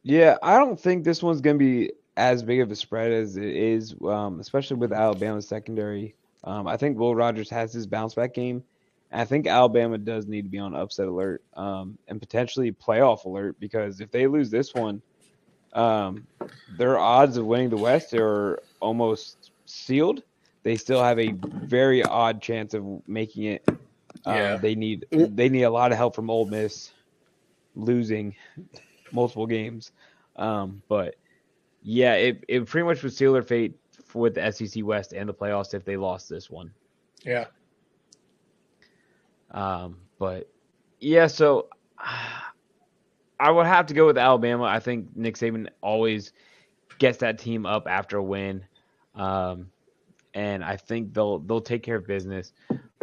[0.02, 3.36] Yeah, I don't think this one's going to be as big of a spread as
[3.36, 6.14] it is, um, especially with Alabama's secondary.
[6.44, 8.64] Um, I think Will Rogers has his bounce back game.
[9.12, 13.60] I think Alabama does need to be on upset alert um, and potentially playoff alert
[13.60, 15.02] because if they lose this one,
[15.74, 16.26] um,
[16.76, 20.22] their odds of winning the West are almost sealed.
[20.62, 23.68] They still have a very odd chance of making it
[24.26, 24.52] uh, yeah.
[24.54, 26.92] Uh, they need they need a lot of help from Ole Miss
[27.74, 28.34] losing
[29.12, 29.92] multiple games.
[30.36, 31.16] Um, but
[31.82, 33.76] yeah, it, it pretty much would seal their fate
[34.14, 36.72] with the SEC West and the playoffs if they lost this one.
[37.24, 37.46] Yeah.
[39.50, 40.48] Um, but
[41.00, 41.68] yeah, so
[43.40, 44.64] I would have to go with Alabama.
[44.64, 46.32] I think Nick Saban always
[46.98, 48.64] gets that team up after a win.
[49.16, 49.71] Um,
[50.34, 52.52] and I think they'll they'll take care of business.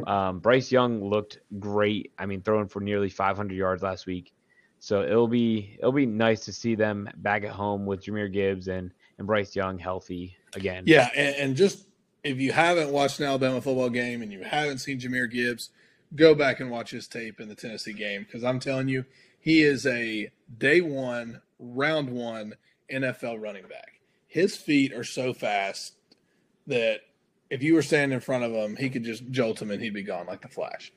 [0.07, 2.13] Um, Bryce Young looked great.
[2.17, 4.33] I mean, throwing for nearly 500 yards last week.
[4.79, 8.67] So it'll be it'll be nice to see them back at home with Jahmyr Gibbs
[8.67, 10.83] and and Bryce Young healthy again.
[10.87, 11.85] Yeah, and, and just
[12.23, 15.69] if you haven't watched an Alabama football game and you haven't seen Jahmyr Gibbs,
[16.15, 19.05] go back and watch his tape in the Tennessee game because I'm telling you,
[19.39, 22.55] he is a day one, round one
[22.91, 24.01] NFL running back.
[24.27, 25.95] His feet are so fast
[26.67, 27.01] that
[27.49, 29.93] if you were standing in front of him, he could just jolt him and he'd
[29.93, 30.91] be gone like the flash.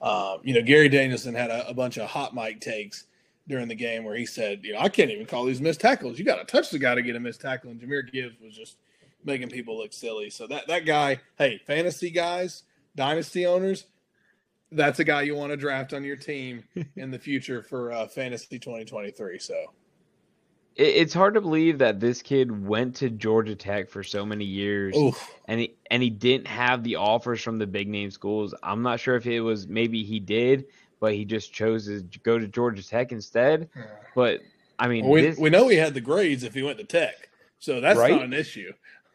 [0.00, 3.06] Um, you know, Gary Danielson had a, a, bunch of hot mic takes
[3.48, 6.20] during the game where he said, you know, I can't even call these missed tackles.
[6.20, 7.70] You got to touch the guy to get a missed tackle.
[7.70, 8.76] And Jahmyr Gibbs was just
[9.24, 10.30] making people look silly.
[10.30, 12.62] So that, that guy, hey, fantasy guys,
[12.94, 13.86] dynasty owners,
[14.70, 16.62] that's a guy you want to draft on your team
[16.96, 19.40] in the future for uh, fantasy 2023.
[19.40, 19.54] So
[20.78, 24.96] it's hard to believe that this kid went to Georgia Tech for so many years,
[24.96, 25.34] Oof.
[25.46, 28.54] and he and he didn't have the offers from the big name schools.
[28.62, 30.66] I'm not sure if it was maybe he did,
[31.00, 33.68] but he just chose to go to Georgia Tech instead.
[34.14, 34.40] But
[34.78, 36.84] I mean, well, we this, we know he had the grades if he went to
[36.84, 38.12] Tech, so that's right?
[38.12, 38.72] not an issue.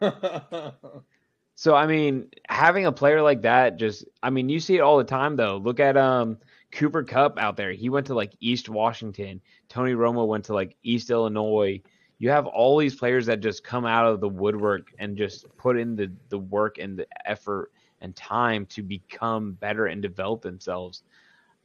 [1.54, 4.98] so I mean, having a player like that, just I mean, you see it all
[4.98, 5.56] the time though.
[5.58, 6.38] Look at um
[6.72, 7.72] Cooper Kupp out there.
[7.72, 9.40] He went to like East Washington.
[9.68, 11.80] Tony Romo went to like East Illinois.
[12.24, 15.76] You have all these players that just come out of the woodwork and just put
[15.76, 17.70] in the, the work and the effort
[18.00, 21.02] and time to become better and develop themselves.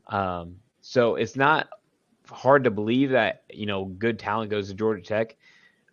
[0.08, 1.70] Um, so it's not
[2.30, 5.38] hard to believe that, you know, good talent goes to Georgia Tech.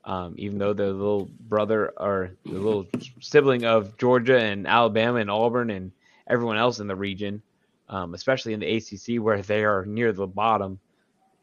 [0.04, 2.88] Um, even though the little brother or the little
[3.20, 5.92] sibling of Georgia and Alabama and Auburn and
[6.26, 7.40] everyone else in the region
[7.88, 10.80] um, especially in the ACC where they are near the bottom.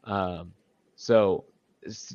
[0.04, 0.52] Um,
[0.96, 1.44] so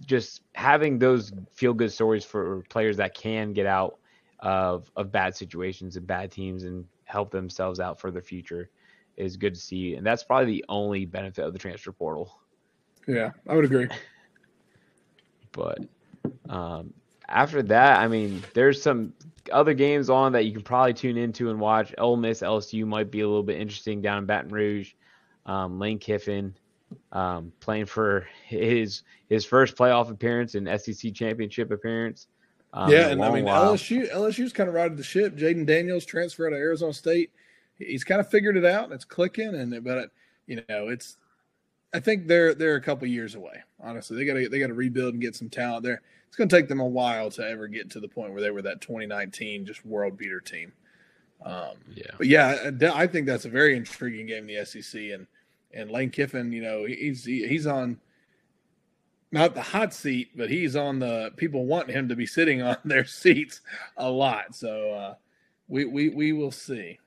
[0.06, 4.00] just having those feel good stories for players that can get out
[4.40, 8.70] of, of bad situations and bad teams and help themselves out for the future
[9.18, 9.96] is good to see.
[9.96, 12.40] And that's probably the only benefit of the transfer portal.
[13.08, 13.88] Yeah, I would agree.
[15.52, 15.80] but
[16.50, 16.94] um,
[17.28, 19.14] after that, I mean, there's some
[19.52, 21.94] other games on that you can probably tune into and watch.
[21.98, 24.94] Ole Miss LSU might be a little bit interesting down in Baton Rouge.
[25.46, 26.54] Um, Lane Kiffin
[27.12, 32.28] um, playing for his his first playoff appearance and SEC championship appearance.
[32.74, 33.74] Um, yeah, and I mean while.
[33.74, 35.36] LSU LSU's kind of riding the ship.
[35.36, 37.32] Jayden Daniels transferred out of Arizona State.
[37.78, 38.86] He's kind of figured it out.
[38.86, 40.12] And it's clicking, and but
[40.46, 41.18] you know it's.
[41.92, 43.64] I think they're they're a couple years away.
[43.80, 46.02] Honestly, they got to they got to rebuild and get some talent there.
[46.28, 48.52] It's going to take them a while to ever get to the point where they
[48.52, 50.72] were that 2019 just world beater team.
[51.44, 55.26] Um, yeah, but yeah, I think that's a very intriguing game in the SEC, and
[55.74, 58.00] and Lane Kiffin, you know, he's he's on
[59.32, 62.78] not the hot seat, but he's on the people want him to be sitting on
[62.86, 63.62] their seats
[63.98, 64.56] a lot.
[64.56, 65.16] So uh,
[65.68, 67.00] we we we will see.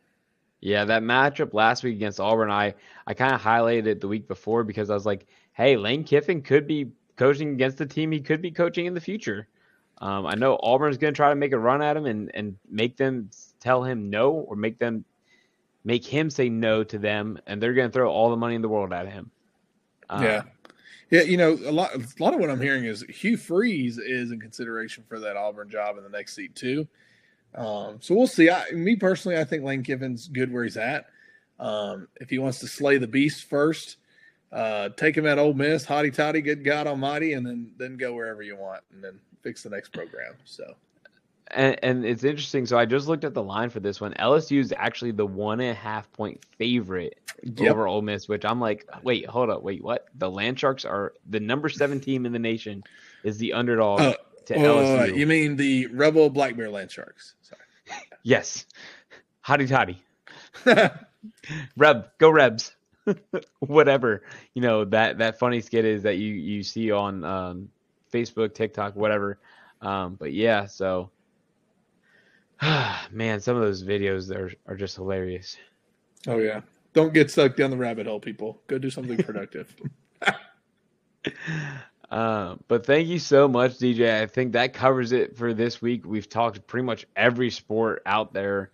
[0.61, 2.75] Yeah, that matchup last week against Auburn, I
[3.07, 6.43] I kind of highlighted it the week before because I was like, hey, Lane Kiffin
[6.43, 9.49] could be coaching against the team he could be coaching in the future.
[9.99, 12.57] Um, I know Auburn's going to try to make a run at him and and
[12.71, 13.31] make them
[13.61, 15.05] tell him no or make them
[15.85, 18.63] make him say no to them, and they're going to throw all the money in
[18.63, 19.31] the world at him.
[20.09, 20.43] Um, yeah.
[21.11, 24.31] Yeah, you know, a lot, a lot of what I'm hearing is Hugh Freeze is
[24.31, 26.89] in consideration for that Auburn job in the next seat too.
[27.55, 28.49] Um, so we'll see.
[28.49, 31.05] I, me personally, I think Lane Kiffin's good where he's at.
[31.61, 33.99] Um, if he wants to slay the beast first,
[34.53, 38.15] uh, take him at Ole Miss, hotty toddy, good God Almighty, and then then go
[38.15, 40.35] wherever you want, and then fix the next program.
[40.45, 40.65] So
[41.53, 42.67] and, and, it's interesting.
[42.67, 44.15] So I just looked at the line for this one.
[44.15, 47.73] LSU is actually the one and a half point favorite yep.
[47.73, 50.09] over Ole Miss, which I'm like, wait, hold up, wait, what?
[50.17, 52.83] The Land Sharks are the number seven team in the nation.
[53.25, 54.15] Is the underdog uh,
[54.47, 55.17] to uh, LSU?
[55.17, 57.35] You mean the Rebel Black Bear Land Sharks?
[57.43, 58.01] Sorry.
[58.23, 58.67] yes,
[59.45, 60.03] hotty toddy.
[61.77, 62.75] Reb, go Rebs.
[63.59, 64.23] whatever
[64.55, 67.69] you know that that funny skit is that you you see on um,
[68.13, 69.39] Facebook, TikTok, whatever.
[69.81, 71.11] Um, but yeah, so
[73.11, 75.57] Man, some of those videos are are just hilarious.
[76.27, 76.61] Oh yeah.
[76.93, 78.61] Don't get sucked down the rabbit hole, people.
[78.67, 79.75] Go do something productive.
[82.11, 84.21] uh, but thank you so much, DJ.
[84.23, 86.05] I think that covers it for this week.
[86.05, 88.71] We've talked pretty much every sport out there.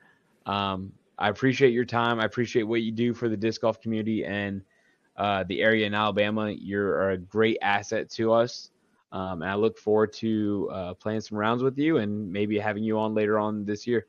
[0.46, 2.20] Um, I appreciate your time.
[2.20, 4.62] I appreciate what you do for the disc golf community and
[5.16, 6.50] uh, the area in Alabama.
[6.50, 8.70] You're a great asset to us.
[9.10, 12.84] Um, and I look forward to uh, playing some rounds with you and maybe having
[12.84, 14.06] you on later on this year.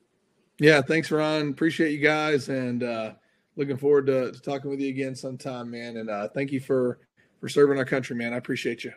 [0.59, 1.49] Yeah, thanks, Ron.
[1.49, 3.13] Appreciate you guys, and uh,
[3.55, 5.97] looking forward to, to, talking with you again sometime, man.
[5.97, 6.99] And uh, thank you for
[7.39, 8.33] for serving our country, man.
[8.33, 8.91] I appreciate you.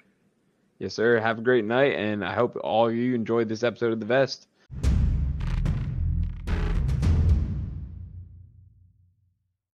[0.80, 1.20] Yes, sir.
[1.20, 4.06] Have a great night, and I hope all of you enjoyed this episode of the
[4.06, 4.48] Vest.